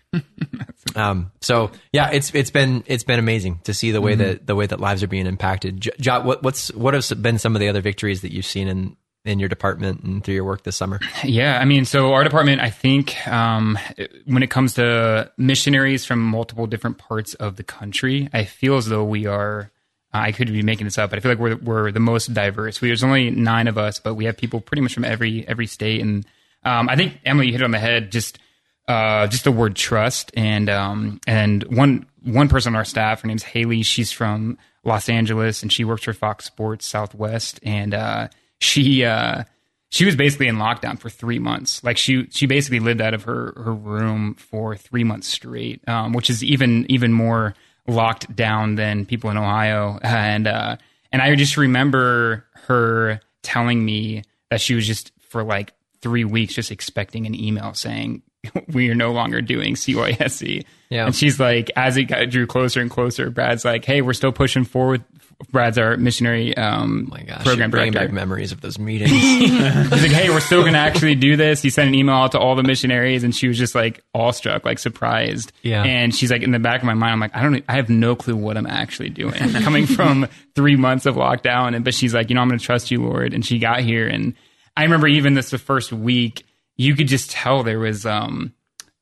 um, 0.95 1.31
so 1.41 1.71
yeah, 1.91 2.09
it's 2.11 2.33
it's 2.35 2.51
been 2.51 2.83
it's 2.87 3.03
been 3.03 3.19
amazing 3.19 3.59
to 3.63 3.73
see 3.73 3.91
the 3.91 4.01
way 4.01 4.15
that 4.15 4.45
the 4.45 4.55
way 4.55 4.65
that 4.67 4.79
lives 4.79 5.01
are 5.03 5.07
being 5.07 5.25
impacted. 5.27 5.81
J- 5.81 5.91
Jot, 5.99 6.23
what 6.25 6.43
what's 6.43 6.71
what 6.73 6.93
have 6.93 7.21
been 7.21 7.39
some 7.39 7.55
of 7.55 7.59
the 7.59 7.67
other 7.69 7.81
victories 7.81 8.21
that 8.21 8.31
you've 8.33 8.45
seen 8.45 8.67
in 8.67 8.97
in 9.25 9.39
your 9.39 9.49
department 9.49 10.03
and 10.03 10.23
through 10.23 10.35
your 10.35 10.45
work 10.45 10.63
this 10.63 10.75
summer? 10.75 10.99
Yeah, 11.23 11.59
I 11.59 11.65
mean, 11.65 11.85
so 11.85 12.13
our 12.13 12.23
department, 12.23 12.61
I 12.61 12.69
think, 12.69 13.27
um, 13.27 13.77
when 14.25 14.43
it 14.43 14.49
comes 14.49 14.75
to 14.75 15.31
missionaries 15.37 16.05
from 16.05 16.21
multiple 16.21 16.67
different 16.67 16.97
parts 16.97 17.33
of 17.35 17.55
the 17.55 17.63
country, 17.63 18.29
I 18.33 18.45
feel 18.45 18.77
as 18.77 18.87
though 18.87 19.03
we 19.03 19.25
are. 19.25 19.71
I 20.11 20.31
could 20.31 20.47
be 20.47 20.63
making 20.63 20.85
this 20.85 20.97
up, 20.97 21.11
but 21.11 21.17
I 21.17 21.19
feel 21.21 21.31
like 21.31 21.39
we're 21.39 21.55
we're 21.57 21.91
the 21.91 21.99
most 21.99 22.33
diverse. 22.33 22.81
We, 22.81 22.87
there's 22.87 23.03
only 23.03 23.29
nine 23.29 23.67
of 23.67 23.77
us, 23.77 23.99
but 23.99 24.15
we 24.15 24.25
have 24.25 24.37
people 24.37 24.59
pretty 24.59 24.81
much 24.81 24.95
from 24.95 25.05
every 25.05 25.47
every 25.47 25.67
state. 25.67 26.01
And 26.01 26.25
um, 26.63 26.89
I 26.89 26.95
think 26.95 27.19
Emily 27.25 27.45
you 27.45 27.51
hit 27.51 27.61
it 27.61 27.65
on 27.65 27.69
the 27.69 27.77
head. 27.77 28.11
Just 28.11 28.39
uh, 28.87 29.27
just 29.27 29.43
the 29.43 29.51
word 29.51 29.75
trust, 29.75 30.31
and 30.35 30.67
um, 30.67 31.21
and 31.27 31.63
one 31.65 32.07
one 32.23 32.49
person 32.49 32.73
on 32.73 32.77
our 32.77 32.85
staff, 32.85 33.21
her 33.21 33.27
name's 33.27 33.43
Haley. 33.43 33.83
She's 33.83 34.11
from 34.11 34.57
Los 34.83 35.09
Angeles, 35.09 35.61
and 35.61 35.71
she 35.71 35.83
works 35.83 36.03
for 36.05 36.13
Fox 36.13 36.45
Sports 36.45 36.87
Southwest, 36.87 37.59
and 37.61 37.93
uh, 37.93 38.29
she 38.59 39.03
uh, 39.03 39.43
she 39.89 40.05
was 40.05 40.15
basically 40.15 40.47
in 40.47 40.57
lockdown 40.57 40.99
for 40.99 41.09
three 41.09 41.39
months. 41.39 41.83
Like 41.83 41.97
she 41.97 42.27
she 42.29 42.45
basically 42.45 42.79
lived 42.79 43.01
out 43.01 43.13
of 43.13 43.23
her 43.23 43.53
her 43.57 43.73
room 43.73 44.35
for 44.35 44.75
three 44.75 45.03
months 45.03 45.27
straight, 45.27 45.87
um, 45.87 46.13
which 46.13 46.29
is 46.29 46.43
even 46.43 46.85
even 46.89 47.13
more 47.13 47.55
locked 47.87 48.35
down 48.35 48.75
than 48.75 49.05
people 49.05 49.29
in 49.29 49.37
Ohio. 49.37 49.99
And 50.01 50.47
uh, 50.47 50.77
and 51.11 51.21
I 51.21 51.35
just 51.35 51.57
remember 51.57 52.45
her 52.67 53.19
telling 53.41 53.83
me 53.83 54.23
that 54.49 54.61
she 54.61 54.75
was 54.75 54.85
just 54.85 55.11
for 55.19 55.43
like 55.43 55.73
three 56.01 56.23
weeks 56.23 56.53
just 56.53 56.71
expecting 56.71 57.25
an 57.25 57.35
email 57.35 57.73
saying 57.73 58.21
we 58.67 58.89
are 58.89 58.95
no 58.95 59.11
longer 59.11 59.41
doing 59.41 59.75
CYSC. 59.75 60.65
Yeah. 60.89 61.05
And 61.05 61.15
she's 61.15 61.39
like, 61.39 61.71
as 61.75 61.97
it 61.97 62.05
got, 62.05 62.29
drew 62.29 62.47
closer 62.47 62.81
and 62.81 62.89
closer, 62.89 63.29
Brad's 63.29 63.65
like, 63.65 63.85
hey, 63.85 64.01
we're 64.01 64.13
still 64.13 64.31
pushing 64.31 64.63
forward. 64.63 65.03
Brad's 65.51 65.77
our 65.77 65.95
missionary 65.95 66.55
um, 66.57 67.07
Oh 67.07 67.15
my 67.15 67.23
gosh, 67.23 67.43
program 67.45 67.71
bringing 67.71 67.93
director. 67.93 68.09
back 68.09 68.13
memories 68.13 68.51
of 68.51 68.59
those 68.61 68.77
meetings. 68.79 69.11
He's 69.11 69.51
like, 69.91 70.11
hey, 70.11 70.29
we're 70.29 70.41
still 70.41 70.61
going 70.61 70.73
to 70.73 70.79
actually 70.79 71.15
do 71.15 71.35
this. 71.37 71.61
He 71.61 71.69
sent 71.69 71.87
an 71.87 71.95
email 71.95 72.15
out 72.15 72.33
to 72.33 72.39
all 72.39 72.55
the 72.55 72.63
missionaries, 72.63 73.23
and 73.23 73.33
she 73.33 73.47
was 73.47 73.57
just 73.57 73.73
like 73.73 74.03
awestruck, 74.13 74.65
like 74.65 74.79
surprised. 74.79 75.51
Yeah. 75.61 75.83
And 75.83 76.13
she's 76.13 76.29
like, 76.29 76.41
in 76.41 76.51
the 76.51 76.59
back 76.59 76.81
of 76.81 76.85
my 76.85 76.93
mind, 76.93 77.13
I'm 77.13 77.19
like, 77.19 77.35
I 77.35 77.41
don't, 77.41 77.63
I 77.69 77.75
have 77.77 77.89
no 77.89 78.15
clue 78.15 78.35
what 78.35 78.57
I'm 78.57 78.67
actually 78.67 79.09
doing. 79.09 79.33
Coming 79.63 79.85
from 79.85 80.27
three 80.55 80.75
months 80.75 81.05
of 81.05 81.15
lockdown, 81.15 81.73
and 81.75 81.85
but 81.85 81.93
she's 81.93 82.13
like, 82.13 82.29
you 82.29 82.35
know, 82.35 82.41
I'm 82.41 82.49
going 82.49 82.59
to 82.59 82.65
trust 82.65 82.91
you, 82.91 83.01
Lord. 83.01 83.33
And 83.33 83.45
she 83.45 83.59
got 83.59 83.79
here, 83.79 84.07
and 84.07 84.33
I 84.75 84.83
remember 84.83 85.07
even 85.07 85.35
this 85.35 85.51
the 85.51 85.57
first 85.57 85.93
week, 85.93 86.45
you 86.75 86.95
could 86.95 87.07
just 87.07 87.31
tell 87.31 87.63
there 87.63 87.79
was, 87.79 88.05
um, 88.05 88.53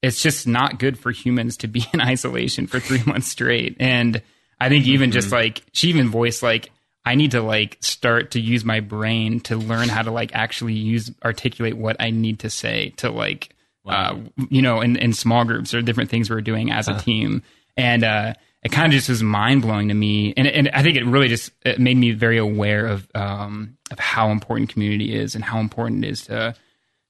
it's 0.03 0.21
just 0.21 0.47
not 0.47 0.77
good 0.79 0.97
for 0.99 1.11
humans 1.11 1.57
to 1.57 1.67
be 1.67 1.83
in 1.93 1.99
isolation 2.01 2.67
for 2.67 2.79
three 2.79 3.03
months 3.05 3.27
straight. 3.27 3.75
And 3.79 4.21
I 4.59 4.69
think 4.69 4.87
even 4.87 5.11
just 5.11 5.31
like 5.31 5.63
she 5.71 5.89
even 5.89 6.09
voiced 6.09 6.41
like 6.43 6.71
I 7.05 7.15
need 7.15 7.31
to 7.31 7.41
like 7.41 7.77
start 7.79 8.31
to 8.31 8.41
use 8.41 8.65
my 8.65 8.79
brain 8.79 9.39
to 9.41 9.55
learn 9.55 9.87
how 9.87 10.01
to 10.01 10.11
like 10.11 10.31
actually 10.33 10.73
use 10.73 11.11
articulate 11.23 11.77
what 11.77 11.95
I 11.99 12.09
need 12.09 12.39
to 12.39 12.49
say 12.49 12.89
to 12.97 13.09
like 13.09 13.49
uh 13.85 14.17
you 14.49 14.61
know 14.61 14.81
in, 14.81 14.97
in 14.97 15.13
small 15.13 15.45
groups 15.45 15.73
or 15.73 15.81
different 15.81 16.09
things 16.09 16.29
we're 16.29 16.41
doing 16.41 16.71
as 16.71 16.87
a 16.87 16.99
team. 16.99 17.43
And 17.77 18.03
uh 18.03 18.33
it 18.63 18.71
kind 18.71 18.87
of 18.87 18.91
just 18.91 19.07
was 19.07 19.23
mind 19.23 19.61
blowing 19.61 19.87
to 19.89 19.93
me, 19.93 20.33
and 20.35 20.47
and 20.47 20.69
I 20.69 20.81
think 20.81 20.97
it 20.97 21.05
really 21.05 21.27
just 21.27 21.51
it 21.63 21.79
made 21.79 21.95
me 21.95 22.11
very 22.11 22.37
aware 22.37 22.87
of 22.87 23.07
um 23.15 23.77
of 23.91 23.99
how 23.99 24.31
important 24.31 24.69
community 24.69 25.15
is 25.15 25.35
and 25.35 25.43
how 25.43 25.59
important 25.59 26.03
it 26.03 26.09
is 26.09 26.21
to 26.23 26.55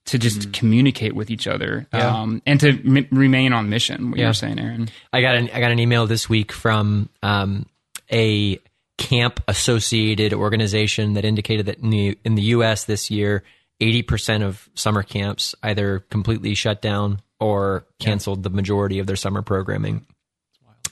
to 0.08 0.18
just 0.18 0.52
communicate 0.52 1.14
with 1.14 1.30
each 1.30 1.46
other 1.46 1.86
Yeah. 1.92 2.14
um, 2.22 2.42
and 2.46 2.58
to 2.60 2.68
m- 2.70 3.06
remain 3.10 3.52
on 3.52 3.68
mission. 3.68 4.10
What 4.10 4.18
you 4.18 4.24
Yeah. 4.24 4.30
were 4.30 4.34
saying, 4.34 4.58
Aaron. 4.58 4.88
I 5.12 5.20
got 5.20 5.36
an 5.36 5.48
I 5.54 5.60
got 5.60 5.70
an 5.70 5.78
email 5.78 6.06
this 6.06 6.28
week 6.28 6.52
from 6.52 7.08
um, 7.22 7.66
a 8.12 8.58
camp 8.96 9.40
associated 9.46 10.32
organization 10.34 11.12
that 11.14 11.24
indicated 11.24 11.66
that 11.66 11.78
in 11.78 11.90
the 11.90 12.18
in 12.24 12.34
the 12.34 12.42
U.S. 12.56 12.84
this 12.84 13.10
year, 13.10 13.44
eighty 13.80 14.02
percent 14.02 14.42
of 14.42 14.68
summer 14.74 15.02
camps 15.02 15.54
either 15.62 16.00
completely 16.10 16.54
shut 16.54 16.82
down 16.82 17.20
or 17.40 17.86
canceled 18.00 18.42
the 18.42 18.50
majority 18.50 18.98
of 18.98 19.06
their 19.06 19.14
summer 19.16 19.42
programming. 19.42 20.04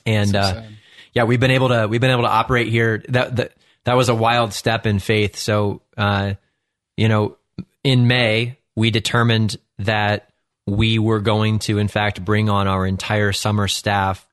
And 0.05 0.35
uh, 0.35 0.61
yeah, 1.13 1.23
we've 1.25 1.39
been 1.39 1.51
able 1.51 1.69
to 1.69 1.87
we've 1.87 1.99
been 2.01 2.11
able 2.11 2.21
to 2.23 2.29
operate 2.29 2.67
here. 2.67 3.03
That 3.09 3.35
that 3.35 3.53
that 3.83 3.95
was 3.97 4.09
a 4.09 4.15
wild 4.15 4.53
step 4.53 4.85
in 4.85 4.99
faith. 4.99 5.35
So 5.35 5.81
uh, 5.97 6.35
you 6.95 7.09
know, 7.09 7.35
in 7.83 8.07
May 8.07 8.57
we 8.77 8.91
determined 8.91 9.57
that 9.79 10.29
we 10.67 10.99
were 10.99 11.19
going 11.19 11.57
to, 11.57 11.79
in 11.79 11.87
fact, 11.87 12.23
bring 12.23 12.47
on 12.47 12.67
our 12.67 12.85
entire 12.85 13.33
summer 13.33 13.67
staff 13.67 14.23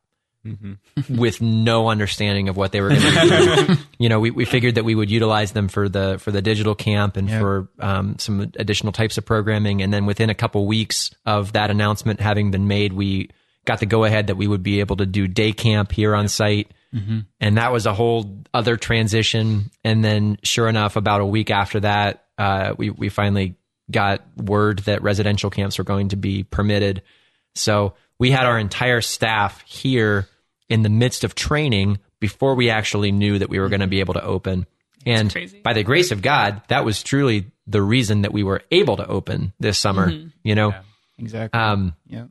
with 1.09 1.41
no 1.41 1.89
understanding 1.89 2.51
of 2.51 2.57
what 2.57 2.71
they 2.71 2.83
were 2.83 2.91
going 2.91 3.01
to 3.01 3.67
do. 3.67 3.77
you 3.99 4.11
know, 4.11 4.21
we, 4.21 4.31
we 4.31 4.45
figured 4.45 4.75
that 4.75 4.85
we 4.85 4.95
would 4.95 5.11
utilize 5.11 5.53
them 5.53 5.69
for 5.69 5.89
the 5.89 6.19
for 6.19 6.31
the 6.31 6.43
digital 6.43 6.75
camp 6.75 7.17
and 7.17 7.31
for 7.31 7.69
um, 7.81 8.19
some 8.19 8.53
additional 8.59 8.93
types 8.93 9.17
of 9.17 9.25
programming. 9.25 9.81
And 9.81 9.91
then 9.91 10.05
within 10.05 10.29
a 10.29 10.35
couple 10.35 10.67
weeks 10.67 11.11
of 11.25 11.55
that 11.55 11.71
announcement 11.71 12.21
having 12.21 12.51
been 12.51 12.69
made, 12.69 12.93
we 12.93 13.31
got 13.65 13.81
the 13.81 13.87
go 13.87 14.05
ahead 14.05 14.27
that 14.27 14.37
we 14.37 14.47
would 14.47 14.63
be 14.63 14.81
able 14.81 14.97
to 14.97 15.07
do 15.07 15.27
day 15.27 15.53
camp 15.53 15.91
here 15.91 16.15
on 16.15 16.29
site. 16.29 16.71
And 17.41 17.57
that 17.57 17.73
was 17.73 17.87
a 17.87 17.95
whole 17.95 18.45
other 18.53 18.77
transition. 18.77 19.71
And 19.83 20.05
then, 20.05 20.37
sure 20.43 20.69
enough, 20.69 20.97
about 20.97 21.23
a 21.23 21.27
week 21.27 21.51
after 21.51 21.81
that, 21.81 22.27
uh, 22.37 22.75
we 22.77 22.91
we 22.91 23.09
finally 23.09 23.57
got 23.91 24.23
word 24.37 24.81
that 24.81 25.03
residential 25.03 25.51
camps 25.51 25.79
were 25.79 25.85
going 25.85 26.09
to 26.09 26.17
be 26.17 26.43
permitted. 26.45 27.03
So 27.55 27.95
we 28.19 28.31
had 28.31 28.47
our 28.47 28.59
entire 28.59 29.01
staff 29.01 29.63
here 29.67 30.29
in 30.69 30.83
the 30.83 30.89
midst 30.89 31.25
of 31.25 31.35
training 31.35 31.99
before 32.21 32.55
we 32.55 32.71
actually 32.71 33.13
knew 33.13 33.39
that 33.39 33.51
we 33.51 33.59
were 33.59 33.69
going 33.69 33.81
to 33.81 33.87
be 33.87 34.01
able 34.01 34.15
to 34.15 34.25
open. 34.25 34.67
And 35.07 35.35
by 35.63 35.75
the 35.75 35.83
grace 35.83 36.11
of 36.13 36.23
God, 36.23 36.63
that 36.69 36.85
was 36.85 37.03
truly 37.03 37.51
the 37.67 37.83
reason 37.83 38.23
that 38.23 38.33
we 38.33 38.43
were 38.43 38.63
able 38.71 38.97
to 38.97 39.07
open 39.07 39.53
this 39.61 39.79
summer. 39.79 40.11
You 40.43 40.55
know, 40.55 40.75
Exactly. 41.19 41.61
um, 41.61 41.95
yeah. 42.07 42.25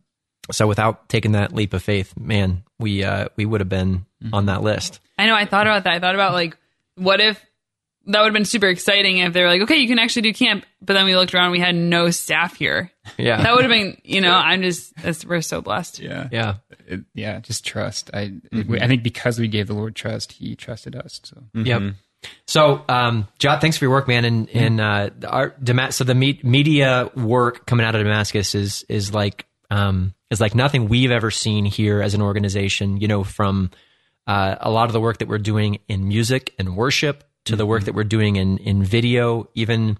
so 0.52 0.66
without 0.66 1.08
taking 1.08 1.34
that 1.34 1.54
leap 1.54 1.74
of 1.74 1.84
faith, 1.84 2.18
man, 2.18 2.64
we 2.80 3.04
uh, 3.04 3.28
we 3.36 3.46
would 3.46 3.62
have 3.62 3.70
been 3.70 4.06
on 4.32 4.48
that 4.48 4.64
list. 4.64 5.00
I 5.18 5.28
know. 5.28 5.36
I 5.36 5.46
thought 5.46 5.68
about 5.68 5.84
that. 5.84 5.94
I 5.94 6.00
thought 6.00 6.16
about 6.16 6.34
like, 6.34 6.58
what 6.96 7.22
if 7.22 7.40
that 8.06 8.20
would 8.20 8.28
have 8.28 8.34
been 8.34 8.46
super 8.46 8.68
exciting 8.68 9.18
if 9.20 9.34
they 9.34 9.42
were 9.42 9.48
like, 9.48 9.62
okay, 9.62 9.78
you 9.78 9.88
can 9.88 10.00
actually 10.00 10.24
do 10.24 10.34
camp. 10.34 10.66
But 10.82 10.94
then 10.94 11.06
we 11.06 11.16
looked 11.16 11.34
around, 11.34 11.52
we 11.52 11.60
had 11.60 11.76
no 11.76 12.10
staff 12.10 12.56
here. 12.56 12.92
Yeah, 13.18 13.42
That 13.44 13.54
would 13.56 13.64
have 13.66 13.72
been, 13.72 13.98
you 14.04 14.22
know, 14.22 14.32
I'm 14.34 14.62
just, 14.62 14.94
we're 15.26 15.42
so 15.42 15.62
blessed. 15.62 16.00
Yeah. 16.00 16.30
yeah. 16.32 16.56
It- 16.88 17.02
yeah. 17.14 17.40
Just 17.42 17.66
trust. 17.66 18.10
I, 18.14 18.34
I 18.54 18.88
think 18.88 19.04
because 19.04 19.40
we 19.40 19.48
gave 19.50 19.68
the 19.68 19.74
Lord 19.74 19.94
trust, 19.96 20.32
he 20.34 20.56
trusted 20.56 20.96
us. 20.96 21.20
So 21.24 21.44
Yep. 21.54 21.96
So, 22.48 22.84
um, 22.88 23.28
Jot, 23.40 23.60
thanks 23.62 23.78
for 23.78 23.86
your 23.86 23.92
work, 23.92 24.08
man. 24.08 24.24
And 24.26 24.50
and 24.52 24.80
uh, 24.80 25.10
our 25.28 25.50
Dama- 25.62 25.92
so 25.92 26.06
the 26.06 26.16
me- 26.16 26.40
media 26.44 27.12
work 27.16 27.66
coming 27.66 27.86
out 27.86 27.96
of 27.96 28.02
Damascus 28.04 28.56
is 28.56 28.86
is 28.88 29.14
like 29.14 29.46
um, 29.70 30.14
is 30.32 30.40
like 30.40 30.56
nothing 30.56 30.88
we've 30.88 31.12
ever 31.12 31.32
seen 31.32 31.66
here 31.66 32.02
as 32.02 32.14
an 32.14 32.22
organization. 32.22 32.96
You 33.02 33.10
know, 33.10 33.26
from 33.26 33.72
uh, 34.26 34.56
a 34.62 34.72
lot 34.72 34.86
of 34.86 34.94
the 34.94 35.02
work 35.02 35.18
that 35.18 35.28
we're 35.28 35.38
doing 35.38 35.80
in 35.90 36.08
music 36.08 36.54
and 36.58 36.78
worship 36.78 37.26
to 37.46 37.56
the 37.56 37.66
work 37.66 37.84
that 37.84 37.96
we're 37.96 38.04
doing 38.04 38.36
in 38.36 38.58
in 38.60 38.84
video. 38.84 39.50
Even 39.54 39.98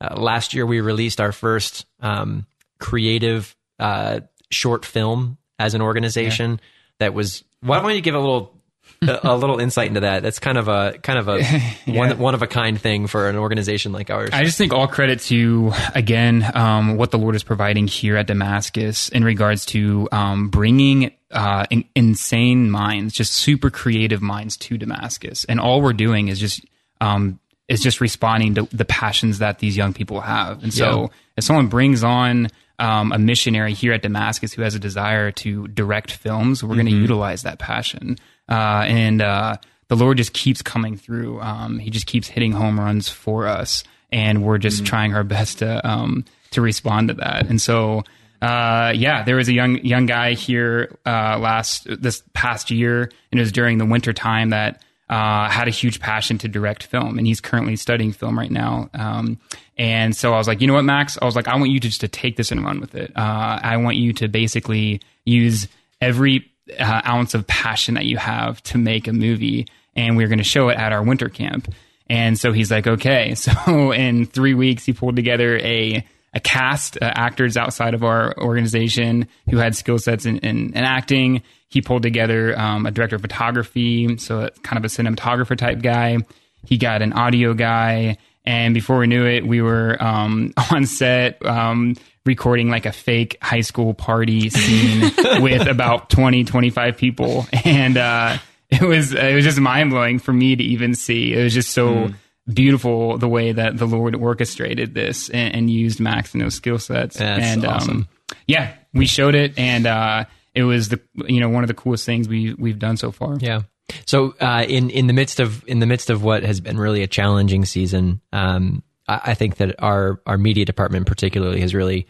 uh, 0.00 0.20
last 0.20 0.54
year, 0.54 0.66
we 0.66 0.80
released 0.80 1.20
our 1.20 1.32
first 1.32 1.86
um, 2.00 2.46
creative 2.78 3.54
uh, 3.78 4.20
short 4.50 4.84
film 4.84 5.38
as 5.58 5.74
an 5.74 5.82
organization. 5.82 6.60
That 6.98 7.14
was. 7.14 7.44
Why 7.60 7.80
don't 7.80 7.94
you 7.94 8.00
give 8.00 8.14
a 8.14 8.20
little 8.20 8.54
a, 9.02 9.20
a 9.24 9.36
little 9.36 9.58
insight 9.58 9.88
into 9.88 10.00
that? 10.00 10.22
That's 10.22 10.38
kind 10.38 10.58
of 10.58 10.68
a 10.68 10.98
kind 11.02 11.18
of 11.18 11.28
a 11.28 11.42
one 11.86 12.18
one 12.18 12.34
of 12.34 12.42
a 12.42 12.46
kind 12.46 12.80
thing 12.80 13.06
for 13.06 13.28
an 13.28 13.36
organization 13.36 13.92
like 13.92 14.10
ours. 14.10 14.30
I 14.32 14.44
just 14.44 14.58
think 14.58 14.72
all 14.72 14.86
credit 14.86 15.20
to 15.20 15.72
again 15.94 16.48
um, 16.54 16.96
what 16.96 17.10
the 17.10 17.18
Lord 17.18 17.34
is 17.34 17.42
providing 17.42 17.86
here 17.86 18.16
at 18.16 18.26
Damascus 18.26 19.08
in 19.08 19.24
regards 19.24 19.64
to 19.66 20.08
um, 20.12 20.48
bringing 20.48 21.12
uh, 21.30 21.66
in, 21.70 21.84
insane 21.94 22.70
minds, 22.70 23.14
just 23.14 23.32
super 23.32 23.70
creative 23.70 24.22
minds 24.22 24.56
to 24.58 24.78
Damascus, 24.78 25.44
and 25.44 25.58
all 25.58 25.80
we're 25.80 25.92
doing 25.92 26.28
is 26.28 26.38
just 26.38 26.64
um, 27.04 27.38
is 27.68 27.80
just 27.80 28.00
responding 28.00 28.54
to 28.56 28.68
the 28.72 28.84
passions 28.84 29.38
that 29.38 29.58
these 29.58 29.76
young 29.76 29.92
people 29.92 30.20
have. 30.20 30.62
And 30.62 30.72
so, 30.72 31.02
Yeah. 31.02 31.06
if 31.38 31.44
someone 31.44 31.68
brings 31.68 32.04
on 32.04 32.48
um, 32.78 33.12
a 33.12 33.18
missionary 33.18 33.72
here 33.72 33.92
at 33.92 34.02
Damascus 34.02 34.52
who 34.52 34.62
has 34.62 34.74
a 34.74 34.78
desire 34.78 35.30
to 35.30 35.68
direct 35.68 36.10
films, 36.12 36.62
we're 36.64 36.74
going 36.74 36.86
to 36.86 36.92
utilize 36.92 37.42
that 37.42 37.58
passion. 37.58 38.16
Uh, 38.48 38.84
and 38.86 39.22
uh, 39.22 39.56
the 39.88 39.96
Lord 39.96 40.16
just 40.18 40.32
keeps 40.32 40.60
coming 40.62 40.96
through. 40.96 41.40
Um, 41.40 41.78
he 41.78 41.90
just 41.90 42.06
keeps 42.06 42.28
hitting 42.28 42.52
home 42.52 42.78
runs 42.78 43.08
for 43.08 43.46
us, 43.46 43.84
and 44.12 44.42
we're 44.44 44.58
just 44.58 44.84
trying 44.84 45.14
our 45.14 45.24
best 45.24 45.58
to 45.60 45.86
um, 45.88 46.24
to 46.50 46.60
respond 46.60 47.08
to 47.08 47.14
that. 47.14 47.46
And 47.48 47.60
so, 47.60 48.02
uh, 48.42 48.92
yeah, 48.94 49.22
there 49.24 49.36
was 49.36 49.48
a 49.48 49.52
young 49.54 49.78
young 49.84 50.06
guy 50.06 50.34
here 50.34 50.98
uh, 51.06 51.38
last 51.38 51.86
this 52.02 52.22
past 52.34 52.70
year, 52.70 53.10
and 53.30 53.40
it 53.40 53.42
was 53.42 53.52
during 53.52 53.78
the 53.78 53.86
winter 53.86 54.12
time 54.12 54.50
that 54.50 54.82
uh, 55.08 55.48
had 55.50 55.68
a 55.68 55.70
huge 55.70 56.00
passion 56.00 56.38
to 56.38 56.48
direct 56.48 56.84
film, 56.84 57.18
and 57.18 57.26
he's 57.26 57.40
currently 57.40 57.76
studying 57.76 58.12
film 58.12 58.38
right 58.38 58.50
now. 58.50 58.88
Um, 58.94 59.38
and 59.76 60.16
so 60.16 60.32
I 60.32 60.38
was 60.38 60.48
like, 60.48 60.60
you 60.60 60.66
know 60.66 60.74
what, 60.74 60.84
Max? 60.84 61.18
I 61.20 61.24
was 61.24 61.36
like, 61.36 61.48
I 61.48 61.56
want 61.56 61.70
you 61.70 61.80
to 61.80 61.88
just 61.88 62.00
to 62.00 62.08
take 62.08 62.36
this 62.36 62.50
and 62.50 62.64
run 62.64 62.80
with 62.80 62.94
it. 62.94 63.12
Uh, 63.14 63.58
I 63.62 63.76
want 63.76 63.96
you 63.96 64.12
to 64.14 64.28
basically 64.28 65.00
use 65.24 65.68
every 66.00 66.50
uh, 66.78 67.02
ounce 67.06 67.34
of 67.34 67.46
passion 67.46 67.94
that 67.94 68.06
you 68.06 68.16
have 68.16 68.62
to 68.64 68.78
make 68.78 69.06
a 69.06 69.12
movie, 69.12 69.66
and 69.94 70.16
we're 70.16 70.28
going 70.28 70.38
to 70.38 70.44
show 70.44 70.68
it 70.68 70.78
at 70.78 70.92
our 70.92 71.02
winter 71.02 71.28
camp. 71.28 71.72
And 72.08 72.38
so 72.38 72.52
he's 72.52 72.70
like, 72.70 72.86
okay. 72.86 73.34
So 73.44 73.92
in 73.92 74.26
three 74.26 74.54
weeks, 74.54 74.84
he 74.84 74.92
pulled 74.92 75.16
together 75.16 75.58
a 75.58 76.06
a 76.34 76.40
cast 76.40 76.98
uh, 77.00 77.12
actors 77.14 77.56
outside 77.56 77.94
of 77.94 78.02
our 78.02 78.36
organization 78.38 79.28
who 79.48 79.58
had 79.58 79.76
skill 79.76 79.98
sets 79.98 80.26
in, 80.26 80.38
in, 80.38 80.72
in, 80.74 80.84
acting. 80.84 81.42
He 81.68 81.80
pulled 81.80 82.02
together 82.02 82.58
um, 82.58 82.86
a 82.86 82.90
director 82.90 83.16
of 83.16 83.22
photography, 83.22 84.18
so 84.18 84.50
kind 84.62 84.78
of 84.78 84.84
a 84.84 84.88
cinematographer 84.88 85.56
type 85.56 85.80
guy. 85.80 86.18
He 86.66 86.76
got 86.76 87.02
an 87.02 87.12
audio 87.12 87.54
guy, 87.54 88.18
and 88.44 88.74
before 88.74 88.98
we 88.98 89.06
knew 89.06 89.24
it, 89.26 89.46
we 89.46 89.62
were 89.62 89.96
um, 90.02 90.52
on 90.72 90.86
set 90.86 91.44
um, 91.46 91.94
recording 92.26 92.68
like 92.68 92.86
a 92.86 92.92
fake 92.92 93.38
high 93.40 93.60
school 93.60 93.94
party 93.94 94.50
scene 94.50 95.12
with 95.40 95.68
about 95.68 96.10
20, 96.10 96.44
25 96.44 96.96
people, 96.96 97.46
and 97.64 97.96
uh, 97.96 98.38
it 98.70 98.82
was 98.82 99.12
it 99.12 99.34
was 99.34 99.44
just 99.44 99.60
mind 99.60 99.90
blowing 99.90 100.18
for 100.18 100.32
me 100.32 100.56
to 100.56 100.64
even 100.64 100.94
see. 100.94 101.32
It 101.32 101.44
was 101.44 101.54
just 101.54 101.70
so. 101.70 101.94
Mm 101.94 102.14
beautiful 102.52 103.18
the 103.18 103.28
way 103.28 103.52
that 103.52 103.78
the 103.78 103.86
Lord 103.86 104.14
orchestrated 104.14 104.94
this 104.94 105.30
and, 105.30 105.54
and 105.54 105.70
used 105.70 106.00
Max 106.00 106.34
and 106.34 106.42
those 106.42 106.54
skill 106.54 106.78
sets. 106.78 107.16
That's 107.16 107.44
and 107.44 107.64
awesome. 107.64 107.90
um, 107.90 108.08
yeah, 108.46 108.74
we 108.92 109.06
showed 109.06 109.34
it, 109.34 109.58
and 109.58 109.86
uh, 109.86 110.24
it 110.54 110.64
was 110.64 110.88
the 110.88 111.00
you 111.26 111.40
know 111.40 111.48
one 111.48 111.64
of 111.64 111.68
the 111.68 111.74
coolest 111.74 112.04
things 112.06 112.28
we 112.28 112.54
we've 112.54 112.78
done 112.78 112.96
so 112.96 113.10
far. 113.10 113.36
Yeah. 113.38 113.62
So 114.06 114.34
uh, 114.40 114.64
in 114.66 114.90
in 114.90 115.06
the 115.06 115.12
midst 115.12 115.40
of 115.40 115.66
in 115.68 115.78
the 115.78 115.86
midst 115.86 116.10
of 116.10 116.22
what 116.22 116.42
has 116.42 116.60
been 116.60 116.78
really 116.78 117.02
a 117.02 117.06
challenging 117.06 117.64
season, 117.64 118.20
um, 118.32 118.82
I, 119.06 119.20
I, 119.26 119.34
think 119.34 119.56
that 119.56 119.82
our 119.82 120.20
our 120.26 120.38
media 120.38 120.64
department 120.64 121.06
particularly 121.06 121.60
has 121.60 121.74
really 121.74 122.06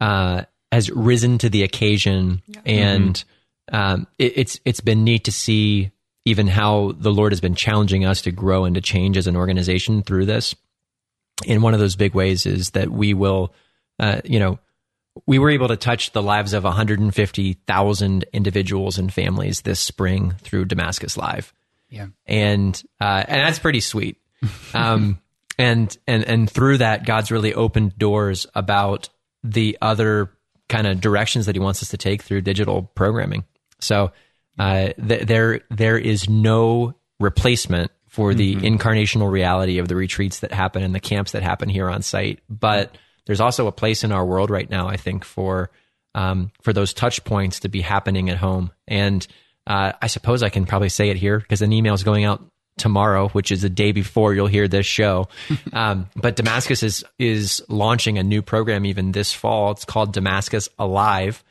uh, 0.00 0.44
has 0.70 0.90
risen 0.90 1.38
to 1.38 1.50
the 1.50 1.62
occasion, 1.64 2.42
yeah. 2.46 2.60
and 2.64 3.24
mm-hmm. 3.72 3.76
um, 3.76 4.06
it, 4.18 4.32
it's 4.36 4.60
it's 4.64 4.80
been 4.80 5.04
neat 5.04 5.24
to 5.24 5.32
see 5.32 5.90
even 6.24 6.46
how 6.46 6.92
the 6.98 7.12
Lord 7.12 7.32
has 7.32 7.40
been 7.40 7.54
challenging 7.54 8.04
us 8.04 8.22
to 8.22 8.30
grow 8.30 8.64
and 8.64 8.74
to 8.74 8.80
change 8.80 9.16
as 9.16 9.26
an 9.26 9.36
organization 9.36 10.02
through 10.02 10.26
this. 10.26 10.54
And 11.48 11.62
one 11.62 11.74
of 11.74 11.80
those 11.80 11.96
big 11.96 12.14
ways 12.14 12.44
is 12.44 12.70
that 12.70 12.90
we 12.90 13.14
will, 13.14 13.54
uh, 13.98 14.20
you 14.24 14.38
know, 14.38 14.58
we 15.26 15.38
were 15.38 15.50
able 15.50 15.68
to 15.68 15.76
touch 15.76 16.12
the 16.12 16.22
lives 16.22 16.52
of 16.52 16.64
150,000 16.64 18.24
individuals 18.32 18.98
and 18.98 19.12
families 19.12 19.62
this 19.62 19.80
spring 19.80 20.34
through 20.40 20.66
Damascus 20.66 21.16
Live. 21.16 21.52
Yeah, 21.88 22.06
and 22.26 22.80
uh, 23.00 23.24
and 23.26 23.40
that's 23.40 23.58
pretty 23.58 23.80
sweet. 23.80 24.16
Um, 24.74 25.18
and 25.58 25.96
and 26.06 26.24
and 26.24 26.48
through 26.48 26.78
that, 26.78 27.04
God's 27.04 27.32
really 27.32 27.52
opened 27.52 27.98
doors 27.98 28.46
about 28.54 29.08
the 29.42 29.76
other 29.82 30.30
kind 30.68 30.86
of 30.86 31.00
directions 31.00 31.46
that 31.46 31.56
He 31.56 31.60
wants 31.60 31.82
us 31.82 31.88
to 31.88 31.96
take 31.96 32.22
through 32.22 32.42
digital 32.42 32.82
programming. 32.94 33.44
So 33.80 34.12
uh, 34.60 34.92
th- 35.08 35.26
there 35.26 35.62
there 35.70 35.96
is 35.96 36.28
no 36.28 36.94
replacement 37.18 37.90
for 38.08 38.34
the 38.34 38.56
mm-hmm. 38.56 38.66
incarnational 38.66 39.30
reality 39.30 39.78
of 39.78 39.88
the 39.88 39.96
retreats 39.96 40.40
that 40.40 40.52
happen 40.52 40.82
and 40.82 40.94
the 40.94 41.00
camps 41.00 41.32
that 41.32 41.42
happen 41.42 41.70
here 41.70 41.88
on 41.88 42.02
site. 42.02 42.40
But 42.50 42.98
there's 43.24 43.40
also 43.40 43.68
a 43.68 43.72
place 43.72 44.04
in 44.04 44.12
our 44.12 44.26
world 44.26 44.50
right 44.50 44.68
now, 44.68 44.86
I 44.86 44.98
think, 44.98 45.24
for 45.24 45.70
um, 46.14 46.52
for 46.60 46.74
those 46.74 46.92
touch 46.92 47.24
points 47.24 47.60
to 47.60 47.70
be 47.70 47.80
happening 47.80 48.28
at 48.28 48.36
home. 48.36 48.70
And 48.86 49.26
uh, 49.66 49.92
I 50.02 50.08
suppose 50.08 50.42
I 50.42 50.50
can 50.50 50.66
probably 50.66 50.90
say 50.90 51.08
it 51.08 51.16
here 51.16 51.38
because 51.38 51.62
an 51.62 51.72
email 51.72 51.94
is 51.94 52.04
going 52.04 52.24
out 52.24 52.44
tomorrow, 52.76 53.28
which 53.28 53.50
is 53.50 53.62
the 53.62 53.70
day 53.70 53.92
before 53.92 54.34
you'll 54.34 54.46
hear 54.46 54.68
this 54.68 54.86
show. 54.86 55.28
Um, 55.72 56.10
but 56.16 56.36
Damascus 56.36 56.82
is 56.82 57.04
is 57.18 57.62
launching 57.68 58.18
a 58.18 58.22
new 58.22 58.42
program 58.42 58.84
even 58.84 59.12
this 59.12 59.32
fall. 59.32 59.70
It's 59.70 59.86
called 59.86 60.12
Damascus 60.12 60.68
Alive, 60.78 61.42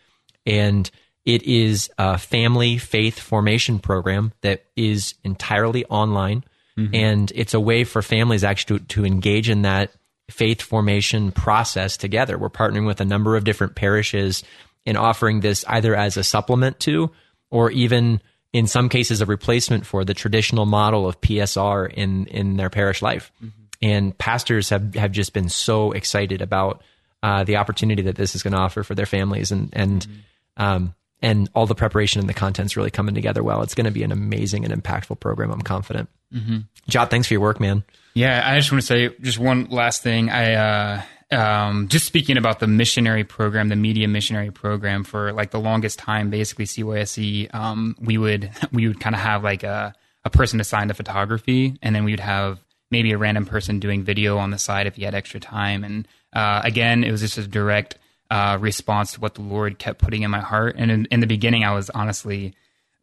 and 0.46 0.92
it 1.26 1.44
is 1.44 1.90
a 1.98 2.18
family 2.18 2.78
faith 2.78 3.20
formation 3.20 3.80
program 3.80 4.34
that 4.42 4.66
is 4.76 5.16
entirely 5.24 5.86
online. 5.86 6.44
Mm-hmm. 6.78 6.96
And 6.96 7.32
it's 7.36 7.54
a 7.54 7.60
way 7.60 7.84
for 7.84 8.02
families 8.02 8.44
actually 8.44 8.80
to, 8.80 8.86
to 8.86 9.06
engage 9.06 9.50
in 9.50 9.64
that 9.64 9.92
faith 10.30 10.62
formation 10.62 11.32
process 11.32 11.98
together. 11.98 12.38
We're 12.38 12.50
partnering 12.50 12.86
with 12.86 13.02
a 13.02 13.06
number 13.06 13.36
of 13.36 13.44
different 13.44 13.76
parishes 13.76 14.44
and 14.86 14.98
offering 14.98 15.42
this 15.42 15.66
either 15.68 15.96
as 15.96 16.18
a 16.18 16.24
supplement 16.24 16.80
to 16.82 17.12
or 17.52 17.72
even 17.72 18.22
in 18.54 18.68
some 18.68 18.90
cases 18.90 19.22
a 19.22 19.26
replacement 19.26 19.86
for 19.86 20.04
the 20.04 20.14
traditional 20.14 20.66
model 20.66 21.08
of 21.08 21.22
PSR 21.22 21.92
in 21.94 22.26
in 22.28 22.58
their 22.58 22.70
parish 22.70 23.02
life. 23.02 23.32
Mm-hmm. 23.38 23.48
And 23.82 24.18
pastors 24.18 24.70
have 24.70 24.96
have 24.96 25.12
just 25.12 25.34
been 25.34 25.50
so 25.50 25.92
excited 25.92 26.42
about 26.42 26.82
uh, 27.22 27.44
the 27.44 27.58
opportunity 27.58 28.04
that 28.04 28.16
this 28.16 28.36
is 28.36 28.44
going 28.44 28.54
to 28.54 28.60
offer 28.60 28.84
for 28.84 28.96
their 28.96 29.06
families 29.06 29.52
and 29.52 29.70
and 29.74 30.02
mm-hmm. 30.02 30.64
um, 30.64 30.96
and 31.22 31.50
all 31.54 31.66
the 31.66 31.76
preparation 31.76 32.20
and 32.20 32.30
the 32.30 32.34
content's 32.34 32.78
really 32.78 32.92
coming 32.92 33.16
together 33.16 33.44
well. 33.44 33.62
It's 33.62 33.76
going 33.76 33.86
to 33.86 33.92
be 33.92 34.04
an 34.04 34.12
amazing 34.12 34.66
and 34.66 34.74
impactful 34.74 35.20
program. 35.20 35.52
I'm 35.52 35.62
confident. 35.62 36.10
Mm-hmm. 36.34 36.60
Jot, 36.88 37.10
thanks 37.10 37.28
for 37.28 37.34
your 37.34 37.42
work, 37.42 37.60
man. 37.60 37.84
Yeah, 38.14 38.42
I 38.46 38.58
just 38.58 38.72
want 38.72 38.82
to 38.82 38.88
say 38.88 39.10
just 39.22 39.40
one 39.40 39.66
last 39.66 40.02
thing. 40.04 40.30
I 40.30 40.54
uh, 40.54 41.02
um, 41.32 41.88
just 41.88 42.06
speaking 42.06 42.38
about 42.38 42.60
the 42.60 42.68
missionary 42.68 43.24
program, 43.24 43.70
the 43.70 43.76
media 43.76 44.08
missionary 44.08 44.52
program 44.52 45.04
for 45.04 45.32
like 45.32 45.52
the 45.52 45.60
longest 45.60 46.00
time, 46.00 46.30
basically 46.30 46.66
CYSC, 46.66 47.54
um, 47.54 47.96
we 48.00 48.18
would 48.18 48.52
we 48.72 48.88
would 48.88 49.00
kind 49.00 49.16
of 49.16 49.22
have 49.22 49.44
like 49.44 49.64
a 49.64 49.94
a 50.26 50.30
person 50.30 50.60
assigned 50.60 50.90
to 50.90 50.94
photography, 50.94 51.78
and 51.82 51.96
then 51.96 52.04
we 52.04 52.12
would 52.12 52.20
have 52.20 52.60
maybe 52.92 53.12
a 53.12 53.18
random 53.18 53.46
person 53.46 53.80
doing 53.80 54.04
video 54.04 54.38
on 54.38 54.50
the 54.50 54.58
side 54.58 54.88
if 54.88 54.96
he 54.96 55.04
had 55.04 55.14
extra 55.14 55.40
time. 55.40 55.84
And 55.84 56.08
uh, 56.34 56.62
again, 56.64 57.04
it 57.04 57.12
was 57.12 57.22
just 57.22 57.38
a 57.38 57.48
direct 57.48 57.99
uh, 58.30 58.58
response 58.60 59.14
to 59.14 59.20
what 59.20 59.36
the 59.36 59.42
Lord 59.42 59.80
kept 59.80 60.00
putting 60.00 60.24
in 60.24 60.32
my 60.32 60.40
heart. 60.40 60.76
And 60.78 60.92
in, 60.92 61.06
in 61.06 61.20
the 61.20 61.28
beginning, 61.28 61.64
I 61.64 61.74
was 61.74 61.90
honestly 61.90 62.54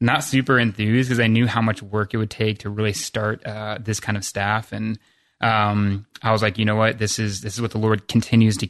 not 0.00 0.22
super 0.22 0.58
enthused 0.58 1.08
because 1.08 1.20
I 1.20 1.26
knew 1.26 1.46
how 1.46 1.62
much 1.62 1.82
work 1.82 2.14
it 2.14 2.18
would 2.18 2.30
take 2.30 2.58
to 2.60 2.70
really 2.70 2.92
start 2.92 3.44
uh, 3.46 3.78
this 3.80 4.00
kind 4.00 4.16
of 4.16 4.24
staff. 4.24 4.72
And 4.72 4.98
um, 5.40 6.06
I 6.22 6.32
was 6.32 6.42
like, 6.42 6.58
you 6.58 6.64
know 6.64 6.76
what, 6.76 6.98
this 6.98 7.18
is 7.18 7.40
this 7.40 7.54
is 7.54 7.60
what 7.60 7.70
the 7.70 7.78
Lord 7.78 8.08
continues 8.08 8.56
to 8.58 8.68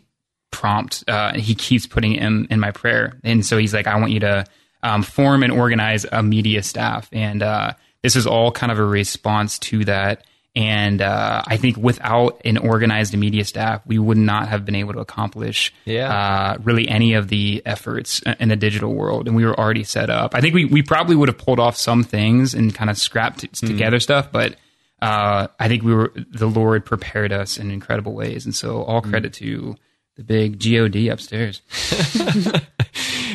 prompt. 0.50 1.04
Uh, 1.08 1.34
he 1.34 1.54
keeps 1.54 1.86
putting 1.86 2.14
in 2.14 2.46
in 2.50 2.60
my 2.60 2.70
prayer, 2.70 3.18
and 3.22 3.44
so 3.44 3.58
He's 3.58 3.74
like, 3.74 3.86
I 3.86 3.98
want 3.98 4.12
you 4.12 4.20
to 4.20 4.44
um, 4.82 5.02
form 5.02 5.42
and 5.42 5.52
organize 5.52 6.06
a 6.10 6.22
media 6.22 6.62
staff, 6.62 7.08
and 7.12 7.42
uh, 7.42 7.74
this 8.02 8.16
is 8.16 8.26
all 8.26 8.50
kind 8.50 8.72
of 8.72 8.78
a 8.78 8.84
response 8.84 9.58
to 9.60 9.84
that. 9.84 10.24
And 10.56 11.02
uh, 11.02 11.42
I 11.46 11.58
think 11.58 11.76
without 11.76 12.40
an 12.46 12.56
organized 12.56 13.14
media 13.14 13.44
staff, 13.44 13.82
we 13.86 13.98
would 13.98 14.16
not 14.16 14.48
have 14.48 14.64
been 14.64 14.74
able 14.74 14.94
to 14.94 15.00
accomplish 15.00 15.70
yeah. 15.84 16.10
uh, 16.10 16.58
really 16.64 16.88
any 16.88 17.12
of 17.12 17.28
the 17.28 17.62
efforts 17.66 18.22
in 18.40 18.48
the 18.48 18.56
digital 18.56 18.94
world. 18.94 19.28
And 19.28 19.36
we 19.36 19.44
were 19.44 19.58
already 19.58 19.84
set 19.84 20.08
up. 20.08 20.34
I 20.34 20.40
think 20.40 20.54
we, 20.54 20.64
we 20.64 20.82
probably 20.82 21.14
would 21.14 21.28
have 21.28 21.36
pulled 21.36 21.60
off 21.60 21.76
some 21.76 22.02
things 22.02 22.54
and 22.54 22.74
kind 22.74 22.88
of 22.88 22.96
scrapped 22.96 23.42
mm. 23.42 23.66
together 23.66 24.00
stuff, 24.00 24.32
but 24.32 24.56
uh, 25.02 25.48
I 25.60 25.68
think 25.68 25.82
we 25.82 25.92
were 25.92 26.10
the 26.30 26.46
Lord 26.46 26.86
prepared 26.86 27.32
us 27.32 27.58
in 27.58 27.70
incredible 27.70 28.14
ways. 28.14 28.46
And 28.46 28.54
so 28.54 28.82
all 28.82 29.02
mm. 29.02 29.10
credit 29.10 29.32
mm. 29.32 29.38
to 29.38 29.76
the 30.16 30.24
big 30.24 30.58
God 30.58 30.96
upstairs. 31.12 31.60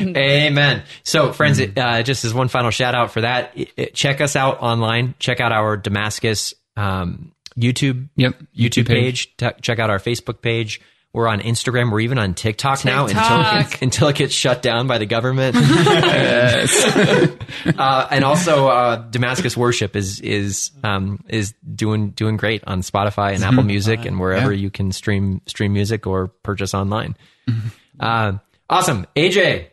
Amen. 0.00 0.82
So, 1.04 1.32
friends, 1.32 1.60
mm. 1.60 1.78
uh, 1.78 2.02
just 2.02 2.24
as 2.24 2.34
one 2.34 2.48
final 2.48 2.72
shout 2.72 2.96
out 2.96 3.12
for 3.12 3.20
that, 3.20 3.56
check 3.94 4.20
us 4.20 4.34
out 4.34 4.60
online. 4.60 5.14
Check 5.20 5.40
out 5.40 5.52
our 5.52 5.76
Damascus 5.76 6.54
um, 6.76 7.32
YouTube, 7.58 8.08
yep, 8.16 8.34
YouTube, 8.56 8.56
YouTube 8.56 8.86
page. 8.86 9.36
page. 9.36 9.36
T- 9.36 9.60
check 9.60 9.78
out 9.78 9.90
our 9.90 9.98
Facebook 9.98 10.42
page. 10.42 10.80
We're 11.14 11.28
on 11.28 11.40
Instagram. 11.40 11.92
We're 11.92 12.00
even 12.00 12.18
on 12.18 12.32
TikTok, 12.32 12.78
TikTok. 12.78 12.94
now 12.94 13.06
until 13.06 13.40
it, 13.40 13.70
gets, 13.70 13.82
until 13.82 14.08
it 14.08 14.16
gets 14.16 14.32
shut 14.32 14.62
down 14.62 14.86
by 14.86 14.96
the 14.96 15.04
government. 15.04 15.56
uh, 17.78 18.08
and 18.10 18.24
also, 18.24 18.68
uh, 18.68 18.96
Damascus 18.96 19.54
Worship 19.54 19.94
is 19.94 20.20
is 20.20 20.70
um, 20.82 21.22
is 21.28 21.52
doing 21.74 22.12
doing 22.12 22.38
great 22.38 22.64
on 22.66 22.80
Spotify 22.80 23.34
and 23.34 23.44
Apple 23.44 23.58
mm-hmm. 23.58 23.66
Music 23.66 24.06
and 24.06 24.18
wherever 24.18 24.50
yeah. 24.50 24.62
you 24.62 24.70
can 24.70 24.90
stream 24.90 25.42
stream 25.44 25.74
music 25.74 26.06
or 26.06 26.28
purchase 26.28 26.72
online. 26.72 27.14
Mm-hmm. 27.46 27.68
Uh, 28.00 28.38
awesome, 28.70 29.06
AJ, 29.14 29.66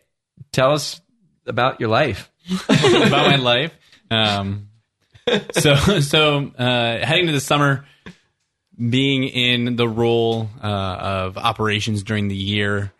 tell 0.51 0.73
us 0.73 0.99
about 1.45 1.79
your 1.79 1.89
life. 1.89 2.29
about 2.67 3.11
my 3.11 3.37
life. 3.37 3.71
Um, 4.11 4.68
so 5.53 5.99
so 5.99 6.51
uh, 6.57 7.05
heading 7.05 7.27
to 7.27 7.31
the 7.31 7.41
summer, 7.41 7.85
being 8.77 9.23
in 9.23 9.75
the 9.75 9.87
role 9.87 10.49
uh, 10.61 10.67
of 10.67 11.37
operations 11.37 12.03
during 12.03 12.27
the 12.27 12.35
year, 12.35 12.91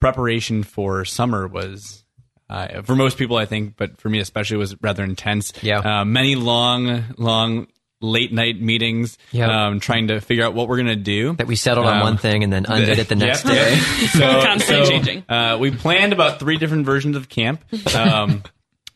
preparation 0.00 0.62
for 0.62 1.04
summer 1.04 1.46
was 1.46 2.02
uh, 2.48 2.82
for 2.82 2.94
most 2.94 3.16
people, 3.16 3.36
I 3.36 3.46
think, 3.46 3.76
but 3.76 3.98
for 3.98 4.10
me 4.10 4.18
especially, 4.18 4.58
was 4.58 4.76
rather 4.82 5.02
intense. 5.02 5.52
Yeah, 5.62 5.78
uh, 5.78 6.04
many 6.04 6.34
long, 6.34 7.04
long 7.16 7.66
late 8.02 8.32
night 8.32 8.60
meetings, 8.60 9.16
yep. 9.30 9.48
um, 9.48 9.80
trying 9.80 10.08
to 10.08 10.20
figure 10.20 10.44
out 10.44 10.52
what 10.52 10.68
we're 10.68 10.76
gonna 10.76 10.96
do. 10.96 11.34
That 11.34 11.46
we 11.46 11.56
settled 11.56 11.86
um, 11.86 11.94
on 11.94 12.00
one 12.02 12.16
thing 12.18 12.44
and 12.44 12.52
then 12.52 12.66
undid 12.68 12.98
it 12.98 13.08
the 13.08 13.14
next 13.14 13.46
yep. 13.46 13.54
day. 13.54 13.76
so, 14.08 14.42
Constantly 14.42 14.84
so, 14.84 14.90
changing. 14.90 15.24
Uh, 15.28 15.56
we 15.58 15.70
planned 15.70 16.12
about 16.12 16.40
three 16.40 16.58
different 16.58 16.84
versions 16.84 17.16
of 17.16 17.28
camp. 17.28 17.64
Um, 17.94 18.42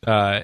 uh, 0.06 0.42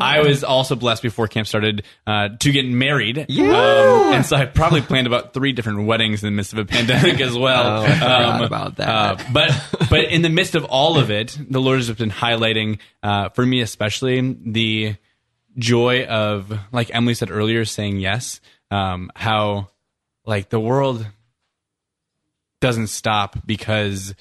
I 0.00 0.20
was 0.20 0.44
also 0.44 0.76
blessed 0.76 1.02
before 1.02 1.28
camp 1.28 1.46
started 1.46 1.84
uh, 2.06 2.30
to 2.40 2.52
get 2.52 2.66
married. 2.66 3.26
Yeah. 3.28 3.44
Um, 3.44 4.14
and 4.14 4.26
so 4.26 4.36
I 4.36 4.46
probably 4.46 4.80
planned 4.80 5.06
about 5.06 5.34
three 5.34 5.52
different 5.52 5.86
weddings 5.86 6.22
in 6.22 6.26
the 6.28 6.36
midst 6.36 6.52
of 6.52 6.58
a 6.58 6.64
pandemic 6.64 7.20
as 7.20 7.36
well. 7.36 7.84
Oh, 7.84 8.06
um, 8.06 8.42
about 8.42 8.76
that. 8.76 8.88
Uh, 8.88 9.16
but 9.32 9.50
but 9.90 10.04
in 10.04 10.22
the 10.22 10.28
midst 10.28 10.54
of 10.54 10.64
all 10.64 10.98
of 10.98 11.10
it, 11.10 11.38
the 11.48 11.60
Lord 11.60 11.78
has 11.78 11.90
been 11.90 12.10
highlighting 12.10 12.78
uh, 13.02 13.28
for 13.30 13.44
me 13.44 13.60
especially 13.60 14.36
the 14.44 14.96
joy 15.56 16.04
of, 16.04 16.56
like 16.72 16.94
Emily 16.94 17.14
said 17.14 17.30
earlier, 17.30 17.64
saying 17.64 17.98
yes. 17.98 18.40
Um, 18.70 19.10
how 19.16 19.68
like 20.24 20.50
the 20.50 20.60
world 20.60 21.06
doesn't 22.60 22.88
stop 22.88 23.46
because 23.46 24.14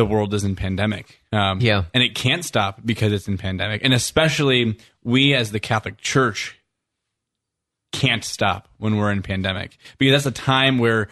the 0.00 0.06
world 0.06 0.32
is 0.32 0.44
in 0.44 0.56
pandemic. 0.56 1.20
Um, 1.30 1.60
Yeah. 1.60 1.84
and 1.92 2.02
it 2.02 2.14
can't 2.14 2.42
stop 2.44 2.80
because 2.84 3.12
it's 3.12 3.28
in 3.28 3.36
pandemic, 3.36 3.82
and 3.84 3.92
especially 3.92 4.78
we 5.04 5.34
as 5.34 5.50
the 5.52 5.60
Catholic 5.60 5.98
Church 5.98 6.56
can't 7.92 8.24
stop 8.24 8.68
when 8.78 8.96
we're 8.96 9.10
in 9.12 9.20
pandemic 9.20 9.76
because 9.98 10.12
that's 10.24 10.38
a 10.38 10.42
time 10.42 10.78
where 10.78 11.08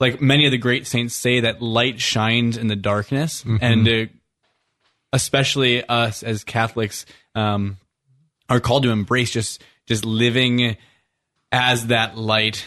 like 0.00 0.20
many 0.20 0.44
of 0.44 0.50
the 0.50 0.58
great 0.58 0.86
saints 0.86 1.14
say 1.14 1.40
that 1.40 1.62
light 1.62 2.00
shines 2.00 2.56
in 2.58 2.66
the 2.66 2.76
darkness 2.76 3.44
and 3.60 3.88
uh, 3.88 4.06
especially 5.12 5.84
us 5.88 6.24
as 6.24 6.42
catholics 6.42 7.06
um, 7.36 7.76
are 8.50 8.58
called 8.58 8.82
to 8.82 8.90
embrace 8.90 9.30
just 9.30 9.62
just 9.86 10.04
living 10.04 10.76
as 11.52 11.86
that 11.86 12.18
light 12.18 12.64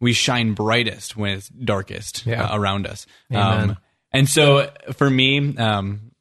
we 0.00 0.12
shine 0.12 0.54
brightest 0.54 1.16
when 1.16 1.32
it's 1.32 1.48
darkest 1.48 2.24
Yeah. 2.24 2.44
uh, 2.44 2.56
around 2.56 2.86
us 2.86 3.06
Amen. 3.32 3.70
um, 3.70 3.76
and 4.12 4.28
so 4.28 4.70
for 4.92 5.08
me 5.08 5.56
um, 5.56 6.12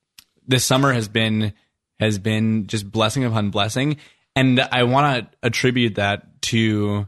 this 0.48 0.66
summer 0.66 0.94
has 0.94 1.08
been 1.08 1.54
has 2.00 2.20
been 2.20 2.68
just 2.68 2.92
blessing 2.92 3.24
upon 3.24 3.50
blessing. 3.50 3.98
And 4.36 4.60
i 4.60 4.84
want 4.84 5.32
to 5.32 5.38
attribute 5.44 5.96
that 5.96 6.42
to 6.44 7.08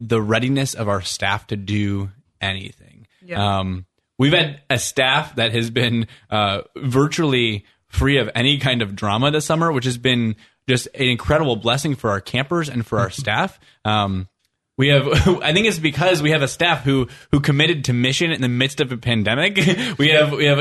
the 0.00 0.20
readiness 0.20 0.74
of 0.74 0.88
our 0.88 1.02
staff 1.02 1.46
to 1.48 1.56
do 1.56 2.10
anything. 2.40 3.06
Yeah. 3.22 3.58
um, 3.58 3.86
we've 4.18 4.32
had 4.32 4.60
a 4.68 4.78
staff 4.78 5.36
that 5.36 5.52
has 5.52 5.70
been 5.70 6.06
uh, 6.30 6.62
virtually 6.76 7.64
free 7.88 8.18
of 8.18 8.30
any 8.34 8.58
kind 8.58 8.82
of 8.82 8.94
drama 8.94 9.30
this 9.30 9.46
summer 9.46 9.72
which 9.72 9.84
has 9.84 9.98
been 9.98 10.36
just 10.68 10.88
an 10.94 11.06
incredible 11.06 11.56
blessing 11.56 11.94
for 11.94 12.10
our 12.10 12.20
campers 12.20 12.68
and 12.68 12.86
for 12.86 12.98
our 12.98 13.10
staff. 13.22 13.58
Um, 13.84 14.28
we 14.76 14.88
have 14.88 15.06
i 15.42 15.52
think 15.52 15.66
it's 15.66 15.78
because 15.78 16.22
we 16.22 16.30
have 16.30 16.42
a 16.42 16.48
staff 16.48 16.82
who 16.82 17.08
who 17.30 17.40
committed 17.40 17.84
to 17.84 17.92
mission 17.92 18.30
in 18.32 18.40
the 18.40 18.48
midst 18.48 18.80
of 18.80 18.92
a 18.92 18.96
pandemic. 18.96 19.56
We 19.98 20.08
have 20.10 20.32
we 20.32 20.46
have 20.46 20.58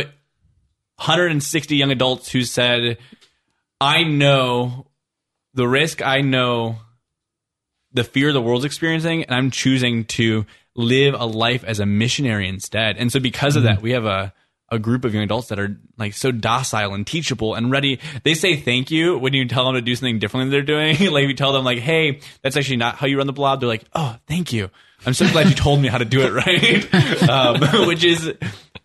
160 0.98 1.76
young 1.76 1.92
adults 1.92 2.32
who 2.32 2.44
said, 2.44 2.98
I 3.82 4.04
know 4.04 4.88
the 5.54 5.68
risk, 5.68 6.02
I 6.02 6.22
know 6.22 6.78
the 7.92 8.04
fear 8.04 8.32
the 8.32 8.42
world's 8.42 8.66
experiencing, 8.66 9.24
and 9.24 9.36
I'm 9.36 9.52
choosing 9.52 10.06
to 10.06 10.46
live 10.76 11.14
a 11.16 11.26
life 11.26 11.64
as 11.64 11.80
a 11.80 11.86
missionary 11.86 12.48
instead. 12.48 12.98
And 12.98 13.12
so, 13.12 13.20
because 13.20 13.56
of 13.56 13.64
that, 13.64 13.76
mm-hmm. 13.76 13.84
we 13.84 13.92
have 13.92 14.06
a 14.06 14.34
a 14.74 14.80
group 14.80 15.06
of 15.06 15.14
young 15.14 15.24
adults 15.24 15.48
that 15.50 15.60
are 15.60 15.78
like 15.98 16.14
so 16.14 16.32
docile 16.32 16.94
and 16.94 17.06
teachable 17.06 17.54
and 17.56 17.72
ready. 17.72 18.00
They 18.24 18.34
say 18.34 18.56
thank 18.58 18.92
you 18.92 19.18
when 19.18 19.34
you 19.34 19.46
tell 19.48 19.66
them 19.66 19.76
to 19.76 19.82
do 19.82 19.96
something 19.96 20.20
differently 20.20 20.46
than 20.50 20.52
they're 20.66 20.96
doing. 20.98 21.12
like 21.14 21.28
you 21.28 21.34
tell 21.34 21.54
them 21.54 21.64
like, 21.64 21.80
"Hey, 21.80 22.20
that's 22.42 22.58
actually 22.58 22.78
not 22.78 22.96
how 22.96 23.08
you 23.08 23.18
run 23.18 23.28
the 23.28 23.34
blob." 23.34 23.60
They're 23.60 23.70
like, 23.70 23.86
"Oh, 23.94 24.18
thank 24.28 24.52
you. 24.52 24.70
I'm 25.06 25.14
so 25.14 25.30
glad 25.32 25.48
you 25.50 25.56
told 25.56 25.82
me 25.82 25.90
how 25.90 25.98
to 25.98 26.06
do 26.06 26.22
it 26.22 26.34
right." 26.94 27.30
um, 27.30 27.88
which 27.88 28.04
is, 28.04 28.32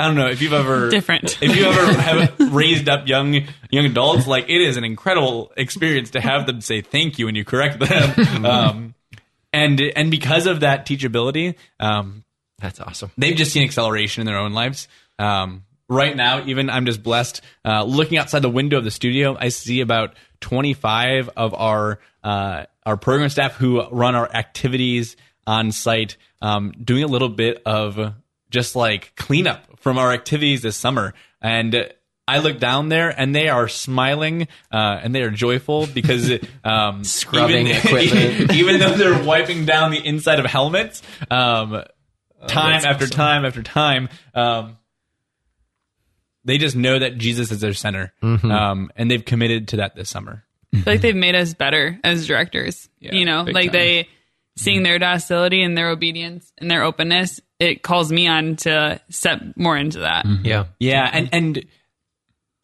I 0.01 0.07
don't 0.07 0.17
know 0.17 0.29
if 0.29 0.43
you've 0.43 0.53
ever 0.53 0.91
Different. 0.91 1.39
If 1.43 1.57
you 1.57 1.65
ever 1.65 2.01
have 2.01 2.55
raised 2.55 2.89
up 2.89 3.09
young 3.09 3.47
young 3.71 3.85
adults, 3.87 4.27
like 4.27 4.45
it 4.49 4.61
is 4.61 4.77
an 4.77 4.85
incredible 4.85 5.53
experience 5.57 6.11
to 6.11 6.21
have 6.21 6.47
them 6.47 6.61
say 6.61 6.83
thank 6.83 7.19
you 7.19 7.27
when 7.27 7.35
you 7.35 7.45
correct 7.45 7.79
them. 7.81 8.45
um, 8.45 8.95
and 9.53 9.81
and 9.81 10.11
because 10.11 10.47
of 10.47 10.61
that 10.61 10.87
teachability, 10.87 11.55
um, 11.81 12.25
That's 12.59 12.81
awesome. 12.81 13.11
they've 13.17 13.37
just 13.37 13.53
seen 13.53 13.65
acceleration 13.65 14.21
in 14.21 14.27
their 14.27 14.37
own 14.39 14.53
lives. 14.53 14.89
Um, 15.19 15.65
right 15.89 16.15
now, 16.15 16.45
even 16.45 16.71
I'm 16.71 16.87
just 16.87 17.03
blessed. 17.03 17.41
Uh, 17.65 17.85
looking 17.85 18.19
outside 18.19 18.43
the 18.43 18.51
window 18.51 18.79
of 18.79 18.85
the 18.85 18.91
studio, 18.91 19.37
I 19.39 19.49
see 19.49 19.81
about 19.81 20.15
25 20.41 21.31
of 21.37 21.55
our 21.55 21.99
uh, 22.23 22.65
our 22.85 22.97
program 22.97 23.29
staff 23.29 23.55
who 23.55 23.87
run 23.89 24.15
our 24.15 24.31
activities 24.33 25.17
on 25.47 25.73
site, 25.73 26.17
um, 26.43 26.73
doing 26.83 27.05
a 27.05 27.07
little 27.07 27.29
bit 27.29 27.63
of 27.65 28.15
just 28.51 28.77
like 28.77 29.15
cleanup 29.17 29.79
from 29.81 29.99
our 29.99 30.13
activities 30.13 30.63
this 30.63 30.77
summer, 30.77 31.15
and. 31.41 31.93
I 32.31 32.41
look 32.41 32.59
down 32.59 32.91
there 32.91 33.09
and 33.09 33.35
they 33.35 33.49
are 33.49 33.69
smiling 33.69 34.49
uh, 34.71 35.01
and 35.03 35.15
they 35.15 35.23
are 35.23 35.31
joyful 35.31 35.87
because 35.87 36.31
um, 36.63 37.03
Scrubbing 37.03 37.69
even, 37.69 37.77
equipment. 37.87 38.53
even 38.53 38.79
though 38.81 38.93
they're 38.93 39.25
wiping 39.25 39.65
down 39.65 39.93
the 39.93 40.07
inside 40.07 40.39
of 40.39 40.45
helmets, 40.45 41.01
um, 41.31 41.83
time 42.47 42.85
after 42.85 43.07
time 43.07 43.47
after 43.47 43.63
time. 43.63 44.11
Um, 44.35 44.77
they 46.49 46.59
just 46.59 46.75
know 46.75 46.99
that 46.99 47.19
Jesus 47.19 47.53
is 47.53 47.61
their 47.61 47.75
center, 47.75 48.13
um, 48.23 48.91
and 48.97 49.11
they've 49.11 49.25
committed 49.25 49.69
to 49.69 49.77
that 49.77 49.95
this 49.95 50.09
summer. 50.09 50.45
I 50.73 50.77
feel 50.79 50.93
like 50.95 51.01
they've 51.03 51.17
made 51.17 51.35
us 51.35 51.55
better 51.55 51.99
as 52.03 52.27
directors. 52.27 52.89
Yeah, 53.01 53.15
you 53.15 53.25
know, 53.25 53.43
like 53.43 53.67
time. 53.67 53.73
they 53.73 54.09
seeing 54.57 54.83
their 54.83 54.99
docility 54.99 55.63
and 55.63 55.77
their 55.77 55.91
obedience 55.91 56.53
and 56.59 56.71
their 56.71 56.83
openness, 56.83 57.41
it 57.61 57.83
calls 57.83 58.11
me 58.11 58.27
on 58.27 58.57
to 58.57 59.01
step 59.09 59.41
more 59.57 59.77
into 59.77 60.01
that. 60.01 60.27
Yeah. 60.43 60.67
Yeah, 60.79 61.09
and 61.13 61.29
and 61.33 61.65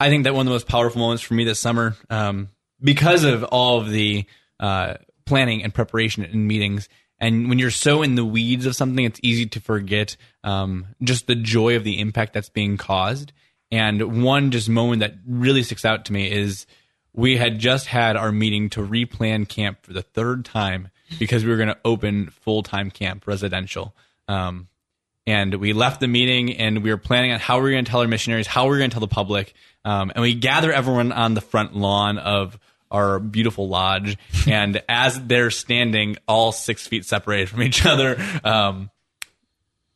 I 0.01 0.09
think 0.09 0.24
that 0.24 0.35
one 0.35 0.47
of 0.47 0.51
the 0.51 0.55
most 0.55 0.66
powerful 0.66 1.01
moments 1.01 1.22
for 1.22 1.35
me 1.35 1.45
this 1.45 1.61
summer, 1.61 1.97
um, 2.11 2.49
because 2.82 3.24
of 3.24 3.45
all 3.45 3.80
of 3.80 3.91
the 3.91 4.24
uh, 4.61 4.95
planning 5.24 5.62
and 5.62 5.72
preparation 5.72 6.24
and 6.24 6.49
meetings, 6.49 6.89
and 7.18 7.49
when 7.49 7.59
you're 7.59 7.70
so 7.70 8.03
in 8.03 8.16
the 8.16 8.24
weeds 8.24 8.66
of 8.66 8.74
something, 8.74 9.05
it's 9.05 9.20
easy 9.22 9.47
to 9.47 9.61
forget 9.61 10.16
um, 10.43 10.87
just 11.03 11.26
the 11.26 11.35
joy 11.35 11.76
of 11.76 11.85
the 11.85 12.01
impact 12.01 12.32
that's 12.32 12.49
being 12.49 12.76
caused. 12.76 13.32
And 13.71 14.23
one 14.23 14.51
just 14.51 14.69
moment 14.69 15.01
that 15.01 15.15
really 15.27 15.62
sticks 15.62 15.85
out 15.85 16.05
to 16.07 16.12
me 16.12 16.31
is 16.31 16.67
we 17.12 17.37
had 17.37 17.59
just 17.59 17.87
had 17.87 18.17
our 18.17 18.33
meeting 18.33 18.71
to 18.71 18.81
replan 18.81 19.49
camp 19.49 19.79
for 19.83 19.93
the 19.93 20.03
third 20.03 20.45
time 20.45 20.89
because 21.19 21.45
we 21.45 21.51
were 21.51 21.57
going 21.57 21.69
to 21.69 21.79
open 21.85 22.29
full 22.31 22.62
time 22.62 22.91
camp 22.91 23.27
residential. 23.27 23.95
Um, 24.29 24.69
and 25.27 25.55
we 25.55 25.73
left 25.73 26.01
the 26.01 26.09
meeting 26.09 26.57
and 26.57 26.83
we 26.83 26.91
were 26.91 26.99
planning 26.99 27.33
on 27.33 27.41
how 27.41 27.57
we 27.57 27.62
were 27.62 27.71
going 27.71 27.85
to 27.85 27.91
tell 27.91 28.01
our 28.01 28.09
missionaries, 28.09 28.47
how 28.47 28.65
we 28.65 28.71
were 28.71 28.79
going 28.79 28.91
to 28.91 28.95
tell 28.95 29.01
the 29.01 29.09
public. 29.09 29.55
Um, 29.85 30.12
and 30.15 30.23
we 30.23 30.35
gather 30.35 30.73
everyone 30.73 31.12
on 31.12 31.35
the 31.35 31.41
front 31.41 31.75
lawn 31.75 32.19
of 32.19 32.59
our 32.91 33.19
beautiful 33.19 33.69
lodge. 33.69 34.19
And 34.47 34.83
as 34.91 35.19
they're 35.27 35.51
standing 35.51 36.17
all 36.29 36.53
six 36.53 36.87
feet 36.87 37.07
separated 37.07 37.49
from 37.49 37.62
each 37.62 37.87
other, 37.87 38.23
um, 38.45 38.91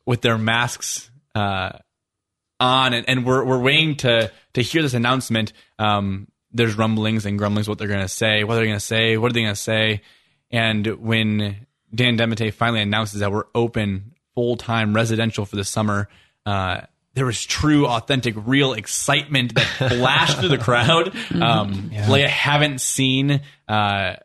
with 0.07 0.21
their 0.21 0.39
masks, 0.39 1.11
uh, 1.35 1.73
on 2.59 2.93
and, 2.93 3.07
and 3.07 3.25
we're, 3.25 3.43
we're 3.43 3.59
waiting 3.59 3.95
to, 3.97 4.31
to 4.53 4.61
hear 4.61 4.81
this 4.81 4.93
announcement. 4.93 5.53
Um, 5.77 6.27
there's 6.51 6.75
rumblings 6.75 7.25
and 7.25 7.37
grumblings 7.37 7.69
what 7.69 7.77
they're 7.77 7.87
going 7.87 8.01
to 8.01 8.07
say, 8.07 8.43
what 8.43 8.55
they're 8.55 8.65
going 8.65 8.75
to 8.75 8.79
say, 8.79 9.17
what 9.17 9.31
are 9.31 9.33
they 9.33 9.41
going 9.41 9.53
to 9.53 9.59
say. 9.59 10.01
And 10.51 10.85
when 10.85 11.67
Dan 11.93 12.17
Demite 12.17 12.53
finally 12.53 12.81
announces 12.81 13.19
that 13.19 13.31
we're 13.31 13.45
open 13.53 14.13
full 14.35 14.57
time 14.57 14.93
residential 14.95 15.45
for 15.45 15.55
the 15.55 15.63
summer, 15.63 16.09
uh, 16.45 16.81
there 17.13 17.25
was 17.25 17.45
true, 17.45 17.85
authentic, 17.87 18.35
real 18.37 18.73
excitement 18.73 19.55
that 19.55 19.65
flashed 19.89 20.39
through 20.39 20.49
the 20.49 20.57
crowd, 20.57 21.15
um, 21.35 21.91
like 22.07 22.23
I 22.23 22.27
haven't 22.27 22.81
seen, 22.81 23.41
uh, 23.67 24.15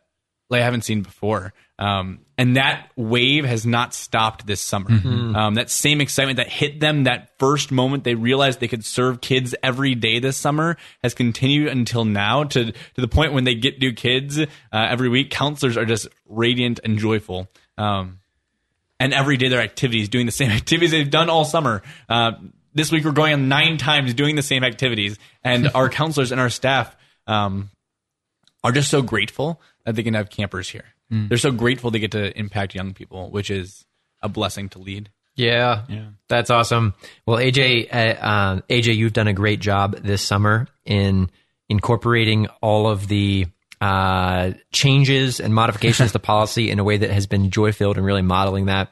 like 0.49 0.61
I 0.61 0.63
haven't 0.63 0.83
seen 0.83 1.01
before. 1.01 1.53
Um, 1.77 2.19
and 2.37 2.55
that 2.57 2.89
wave 2.95 3.45
has 3.45 3.65
not 3.65 3.93
stopped 3.93 4.45
this 4.45 4.61
summer. 4.61 4.89
Um, 5.35 5.55
that 5.55 5.69
same 5.69 6.01
excitement 6.01 6.37
that 6.37 6.49
hit 6.49 6.79
them 6.79 7.05
that 7.05 7.37
first 7.39 7.71
moment 7.71 8.03
they 8.03 8.15
realized 8.15 8.59
they 8.59 8.67
could 8.67 8.85
serve 8.85 9.21
kids 9.21 9.55
every 9.63 9.95
day 9.95 10.19
this 10.19 10.37
summer 10.37 10.77
has 11.03 11.13
continued 11.13 11.69
until 11.69 12.05
now 12.05 12.43
to, 12.43 12.71
to 12.71 13.01
the 13.01 13.07
point 13.07 13.33
when 13.33 13.43
they 13.43 13.55
get 13.55 13.79
new 13.79 13.93
kids 13.93 14.39
uh, 14.39 14.45
every 14.71 15.09
week. 15.09 15.31
Counselors 15.31 15.77
are 15.77 15.85
just 15.85 16.07
radiant 16.27 16.79
and 16.83 16.97
joyful. 16.97 17.49
Um, 17.77 18.19
and 18.99 19.13
every 19.13 19.37
day 19.37 19.49
their 19.49 19.61
activities, 19.61 20.09
doing 20.09 20.25
the 20.25 20.31
same 20.31 20.51
activities 20.51 20.91
they've 20.91 21.09
done 21.09 21.29
all 21.29 21.45
summer. 21.45 21.81
Uh, 22.07 22.33
this 22.73 22.91
week 22.91 23.05
we're 23.05 23.11
going 23.11 23.33
on 23.33 23.47
nine 23.47 23.77
times 23.77 24.13
doing 24.13 24.35
the 24.35 24.41
same 24.41 24.63
activities, 24.63 25.17
and 25.43 25.71
our 25.73 25.89
counselors 26.01 26.31
and 26.31 26.41
our 26.41 26.49
staff 26.49 26.95
um, 27.27 27.69
are 28.63 28.71
just 28.71 28.89
so 28.89 29.01
grateful 29.01 29.61
that 29.85 29.95
they 29.95 30.03
can 30.03 30.13
have 30.13 30.29
campers 30.29 30.69
here. 30.69 30.85
They're 31.09 31.37
so 31.37 31.51
grateful 31.51 31.91
they 31.91 31.99
get 31.99 32.11
to 32.11 32.37
impact 32.37 32.73
young 32.75 32.93
people, 32.93 33.29
which 33.29 33.49
is 33.49 33.85
a 34.21 34.29
blessing 34.29 34.69
to 34.69 34.79
lead. 34.79 35.09
Yeah, 35.35 35.83
yeah, 35.89 36.05
that's 36.29 36.49
awesome. 36.49 36.93
Well, 37.25 37.37
AJ, 37.37 37.93
uh, 37.93 37.97
uh, 37.97 38.61
AJ, 38.69 38.95
you've 38.95 39.13
done 39.13 39.27
a 39.27 39.33
great 39.33 39.59
job 39.59 39.97
this 39.97 40.21
summer 40.21 40.67
in 40.85 41.29
incorporating 41.69 42.47
all 42.61 42.87
of 42.87 43.07
the 43.07 43.47
uh, 43.81 44.51
changes 44.71 45.39
and 45.39 45.53
modifications 45.53 46.13
to 46.13 46.19
policy 46.33 46.71
in 46.71 46.79
a 46.79 46.83
way 46.83 46.97
that 46.97 47.11
has 47.11 47.27
been 47.27 47.51
joy 47.51 47.71
filled 47.71 47.97
and 47.97 48.05
really 48.05 48.21
modeling 48.21 48.65
that. 48.65 48.89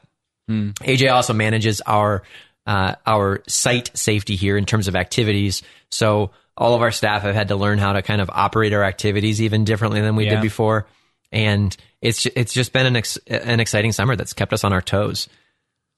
AJ 0.74 1.10
also 1.10 1.32
manages 1.32 1.80
our 1.80 2.22
uh, 2.66 2.94
our 3.06 3.42
site 3.46 3.90
safety 3.96 4.36
here 4.36 4.56
in 4.56 4.66
terms 4.66 4.88
of 4.88 4.96
activities. 4.96 5.62
So 5.90 6.30
all 6.56 6.74
of 6.74 6.82
our 6.82 6.90
staff 6.92 7.22
have 7.22 7.34
had 7.34 7.48
to 7.48 7.56
learn 7.56 7.78
how 7.78 7.92
to 7.94 8.02
kind 8.02 8.20
of 8.20 8.30
operate 8.32 8.72
our 8.72 8.84
activities 8.84 9.40
even 9.42 9.64
differently 9.64 10.00
than 10.00 10.16
we 10.16 10.24
Yeah. 10.24 10.34
did 10.36 10.42
before, 10.42 10.86
and 11.32 11.76
it's 12.00 12.26
it's 12.26 12.52
just 12.52 12.72
been 12.72 12.86
an 12.86 12.96
ex- 12.96 13.16
an 13.26 13.60
exciting 13.60 13.92
summer 13.92 14.14
that's 14.16 14.32
kept 14.32 14.52
us 14.52 14.64
on 14.64 14.72
our 14.72 14.82
toes. 14.82 15.28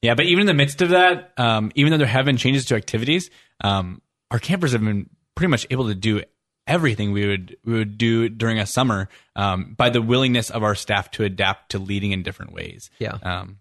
Yeah, 0.02 0.14
but 0.14 0.26
even 0.26 0.42
in 0.42 0.46
the 0.46 0.54
midst 0.54 0.82
of 0.82 0.90
that, 0.90 1.32
um, 1.36 1.72
even 1.74 1.90
though 1.90 1.98
there 1.98 2.06
have 2.06 2.24
been 2.26 2.36
changes 2.36 2.64
to 2.66 2.74
activities, 2.76 3.30
um, 3.62 4.00
our 4.30 4.38
campers 4.38 4.72
have 4.72 4.84
been 4.84 5.08
pretty 5.34 5.50
much 5.50 5.66
able 5.70 5.88
to 5.88 5.94
do 5.94 6.22
everything 6.66 7.12
we 7.12 7.26
would 7.26 7.56
we 7.64 7.74
would 7.74 7.96
do 7.98 8.28
during 8.28 8.58
a 8.58 8.66
summer 8.66 9.08
um, 9.36 9.74
by 9.76 9.88
the 9.90 10.02
willingness 10.02 10.50
of 10.50 10.62
our 10.62 10.74
staff 10.74 11.10
to 11.12 11.24
adapt 11.24 11.70
to 11.72 11.78
leading 11.78 12.12
in 12.12 12.22
different 12.22 12.52
ways. 12.52 12.90
Yeah. 12.98 13.18
Um, 13.22 13.58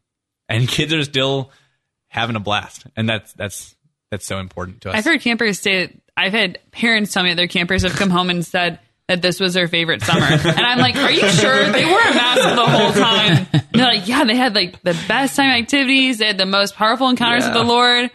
and 0.50 0.68
kids 0.68 0.94
are 0.94 1.04
still 1.04 1.52
having 2.08 2.36
a 2.36 2.40
blast, 2.40 2.86
and 2.96 3.08
that's 3.10 3.34
that's 3.34 3.76
that's 4.12 4.26
so 4.26 4.40
important 4.40 4.82
to 4.82 4.90
us. 4.90 4.96
I've 4.96 5.06
heard 5.06 5.22
campers 5.22 5.60
say, 5.60 6.00
I've 6.18 6.34
had 6.34 6.60
parents 6.72 7.14
tell 7.14 7.24
me 7.24 7.30
that 7.30 7.36
their 7.36 7.48
campers 7.48 7.84
have 7.84 7.94
come 7.94 8.10
home 8.10 8.30
and 8.30 8.46
said 8.46 8.80
that 9.08 9.22
this 9.22 9.40
was 9.40 9.54
their 9.54 9.68
favorite 9.68 10.02
summer. 10.02 10.26
And 10.26 10.66
I'm 10.66 10.80
like, 10.80 10.96
are 10.96 11.12
you 11.12 11.30
sure? 11.30 11.72
They 11.72 11.86
wore 11.86 12.00
a 12.00 12.14
mask 12.14 12.56
the 12.56 12.66
whole 12.66 12.92
time. 12.92 13.48
And 13.54 13.64
they're 13.74 13.86
like, 13.86 14.08
yeah, 14.08 14.24
they 14.24 14.36
had 14.36 14.56
like 14.56 14.82
the 14.82 14.98
best 15.08 15.36
time 15.36 15.52
activities. 15.52 16.18
They 16.18 16.28
had 16.28 16.38
the 16.38 16.46
most 16.46 16.76
powerful 16.76 17.10
encounters 17.10 17.44
with 17.44 17.54
the 17.54 17.64
Lord. 17.64 18.10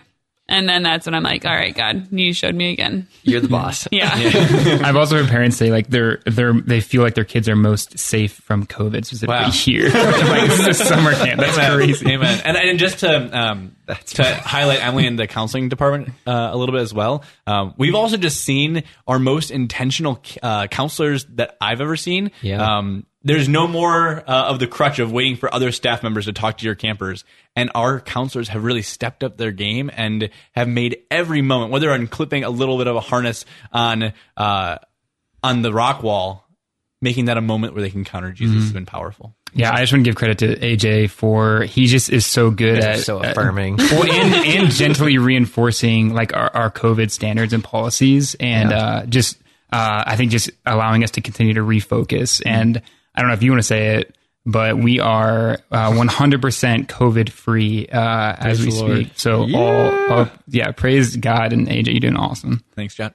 And 0.50 0.68
then 0.68 0.82
that's 0.82 1.06
when 1.06 1.14
I'm 1.14 1.22
like, 1.22 1.44
all 1.46 1.54
right, 1.54 1.74
God, 1.74 2.08
you 2.10 2.34
showed 2.34 2.54
me 2.54 2.72
again. 2.72 3.06
You're 3.22 3.40
the 3.40 3.48
boss. 3.48 3.86
Yeah. 3.92 4.10
I've 4.84 4.96
also 4.96 5.16
heard 5.16 5.28
parents 5.28 5.56
say 5.56 5.70
like 5.70 5.88
they're 5.88 6.20
they're 6.26 6.52
they 6.52 6.80
feel 6.80 7.02
like 7.02 7.14
their 7.14 7.24
kids 7.24 7.48
are 7.48 7.56
most 7.56 7.98
safe 7.98 8.32
from 8.32 8.66
COVID 8.66 9.04
specifically 9.04 9.34
Wow. 9.36 9.50
here. 9.50 9.84
like 9.84 10.48
this 10.48 10.60
is 10.60 10.80
a 10.80 10.84
summer 10.84 11.12
camp. 11.14 11.40
That's 11.40 11.56
Amen. 11.56 11.76
crazy. 11.76 12.10
Amen. 12.10 12.42
And, 12.44 12.56
and 12.56 12.78
just 12.78 12.98
to 13.00 13.38
um, 13.38 13.76
to 14.06 14.24
highlight 14.24 14.84
Emily 14.84 15.06
in 15.06 15.16
the 15.16 15.26
counseling 15.26 15.68
department 15.68 16.10
uh, 16.26 16.50
a 16.52 16.56
little 16.56 16.74
bit 16.74 16.82
as 16.82 16.92
well, 16.92 17.24
um, 17.46 17.74
we've 17.78 17.94
also 17.94 18.16
just 18.16 18.42
seen 18.42 18.82
our 19.06 19.18
most 19.18 19.50
intentional 19.50 20.22
uh, 20.42 20.66
counselors 20.66 21.24
that 21.36 21.56
I've 21.60 21.80
ever 21.80 21.96
seen. 21.96 22.30
Yeah. 22.42 22.78
Um, 22.78 23.06
there's 23.22 23.48
no 23.48 23.66
more 23.66 24.18
uh, 24.26 24.44
of 24.46 24.58
the 24.58 24.66
crutch 24.66 24.98
of 24.98 25.12
waiting 25.12 25.36
for 25.36 25.52
other 25.54 25.72
staff 25.72 26.02
members 26.02 26.24
to 26.24 26.32
talk 26.32 26.58
to 26.58 26.64
your 26.64 26.74
campers. 26.74 27.24
And 27.54 27.70
our 27.74 28.00
counselors 28.00 28.48
have 28.48 28.64
really 28.64 28.82
stepped 28.82 29.22
up 29.22 29.36
their 29.36 29.52
game 29.52 29.90
and 29.94 30.30
have 30.52 30.68
made 30.68 31.02
every 31.10 31.42
moment, 31.42 31.70
whether 31.70 31.90
on 31.90 32.06
clipping 32.06 32.44
a 32.44 32.50
little 32.50 32.78
bit 32.78 32.86
of 32.86 32.96
a 32.96 33.00
harness 33.00 33.44
on 33.72 34.12
uh, 34.36 34.78
on 35.42 35.62
the 35.62 35.72
rock 35.72 36.02
wall, 36.02 36.46
making 37.02 37.26
that 37.26 37.36
a 37.36 37.42
moment 37.42 37.74
where 37.74 37.82
they 37.82 37.90
can 37.90 38.00
encounter 38.00 38.32
Jesus 38.32 38.62
has 38.62 38.72
been 38.72 38.86
powerful. 38.86 39.34
Yeah, 39.52 39.72
I 39.72 39.80
just 39.80 39.92
want 39.92 40.04
to 40.04 40.10
give 40.10 40.16
credit 40.16 40.38
to 40.38 40.56
AJ 40.56 41.10
for 41.10 41.62
he 41.62 41.86
just 41.86 42.08
is 42.08 42.24
so 42.24 42.50
good 42.50 42.78
at 42.78 43.00
so 43.00 43.22
at- 43.22 43.32
affirming. 43.32 43.76
well, 43.78 44.04
and, 44.04 44.34
and 44.46 44.70
gently 44.70 45.18
reinforcing 45.18 46.14
like 46.14 46.34
our, 46.34 46.54
our 46.54 46.70
COVID 46.70 47.10
standards 47.10 47.52
and 47.52 47.64
policies, 47.64 48.36
and 48.38 48.72
uh, 48.72 49.06
just 49.06 49.36
uh, 49.72 50.04
I 50.06 50.16
think 50.16 50.30
just 50.30 50.50
allowing 50.64 51.04
us 51.04 51.12
to 51.12 51.20
continue 51.20 51.54
to 51.54 51.62
refocus. 51.62 52.40
And 52.46 52.80
I 53.14 53.20
don't 53.20 53.28
know 53.28 53.34
if 53.34 53.42
you 53.42 53.50
want 53.50 53.60
to 53.60 53.66
say 53.66 53.96
it, 53.96 54.16
but 54.46 54.78
we 54.78 55.00
are 55.00 55.58
uh, 55.70 55.90
100% 55.92 56.86
COVID 56.86 57.28
free 57.30 57.86
uh, 57.88 58.36
as 58.38 58.64
we 58.64 58.72
Lord. 58.72 58.96
speak. 58.98 59.18
So 59.18 59.42
all, 59.54 60.10
all 60.12 60.28
yeah, 60.48 60.72
praise 60.72 61.16
God 61.16 61.52
and 61.52 61.68
AJ, 61.68 61.88
you're 61.88 62.00
doing 62.00 62.16
awesome. 62.16 62.64
Thanks, 62.74 62.94
John. 62.94 63.14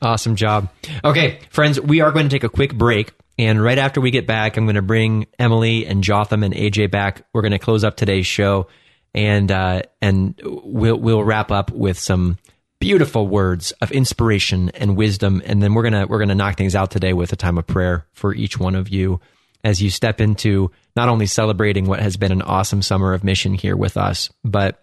Awesome 0.00 0.36
job. 0.36 0.68
Okay, 1.04 1.40
friends, 1.50 1.80
we 1.80 2.00
are 2.00 2.12
going 2.12 2.28
to 2.28 2.30
take 2.34 2.44
a 2.44 2.48
quick 2.48 2.74
break. 2.74 3.12
And 3.38 3.62
right 3.62 3.78
after 3.78 4.00
we 4.00 4.10
get 4.10 4.26
back, 4.26 4.56
I'm 4.56 4.64
going 4.64 4.76
to 4.76 4.82
bring 4.82 5.26
Emily 5.38 5.86
and 5.86 6.02
Jotham 6.02 6.42
and 6.42 6.52
AJ 6.52 6.90
back. 6.90 7.22
We're 7.32 7.42
going 7.42 7.52
to 7.52 7.58
close 7.58 7.84
up 7.84 7.96
today's 7.96 8.26
show, 8.26 8.66
and 9.14 9.50
uh, 9.50 9.82
and 10.02 10.40
we'll 10.42 10.98
we'll 10.98 11.22
wrap 11.22 11.52
up 11.52 11.70
with 11.70 11.98
some 11.98 12.38
beautiful 12.80 13.26
words 13.26 13.72
of 13.80 13.90
inspiration 13.90 14.70
and 14.70 14.96
wisdom. 14.96 15.42
And 15.44 15.62
then 15.62 15.74
we're 15.74 15.82
gonna 15.82 16.06
we're 16.06 16.18
gonna 16.18 16.34
knock 16.34 16.56
things 16.56 16.74
out 16.74 16.90
today 16.90 17.12
with 17.12 17.32
a 17.32 17.36
time 17.36 17.58
of 17.58 17.66
prayer 17.66 18.06
for 18.12 18.34
each 18.34 18.58
one 18.58 18.74
of 18.74 18.88
you 18.88 19.20
as 19.64 19.82
you 19.82 19.90
step 19.90 20.20
into 20.20 20.70
not 20.94 21.08
only 21.08 21.26
celebrating 21.26 21.86
what 21.86 22.00
has 22.00 22.16
been 22.16 22.32
an 22.32 22.42
awesome 22.42 22.82
summer 22.82 23.12
of 23.12 23.24
mission 23.24 23.54
here 23.54 23.76
with 23.76 23.96
us, 23.96 24.30
but 24.44 24.82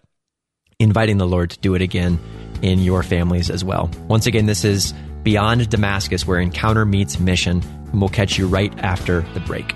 inviting 0.78 1.16
the 1.16 1.26
Lord 1.26 1.50
to 1.50 1.58
do 1.60 1.74
it 1.74 1.82
again 1.82 2.18
in 2.62 2.80
your 2.80 3.02
families 3.02 3.50
as 3.50 3.64
well. 3.64 3.90
Once 4.08 4.26
again, 4.26 4.46
this 4.46 4.64
is 4.64 4.92
Beyond 5.22 5.68
Damascus, 5.70 6.26
where 6.26 6.38
encounter 6.38 6.84
meets 6.84 7.18
mission, 7.18 7.62
and 7.90 8.00
we'll 8.00 8.10
catch 8.10 8.38
you 8.38 8.46
right 8.46 8.72
after 8.78 9.22
the 9.34 9.40
break. 9.40 9.74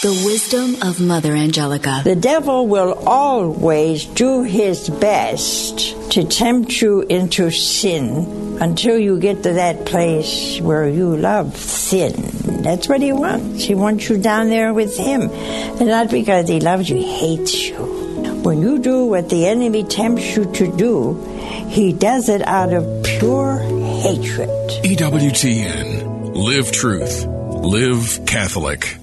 The 0.00 0.22
wisdom 0.24 0.76
of 0.88 1.00
Mother 1.00 1.34
Angelica. 1.34 2.02
The 2.04 2.14
devil 2.14 2.68
will 2.68 2.92
always 3.04 4.04
do 4.04 4.44
his 4.44 4.88
best 4.88 6.12
to 6.12 6.22
tempt 6.22 6.80
you 6.80 7.00
into 7.00 7.50
sin 7.50 8.58
until 8.60 8.96
you 8.96 9.18
get 9.18 9.42
to 9.42 9.54
that 9.54 9.86
place 9.86 10.60
where 10.60 10.88
you 10.88 11.16
love 11.16 11.56
sin. 11.56 12.12
That's 12.62 12.88
what 12.88 13.02
he 13.02 13.10
wants. 13.10 13.64
He 13.64 13.74
wants 13.74 14.08
you 14.08 14.18
down 14.18 14.50
there 14.50 14.72
with 14.72 14.96
him. 14.96 15.22
And 15.22 15.88
not 15.88 16.12
because 16.12 16.48
he 16.48 16.60
loves 16.60 16.88
you, 16.88 16.98
he 16.98 17.36
hates 17.36 17.68
you. 17.68 17.78
When 18.44 18.62
you 18.62 18.78
do 18.78 19.06
what 19.06 19.28
the 19.30 19.48
enemy 19.48 19.82
tempts 19.82 20.36
you 20.36 20.44
to 20.52 20.76
do, 20.76 21.14
he 21.66 21.92
does 21.92 22.28
it 22.28 22.42
out 22.42 22.72
of 22.72 23.02
pure 23.02 23.58
hatred. 23.58 24.48
EWTN. 24.84 26.36
Live 26.36 26.70
truth. 26.70 27.26
Live 27.26 28.24
Catholic. 28.26 28.96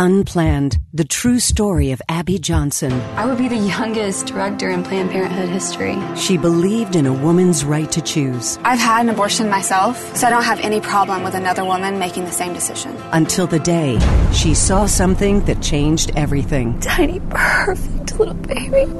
Unplanned, 0.00 0.78
the 0.94 1.04
true 1.04 1.38
story 1.38 1.90
of 1.90 2.00
Abby 2.08 2.38
Johnson. 2.38 2.90
I 3.18 3.26
would 3.26 3.36
be 3.36 3.48
the 3.48 3.58
youngest 3.58 4.24
director 4.28 4.70
in 4.70 4.82
Planned 4.82 5.10
Parenthood 5.10 5.50
history. 5.50 5.98
She 6.16 6.38
believed 6.38 6.96
in 6.96 7.04
a 7.04 7.12
woman's 7.12 7.66
right 7.66 7.92
to 7.92 8.00
choose 8.00 8.58
I've 8.64 8.78
had 8.78 9.02
an 9.02 9.10
abortion 9.10 9.50
myself, 9.50 10.16
so 10.16 10.26
I 10.26 10.30
don't 10.30 10.42
have 10.44 10.58
any 10.60 10.80
problem 10.80 11.22
with 11.22 11.34
another 11.34 11.66
woman 11.66 11.98
making 11.98 12.24
the 12.24 12.32
same 12.32 12.54
decision. 12.54 12.96
until 13.12 13.46
the 13.46 13.58
day 13.58 13.98
she 14.32 14.54
saw 14.54 14.86
something 14.86 15.44
that 15.44 15.60
changed 15.60 16.12
everything. 16.16 16.80
Tiny, 16.80 17.20
perfect 17.28 18.18
little 18.18 18.32
baby. 18.32 18.90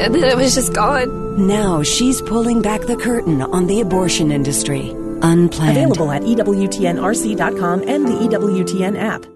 And 0.00 0.14
then 0.14 0.22
it 0.22 0.36
was 0.36 0.54
just 0.54 0.74
gone. 0.74 1.44
Now 1.48 1.82
she's 1.82 2.22
pulling 2.22 2.62
back 2.62 2.82
the 2.82 2.94
curtain 2.96 3.42
on 3.42 3.66
the 3.66 3.80
abortion 3.80 4.30
industry. 4.30 4.90
Unplanned. 5.22 5.76
Available 5.76 6.12
at 6.12 6.22
EWTNRC.com 6.22 7.82
and 7.88 8.06
the 8.06 8.12
EWTN 8.12 8.96
app. 8.96 9.26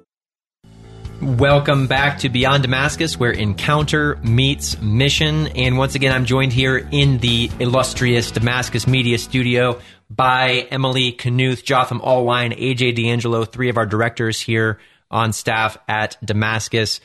Welcome 1.22 1.86
back 1.86 2.18
to 2.18 2.28
Beyond 2.28 2.64
Damascus, 2.64 3.16
where 3.16 3.30
encounter 3.30 4.16
meets 4.24 4.82
mission. 4.82 5.46
And 5.46 5.78
once 5.78 5.94
again, 5.94 6.12
I'm 6.12 6.24
joined 6.24 6.52
here 6.52 6.76
in 6.90 7.18
the 7.18 7.48
illustrious 7.60 8.32
Damascus 8.32 8.88
Media 8.88 9.18
Studio 9.18 9.80
by 10.10 10.66
Emily 10.72 11.12
Knuth, 11.12 11.62
Jotham 11.62 12.00
Allwine, 12.00 12.58
AJ 12.58 12.96
D'Angelo, 12.96 13.44
three 13.44 13.68
of 13.68 13.76
our 13.76 13.86
directors 13.86 14.40
here 14.40 14.80
on 15.12 15.32
staff 15.32 15.78
at 15.86 16.16
Damascus. 16.24 17.00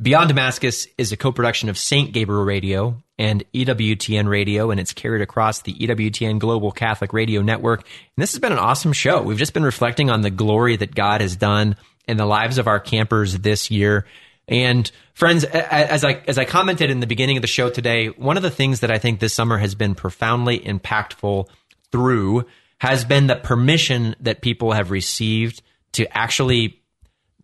Beyond 0.00 0.28
Damascus 0.28 0.88
is 0.96 1.12
a 1.12 1.16
co 1.18 1.30
production 1.30 1.68
of 1.68 1.76
St. 1.76 2.14
Gabriel 2.14 2.42
Radio 2.42 3.02
and 3.18 3.44
EWTN 3.52 4.28
Radio, 4.28 4.70
and 4.70 4.80
it's 4.80 4.94
carried 4.94 5.20
across 5.20 5.60
the 5.60 5.74
EWTN 5.74 6.38
Global 6.38 6.72
Catholic 6.72 7.12
Radio 7.12 7.42
Network. 7.42 7.80
And 7.80 8.22
this 8.22 8.32
has 8.32 8.40
been 8.40 8.52
an 8.52 8.58
awesome 8.58 8.94
show. 8.94 9.20
We've 9.20 9.36
just 9.36 9.52
been 9.52 9.62
reflecting 9.62 10.08
on 10.08 10.22
the 10.22 10.30
glory 10.30 10.76
that 10.76 10.94
God 10.94 11.20
has 11.20 11.36
done 11.36 11.76
in 12.08 12.16
the 12.16 12.26
lives 12.26 12.58
of 12.58 12.66
our 12.66 12.80
campers 12.80 13.38
this 13.38 13.70
year. 13.70 14.06
And 14.48 14.90
friends, 15.12 15.44
as 15.44 16.04
I 16.04 16.22
as 16.26 16.38
I 16.38 16.44
commented 16.44 16.90
in 16.90 17.00
the 17.00 17.06
beginning 17.06 17.36
of 17.36 17.42
the 17.42 17.48
show 17.48 17.68
today, 17.68 18.08
one 18.08 18.36
of 18.36 18.42
the 18.42 18.50
things 18.50 18.80
that 18.80 18.90
I 18.90 18.98
think 18.98 19.18
this 19.18 19.34
summer 19.34 19.58
has 19.58 19.74
been 19.74 19.94
profoundly 19.94 20.60
impactful 20.60 21.48
through 21.90 22.46
has 22.78 23.04
been 23.04 23.26
the 23.26 23.36
permission 23.36 24.14
that 24.20 24.42
people 24.42 24.72
have 24.72 24.90
received 24.90 25.62
to 25.92 26.16
actually 26.16 26.80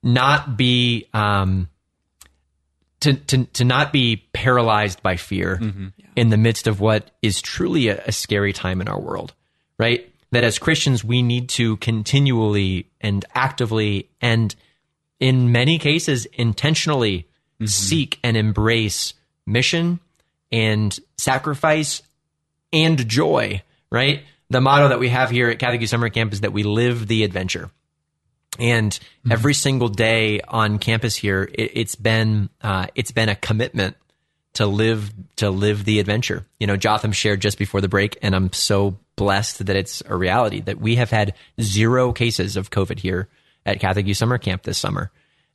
not 0.03 0.57
be 0.57 1.09
um, 1.13 1.69
to, 3.01 3.15
to 3.15 3.45
to 3.47 3.65
not 3.65 3.93
be 3.93 4.29
paralyzed 4.33 5.03
by 5.03 5.17
fear 5.17 5.59
in 6.15 6.29
the 6.29 6.37
midst 6.37 6.67
of 6.69 6.81
what 6.81 7.11
is 7.21 7.41
truly 7.43 7.89
a, 7.89 8.03
a 8.07 8.13
scary 8.13 8.53
time 8.53 8.81
in 8.81 8.89
our 8.89 9.01
world, 9.01 9.35
right? 9.79 10.12
That 10.33 10.45
as 10.45 10.59
Christians 10.59 11.05
we 11.05 11.23
need 11.23 11.49
to 11.51 11.77
continually 11.77 12.91
and 13.01 13.25
actively 13.35 14.09
and 14.21 14.55
in 15.21 15.53
many 15.53 15.79
cases 15.79 16.27
intentionally 16.27 17.29
seek 17.65 18.19
and 18.25 18.37
embrace 18.37 19.15
mission 19.47 20.01
and 20.51 20.99
sacrifice 21.17 22.03
and 22.73 23.07
joy, 23.09 23.63
right? 23.91 24.25
The 24.51 24.61
motto 24.61 24.89
that 24.89 24.99
we 24.99 25.09
have 25.11 25.31
here 25.31 25.49
at 25.49 25.59
Catholic 25.59 25.81
Youth 25.81 25.91
Summer 25.91 26.09
Camp 26.09 26.33
is 26.33 26.41
that 26.41 26.53
we 26.53 26.63
live 26.63 27.07
the 27.07 27.25
adventure. 27.25 27.71
And 28.59 28.99
every 29.31 29.55
single 29.55 29.89
day 29.89 30.41
on 30.43 30.79
campus 30.79 31.17
here, 31.17 31.49
it, 31.55 31.71
it's 31.75 31.95
been 31.95 32.51
uh, 32.61 32.89
it's 32.95 33.13
been 33.13 33.31
a 33.31 33.37
commitment 33.37 33.97
to 34.55 34.67
live 34.67 35.13
to 35.37 35.51
live 35.51 35.85
the 35.85 36.01
adventure. 36.01 36.47
You 36.61 36.67
know, 36.67 36.77
Jotham 36.77 37.13
shared 37.13 37.41
just 37.41 37.59
before 37.59 37.81
the 37.81 37.89
break, 37.89 38.19
and 38.23 38.35
I'm 38.35 38.53
so 38.53 38.99
blessed 39.17 39.67
that 39.67 39.77
it's 39.77 40.03
a 40.07 40.17
reality 40.17 40.61
that 40.63 40.81
we 40.81 40.97
have 40.97 41.11
had 41.11 41.35
zero 41.61 42.13
cases 42.13 42.57
of 42.57 42.71
COVID 42.71 42.99
here 42.99 43.29
at 43.65 43.81
Catholic 43.81 44.07
Youth 44.07 44.17
Summer 44.17 44.39
Camp 44.39 44.63
this 44.63 44.79
summer, 44.79 45.11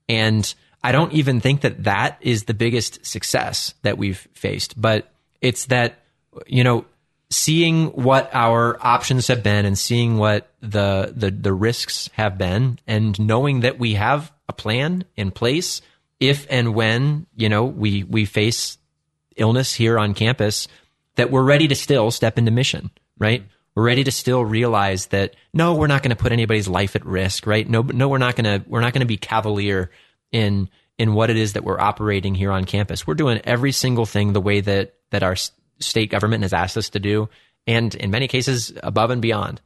and 0.10 0.54
I 0.84 0.92
don't 0.92 1.14
even 1.14 1.42
think 1.42 1.62
that 1.62 1.84
that 1.84 2.18
is 2.22 2.46
the 2.46 2.54
biggest 2.54 3.06
success 3.06 3.74
that 3.82 3.98
we've 3.98 4.28
faced, 4.34 4.80
but 4.80 5.12
it's 5.42 5.66
that 5.66 6.00
you 6.46 6.64
know 6.64 6.86
seeing 7.30 7.88
what 7.88 8.30
our 8.34 8.78
options 8.80 9.28
have 9.28 9.44
been 9.44 9.66
and 9.66 9.78
seeing 9.78 10.18
what 10.18 10.50
the, 10.62 11.14
the 11.16 11.30
the 11.30 11.54
risks 11.54 12.10
have 12.14 12.38
been 12.38 12.80
and 12.88 13.20
knowing 13.20 13.62
that 13.62 13.78
we 13.78 13.96
have 13.96 14.32
a 14.48 14.54
plan 14.54 15.04
in 15.16 15.32
place 15.32 15.82
if 16.20 16.48
and 16.50 16.74
when 16.74 17.26
you 17.36 17.50
know 17.50 17.66
we 17.66 18.04
we 18.04 18.26
face 18.26 18.78
illness 19.38 19.74
here 19.74 19.98
on 19.98 20.14
campus 20.14 20.68
that 21.16 21.32
we're 21.32 21.44
ready 21.44 21.68
to 21.68 21.76
still 21.76 22.12
step 22.12 22.38
into 22.38 22.52
mission 22.52 22.90
right 23.18 23.44
We're 23.78 23.84
ready 23.84 24.04
to 24.06 24.12
still 24.12 24.44
realize 24.44 25.06
that 25.08 25.36
no, 25.54 25.76
we're 25.76 25.86
not 25.86 26.02
going 26.02 26.10
to 26.10 26.16
put 26.16 26.32
anybody's 26.32 26.68
life 26.68 26.96
at 26.96 27.06
risk, 27.06 27.46
right? 27.46 27.70
No, 27.70 27.84
no, 27.84 28.10
we're 28.10 28.18
not 28.18 28.36
going 28.36 28.46
to 28.46 28.68
we're 28.68 28.82
not 28.82 28.92
going 28.92 29.02
to 29.02 29.06
be 29.06 29.18
cavalier 29.18 29.92
in 30.32 30.68
in 30.98 31.14
what 31.14 31.30
it 31.30 31.38
is 31.38 31.54
that 31.54 31.64
we're 31.64 31.80
operating 31.80 32.34
here 32.34 32.52
on 32.52 32.66
campus. 32.66 33.06
We're 33.06 33.14
doing 33.14 33.40
every 33.44 33.72
single 33.72 34.08
thing 34.08 34.34
the 34.34 34.42
way 34.42 34.62
that 34.62 34.96
that 35.12 35.22
our 35.22 35.36
state 35.78 36.10
government 36.10 36.42
has 36.42 36.54
asked 36.54 36.76
us 36.76 36.90
to 36.90 37.00
do, 37.00 37.30
and 37.68 37.94
in 37.94 38.10
many 38.10 38.28
cases 38.28 38.74
above 38.82 39.12
and 39.12 39.22
beyond. 39.22 39.62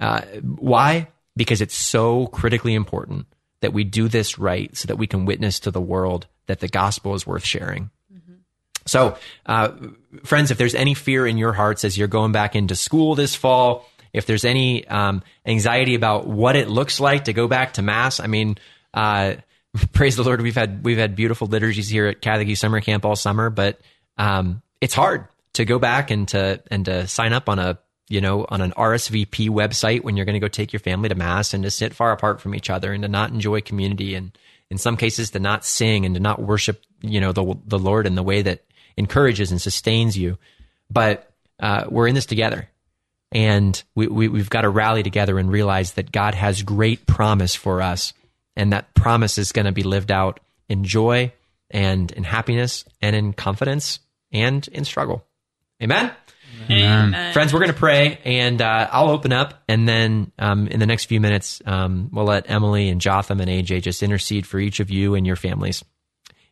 Uh, 0.00 0.20
why? 0.42 1.08
Because 1.34 1.60
it's 1.60 1.74
so 1.74 2.28
critically 2.28 2.74
important 2.74 3.26
that 3.60 3.72
we 3.72 3.82
do 3.82 4.06
this 4.06 4.38
right, 4.38 4.76
so 4.76 4.86
that 4.86 4.98
we 4.98 5.08
can 5.08 5.24
witness 5.24 5.58
to 5.58 5.72
the 5.72 5.80
world 5.80 6.28
that 6.46 6.60
the 6.60 6.68
gospel 6.68 7.16
is 7.16 7.26
worth 7.26 7.44
sharing. 7.44 7.90
So, 8.86 9.18
uh, 9.46 9.72
friends, 10.24 10.50
if 10.50 10.58
there's 10.58 10.74
any 10.74 10.94
fear 10.94 11.26
in 11.26 11.38
your 11.38 11.52
hearts 11.52 11.84
as 11.84 11.98
you're 11.98 12.08
going 12.08 12.32
back 12.32 12.56
into 12.56 12.74
school 12.74 13.14
this 13.14 13.34
fall, 13.34 13.88
if 14.12 14.26
there's 14.26 14.44
any 14.44 14.86
um, 14.88 15.22
anxiety 15.44 15.94
about 15.94 16.26
what 16.26 16.56
it 16.56 16.68
looks 16.68 17.00
like 17.00 17.24
to 17.24 17.32
go 17.32 17.48
back 17.48 17.74
to 17.74 17.82
mass, 17.82 18.20
I 18.20 18.26
mean, 18.26 18.56
uh, 18.94 19.34
praise 19.92 20.16
the 20.16 20.22
Lord, 20.22 20.40
we've 20.40 20.54
had 20.54 20.84
we've 20.84 20.98
had 20.98 21.16
beautiful 21.16 21.46
liturgies 21.46 21.88
here 21.88 22.06
at 22.06 22.20
Catholic 22.20 22.48
Youth 22.48 22.58
Summer 22.58 22.80
Camp 22.80 23.04
all 23.04 23.16
summer, 23.16 23.50
but 23.50 23.80
um, 24.16 24.62
it's 24.80 24.94
hard 24.94 25.28
to 25.54 25.64
go 25.64 25.78
back 25.78 26.10
and 26.10 26.28
to 26.28 26.62
and 26.70 26.84
to 26.84 27.06
sign 27.08 27.32
up 27.32 27.48
on 27.48 27.58
a 27.58 27.78
you 28.08 28.20
know 28.20 28.46
on 28.48 28.60
an 28.60 28.72
RSVP 28.72 29.50
website 29.50 30.02
when 30.02 30.16
you're 30.16 30.26
going 30.26 30.34
to 30.34 30.40
go 30.40 30.48
take 30.48 30.72
your 30.72 30.80
family 30.80 31.08
to 31.08 31.14
mass 31.14 31.54
and 31.54 31.64
to 31.64 31.70
sit 31.70 31.94
far 31.94 32.12
apart 32.12 32.40
from 32.40 32.54
each 32.54 32.70
other 32.70 32.92
and 32.92 33.02
to 33.02 33.08
not 33.08 33.30
enjoy 33.30 33.60
community 33.60 34.14
and 34.14 34.36
in 34.70 34.78
some 34.78 34.96
cases 34.96 35.30
to 35.30 35.38
not 35.38 35.64
sing 35.64 36.06
and 36.06 36.14
to 36.14 36.20
not 36.20 36.40
worship 36.40 36.82
you 37.02 37.20
know 37.20 37.32
the 37.32 37.58
the 37.66 37.78
Lord 37.78 38.06
in 38.06 38.14
the 38.14 38.22
way 38.22 38.42
that 38.42 38.64
encourages 38.98 39.50
and 39.50 39.60
sustains 39.60 40.18
you. 40.18 40.38
But 40.90 41.30
uh, 41.60 41.84
we're 41.88 42.08
in 42.08 42.14
this 42.14 42.26
together. 42.26 42.68
And 43.30 43.82
we, 43.94 44.06
we, 44.06 44.28
we've 44.28 44.50
got 44.50 44.62
to 44.62 44.70
rally 44.70 45.02
together 45.02 45.38
and 45.38 45.50
realize 45.50 45.92
that 45.92 46.10
God 46.10 46.34
has 46.34 46.62
great 46.62 47.06
promise 47.06 47.54
for 47.54 47.82
us. 47.82 48.14
And 48.56 48.72
that 48.72 48.94
promise 48.94 49.38
is 49.38 49.52
going 49.52 49.66
to 49.66 49.72
be 49.72 49.82
lived 49.82 50.10
out 50.10 50.40
in 50.68 50.84
joy 50.84 51.32
and 51.70 52.10
in 52.10 52.24
happiness 52.24 52.84
and 53.00 53.14
in 53.14 53.32
confidence 53.32 54.00
and 54.32 54.66
in 54.68 54.84
struggle. 54.84 55.24
Amen? 55.82 56.10
Amen. 56.70 57.32
Friends, 57.32 57.52
we're 57.52 57.60
going 57.60 57.72
to 57.72 57.78
pray 57.78 58.18
and 58.24 58.60
uh, 58.60 58.88
I'll 58.90 59.10
open 59.10 59.32
up. 59.32 59.62
And 59.68 59.88
then 59.88 60.32
um, 60.38 60.66
in 60.66 60.80
the 60.80 60.86
next 60.86 61.04
few 61.04 61.20
minutes, 61.20 61.62
um, 61.66 62.10
we'll 62.12 62.24
let 62.24 62.50
Emily 62.50 62.88
and 62.88 63.00
Jotham 63.00 63.40
and 63.40 63.50
AJ 63.50 63.82
just 63.82 64.02
intercede 64.02 64.46
for 64.46 64.58
each 64.58 64.80
of 64.80 64.90
you 64.90 65.14
and 65.14 65.26
your 65.26 65.36
families. 65.36 65.84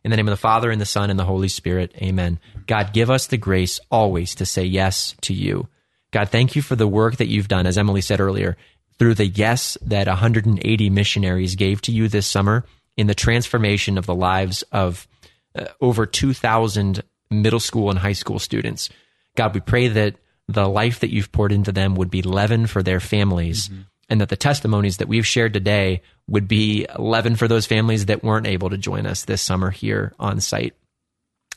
In 0.03 0.11
the 0.11 0.17
name 0.17 0.27
of 0.27 0.31
the 0.31 0.37
Father, 0.37 0.71
and 0.71 0.79
the 0.79 0.85
Son, 0.85 1.09
and 1.09 1.19
the 1.19 1.25
Holy 1.25 1.47
Spirit, 1.47 1.93
amen. 1.97 2.39
God, 2.65 2.93
give 2.93 3.09
us 3.09 3.27
the 3.27 3.37
grace 3.37 3.79
always 3.91 4.35
to 4.35 4.45
say 4.45 4.63
yes 4.63 5.15
to 5.21 5.33
you. 5.33 5.67
God, 6.11 6.29
thank 6.29 6.55
you 6.55 6.61
for 6.61 6.75
the 6.75 6.87
work 6.87 7.17
that 7.17 7.27
you've 7.27 7.47
done, 7.47 7.67
as 7.67 7.77
Emily 7.77 8.01
said 8.01 8.21
earlier, 8.21 8.57
through 8.97 9.15
the 9.15 9.27
yes 9.27 9.77
that 9.81 10.07
180 10.07 10.89
missionaries 10.89 11.55
gave 11.55 11.81
to 11.81 11.91
you 11.91 12.07
this 12.07 12.27
summer 12.27 12.63
in 12.95 13.07
the 13.07 13.15
transformation 13.15 13.97
of 13.97 14.05
the 14.05 14.15
lives 14.15 14.63
of 14.71 15.07
uh, 15.55 15.65
over 15.81 16.05
2,000 16.05 17.03
middle 17.29 17.59
school 17.59 17.89
and 17.89 17.99
high 17.99 18.13
school 18.13 18.39
students. 18.39 18.89
God, 19.35 19.53
we 19.53 19.59
pray 19.59 19.87
that 19.89 20.15
the 20.47 20.67
life 20.69 21.01
that 21.01 21.11
you've 21.11 21.31
poured 21.31 21.51
into 21.51 21.71
them 21.71 21.95
would 21.95 22.09
be 22.09 22.21
leaven 22.21 22.67
for 22.67 22.81
their 22.81 22.99
families. 22.99 23.67
Mm-hmm 23.67 23.81
and 24.09 24.21
that 24.21 24.29
the 24.29 24.35
testimonies 24.35 24.97
that 24.97 25.07
we've 25.07 25.25
shared 25.25 25.53
today 25.53 26.01
would 26.27 26.47
be 26.47 26.85
leaven 26.97 27.35
for 27.35 27.47
those 27.47 27.65
families 27.65 28.05
that 28.05 28.23
weren't 28.23 28.47
able 28.47 28.69
to 28.69 28.77
join 28.77 29.05
us 29.05 29.25
this 29.25 29.41
summer 29.41 29.69
here 29.69 30.13
on 30.19 30.39
site. 30.39 30.75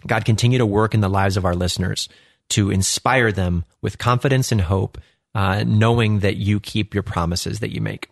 God, 0.07 0.25
continue 0.25 0.59
to 0.59 0.67
work 0.67 0.95
in 0.95 1.01
the 1.01 1.09
lives 1.09 1.37
of 1.37 1.45
our 1.45 1.55
listeners 1.55 2.09
to 2.51 2.71
inspire 2.71 3.33
them 3.33 3.65
with 3.81 3.99
confidence 3.99 4.51
and 4.51 4.61
hope, 4.61 4.99
uh, 5.35 5.65
knowing 5.67 6.21
that 6.21 6.37
you 6.37 6.59
keep 6.59 6.95
your 6.95 7.03
promises 7.03 7.61
that 7.61 7.73
you 7.73 7.81
make. 7.81 8.09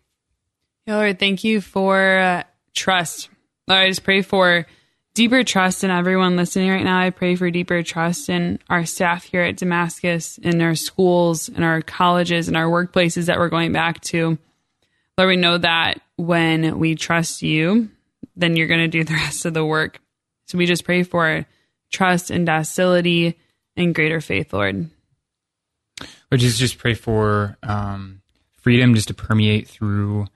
Lord, 0.87 1.19
thank 1.19 1.45
you 1.45 1.61
for 1.61 2.19
uh, 2.19 2.43
trust. 2.75 3.29
Lord, 3.67 3.83
I 3.83 3.89
just 3.89 4.05
pray 4.05 4.23
for 4.23 4.67
deeper 5.15 5.43
trust 5.43 5.85
in 5.85 5.91
everyone 5.91 6.37
listening 6.37 6.71
right 6.71 6.85
now. 6.85 7.01
I 7.01 7.11
pray 7.11 7.37
for 7.37 7.51
deeper 7.51 7.83
trust 7.83 8.29
in 8.29 8.59
our 8.69 8.85
staff 8.85 9.25
here 9.25 9.43
at 9.43 9.57
Damascus, 9.57 10.39
in 10.39 10.61
our 10.63 10.75
schools, 10.75 11.49
in 11.49 11.63
our 11.63 11.83
colleges, 11.83 12.49
in 12.49 12.57
our 12.57 12.67
workplaces 12.67 13.27
that 13.27 13.39
we're 13.39 13.49
going 13.49 13.73
back 13.73 14.01
to. 14.03 14.39
Lord, 15.17 15.29
we 15.29 15.37
know 15.37 15.59
that 15.59 16.01
when 16.17 16.79
we 16.79 16.95
trust 16.95 17.43
you, 17.43 17.91
then 18.37 18.57
you're 18.57 18.69
going 18.69 18.81
to 18.81 18.89
do 18.89 19.05
the 19.05 19.15
rest 19.25 19.45
of 19.45 19.55
the 19.55 19.65
work. 19.65 20.01
So 20.47 20.57
we 20.57 20.67
just 20.67 20.85
pray 20.85 21.03
for 21.03 21.45
trust 21.91 22.31
and 22.31 22.47
docility 22.47 23.39
and 23.77 23.95
greater 23.95 24.21
faith, 24.21 24.53
Lord. 24.53 24.89
Lord, 26.31 26.41
just 26.41 26.59
just 26.59 26.79
pray 26.79 26.95
for 26.95 27.57
um, 27.63 28.21
freedom 28.59 28.95
just 28.95 29.09
to 29.09 29.15
permeate 29.15 29.69
through 29.69 30.27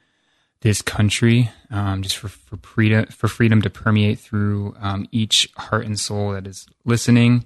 this 0.63 0.81
country, 0.81 1.51
um, 1.71 2.03
just 2.03 2.17
for, 2.17 2.29
for 2.29 2.57
freedom 2.57 3.07
for 3.07 3.29
freedom 3.29 3.61
to 3.63 3.71
permeate 3.71 4.19
through 4.19 4.75
um, 4.81 5.07
each 5.11 5.49
heart 5.57 5.85
and 5.85 5.99
soul 5.99 6.33
that 6.33 6.47
is 6.47 6.67
listening 6.85 7.45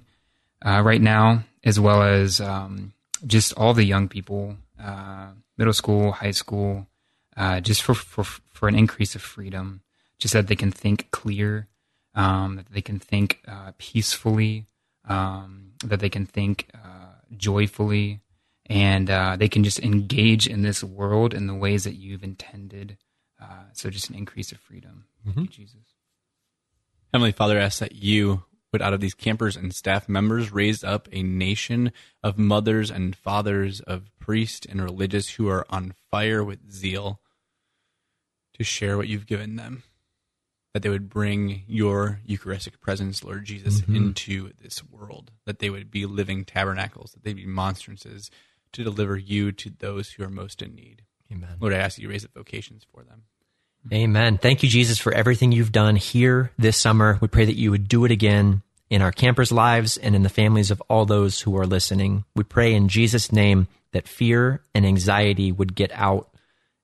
uh, 0.63 0.81
right 0.85 1.01
now, 1.01 1.43
as 1.63 1.79
well 1.79 2.03
as 2.03 2.39
um, 2.39 2.93
just 3.25 3.53
all 3.57 3.73
the 3.73 3.83
young 3.83 4.07
people, 4.07 4.55
uh, 4.81 5.29
middle 5.57 5.73
school, 5.73 6.11
high 6.11 6.31
school, 6.31 6.87
uh, 7.35 7.59
just 7.59 7.81
for, 7.81 7.95
for 7.95 8.23
for 8.23 8.67
an 8.69 8.75
increase 8.75 9.15
of 9.15 9.21
freedom, 9.21 9.81
just 10.19 10.33
that 10.33 10.47
they 10.47 10.55
can 10.55 10.71
think 10.71 11.09
clear, 11.09 11.67
um, 12.13 12.57
that 12.57 12.71
they 12.71 12.81
can 12.81 12.99
think 12.99 13.41
uh, 13.47 13.71
peacefully, 13.79 14.67
um, 15.09 15.71
that 15.83 15.99
they 15.99 16.09
can 16.09 16.27
think 16.27 16.69
uh, 16.75 17.17
joyfully, 17.35 18.19
and 18.67 19.09
uh, 19.09 19.35
they 19.35 19.49
can 19.49 19.63
just 19.63 19.79
engage 19.79 20.45
in 20.45 20.61
this 20.61 20.83
world 20.83 21.33
in 21.33 21.47
the 21.47 21.55
ways 21.55 21.83
that 21.83 21.95
you've 21.95 22.23
intended 22.23 22.95
uh, 23.41 23.65
so 23.73 23.89
just 23.89 24.09
an 24.09 24.15
increase 24.15 24.51
of 24.51 24.59
freedom. 24.59 25.05
Mm-hmm. 25.27 25.41
You, 25.41 25.47
Jesus. 25.47 25.81
Heavenly 27.13 27.31
Father, 27.31 27.57
asks 27.57 27.79
that 27.79 27.95
you 27.95 28.43
would, 28.73 28.81
out 28.81 28.93
of 28.93 28.99
these 28.99 29.13
campers 29.13 29.55
and 29.55 29.73
staff 29.73 30.09
members, 30.09 30.51
raise 30.51 30.83
up 30.83 31.07
a 31.11 31.23
nation 31.23 31.91
of 32.21 32.37
mothers 32.37 32.91
and 32.91 33.15
fathers, 33.15 33.79
of 33.81 34.11
priests 34.19 34.67
and 34.69 34.83
religious 34.83 35.29
who 35.31 35.47
are 35.47 35.65
on 35.69 35.93
fire 36.11 36.43
with 36.43 36.71
zeal 36.71 37.21
to 38.55 38.63
share 38.63 38.97
what 38.97 39.07
you've 39.07 39.25
given 39.27 39.55
them. 39.55 39.83
That 40.73 40.83
they 40.83 40.89
would 40.89 41.09
bring 41.09 41.63
your 41.65 42.19
Eucharistic 42.25 42.79
presence, 42.81 43.23
Lord 43.23 43.45
Jesus, 43.45 43.81
Mm-hmm. 43.81 43.95
into 43.95 44.51
this 44.61 44.83
world. 44.83 45.31
That 45.45 45.59
they 45.59 45.69
would 45.69 45.89
be 45.89 46.05
living 46.05 46.43
tabernacles. 46.45 47.13
That 47.13 47.23
they'd 47.23 47.35
be 47.35 47.47
monstrances 47.47 48.29
to 48.73 48.83
deliver 48.83 49.17
you 49.17 49.51
to 49.53 49.69
those 49.71 50.11
who 50.11 50.23
are 50.23 50.29
most 50.29 50.61
in 50.61 50.75
need. 50.75 51.03
Amen. 51.31 51.57
Lord, 51.59 51.73
I 51.73 51.77
ask 51.77 51.95
that 51.95 52.01
you 52.01 52.09
raise 52.09 52.25
up 52.25 52.31
vocations 52.33 52.85
for 52.93 53.03
them. 53.03 53.23
Amen. 53.91 54.37
Thank 54.37 54.63
you, 54.63 54.69
Jesus, 54.69 54.97
for 54.97 55.13
everything 55.13 55.51
you've 55.51 55.71
done 55.71 55.95
here 55.95 56.51
this 56.57 56.77
summer. 56.77 57.17
We 57.21 57.27
pray 57.27 57.45
that 57.45 57.57
you 57.57 57.71
would 57.71 57.87
do 57.87 58.05
it 58.05 58.11
again 58.11 58.61
in 58.89 59.01
our 59.01 59.11
campers' 59.11 59.51
lives 59.51 59.97
and 59.97 60.15
in 60.15 60.23
the 60.23 60.29
families 60.29 60.71
of 60.71 60.81
all 60.89 61.05
those 61.05 61.41
who 61.41 61.57
are 61.57 61.65
listening. 61.65 62.25
We 62.35 62.43
pray 62.43 62.73
in 62.73 62.89
Jesus' 62.89 63.31
name 63.31 63.67
that 63.91 64.07
fear 64.07 64.61
and 64.73 64.85
anxiety 64.85 65.51
would 65.51 65.75
get 65.75 65.91
out, 65.93 66.29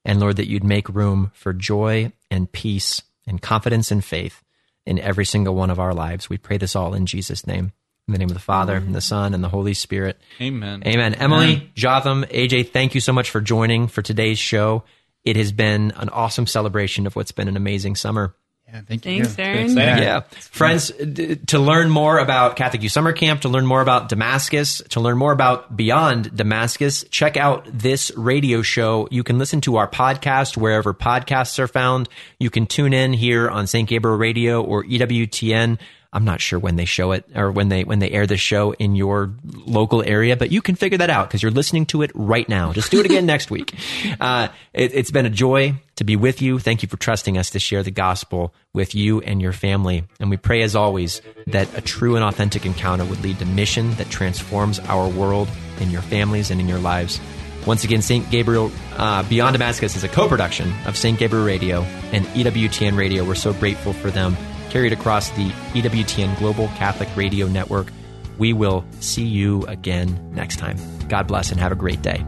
and 0.05 0.19
Lord, 0.19 0.37
that 0.37 0.49
you'd 0.49 0.63
make 0.63 0.87
room 0.89 1.31
for 1.33 1.53
joy 1.53 2.11
and 2.31 2.51
peace 2.51 3.01
and 3.27 3.41
confidence 3.41 3.91
and 3.91 4.03
faith 4.03 4.43
in 4.85 4.99
every 4.99 5.25
single 5.25 5.55
one 5.55 5.69
of 5.69 5.79
our 5.79 5.93
lives. 5.93 6.29
We 6.29 6.37
pray 6.37 6.57
this 6.57 6.75
all 6.75 6.93
in 6.93 7.05
Jesus' 7.05 7.47
name. 7.47 7.71
In 8.08 8.12
the 8.12 8.18
name 8.20 8.28
of 8.30 8.34
the 8.34 8.41
Father, 8.41 8.76
and 8.76 8.93
the 8.93 8.99
Son, 8.99 9.34
and 9.34 9.41
the 9.41 9.47
Holy 9.47 9.74
Spirit. 9.74 10.20
Amen. 10.41 10.84
Amen. 10.86 11.14
Emily, 11.14 11.72
Jotham, 11.74 12.26
AJ, 12.26 12.72
thank 12.72 12.95
you 12.95 13.01
so 13.01 13.14
much 13.14 13.30
for 13.30 13.39
joining 13.39 13.88
for 13.88 14.01
today's 14.01 14.38
show. 14.39 14.84
It 15.24 15.38
has 15.38 15.54
been 15.54 15.91
an 15.95 16.10
awesome 16.10 16.45
celebration 16.45 17.08
of 17.08 17.16
what's 17.16 17.32
been 17.32 17.47
an 17.47 17.56
amazing 17.56 17.95
summer. 17.95 18.36
Yeah, 18.68 18.82
thank 18.88 19.06
you. 19.06 19.24
Thanks, 19.24 19.76
Aaron. 19.78 20.04
Yeah. 20.04 20.22
Friends, 20.32 20.89
d- 20.89 21.36
to 21.47 21.60
learn 21.60 21.89
more 21.89 22.18
about 22.18 22.56
Catholic 22.56 22.82
Youth 22.82 22.91
Summer 22.91 23.14
Camp, 23.14 23.41
to 23.41 23.49
learn 23.49 23.66
more 23.68 23.82
about 23.82 24.10
Damascus, 24.10 24.82
to 24.89 24.99
learn 24.99 25.18
more 25.18 25.32
about 25.32 25.78
Beyond 25.78 26.36
Damascus, 26.36 27.06
check 27.10 27.38
out 27.38 27.68
this 27.72 28.12
radio 28.18 28.64
show. 28.64 29.08
You 29.12 29.24
can 29.24 29.38
listen 29.38 29.62
to 29.62 29.78
our 29.78 29.88
podcast 29.88 30.58
wherever 30.58 30.93
podcasts 30.93 31.60
are 31.60 31.68
found. 31.68 32.10
You 32.39 32.49
can 32.49 32.66
tune 32.66 32.93
in 32.93 33.14
here 33.14 33.47
on 33.47 33.68
St. 33.68 33.88
Gabriel 33.88 34.18
Radio 34.18 34.62
or 34.62 34.84
EWTN. 34.84 35.78
I'm 36.14 36.26
not 36.26 36.39
sure 36.39 36.59
when 36.59 36.76
they 36.76 36.86
show 36.86 37.11
it 37.11 37.26
or 37.36 37.51
when 37.51 37.70
they 37.70 37.84
when 37.84 37.97
they 37.97 38.11
air 38.11 38.28
the 38.28 38.38
show 38.38 38.72
in 38.74 38.95
your 38.95 39.34
local 39.66 40.03
area, 40.03 40.38
but 40.38 40.51
you 40.51 40.61
can 40.61 40.76
figure 40.76 40.99
that 40.99 41.09
out 41.09 41.28
because 41.28 41.41
you're 41.41 41.51
listening 41.51 41.88
to 41.88 42.03
it 42.03 42.11
right 42.14 42.47
now. 42.47 42.72
Just 42.72 42.91
do 42.91 42.99
it 42.99 43.05
again 43.05 43.26
next 43.34 43.49
week. 43.49 43.74
Uh, 44.22 44.49
it, 44.74 44.93
it's 44.93 45.09
been 45.09 45.26
a 45.26 45.32
joy 45.32 45.74
to 45.95 46.03
be 46.03 46.16
with 46.16 46.39
you. 46.41 46.59
Thank 46.59 46.84
you 46.84 46.88
for 46.88 46.97
trusting 46.97 47.38
us 47.38 47.49
to 47.51 47.59
share 47.59 47.82
the 47.82 47.91
gospel 47.91 48.53
with 48.74 48.93
you 48.93 49.22
and 49.22 49.41
your 49.41 49.53
family. 49.53 50.03
And 50.20 50.30
we 50.30 50.38
pray, 50.38 50.61
as 50.61 50.76
always, 50.76 51.22
that 51.47 51.76
a 51.76 51.82
true 51.82 52.16
and 52.16 52.24
authentic 52.24 52.66
encounter 52.66 53.05
would 53.05 53.22
lead 53.24 53.39
to 53.39 53.45
mission 53.45 53.91
that 53.95 54.09
transforms 54.09 54.80
our 54.82 55.09
world 55.09 55.49
in 55.80 55.89
your 55.89 56.03
families 56.03 56.51
and 56.51 56.61
in 56.61 56.68
your 56.70 56.80
lives. 56.80 57.20
Once 57.66 57.84
again, 57.84 58.01
St. 58.01 58.30
Gabriel 58.30 58.72
uh, 58.97 59.24
Beyond 59.24 59.53
Damascus 59.53 59.95
is 59.95 60.03
a 60.03 60.09
co 60.09 60.28
production 60.28 60.72
of 60.86 60.95
St. 60.95 61.18
Gabriel 61.18 61.45
Radio 61.45 61.82
and 62.11 62.26
EWTN 62.28 62.97
Radio. 62.97 63.26
We're 63.26 63.36
so 63.36 63.53
grateful 63.53 63.93
for 63.93 64.11
them 64.11 64.36
carried 64.74 64.91
across 64.91 65.30
the 65.30 65.49
EWTN 65.76 66.36
Global 66.39 66.67
Catholic 66.69 67.07
Radio 67.15 67.47
Network. 67.47 67.93
We 68.39 68.53
will 68.53 68.84
see 69.01 69.24
you 69.24 69.61
again 69.67 70.19
next 70.34 70.57
time. 70.57 70.78
God 71.07 71.28
bless 71.28 71.51
and 71.51 71.59
have 71.59 71.71
a 71.71 71.76
great 71.76 72.01
day. 72.01 72.26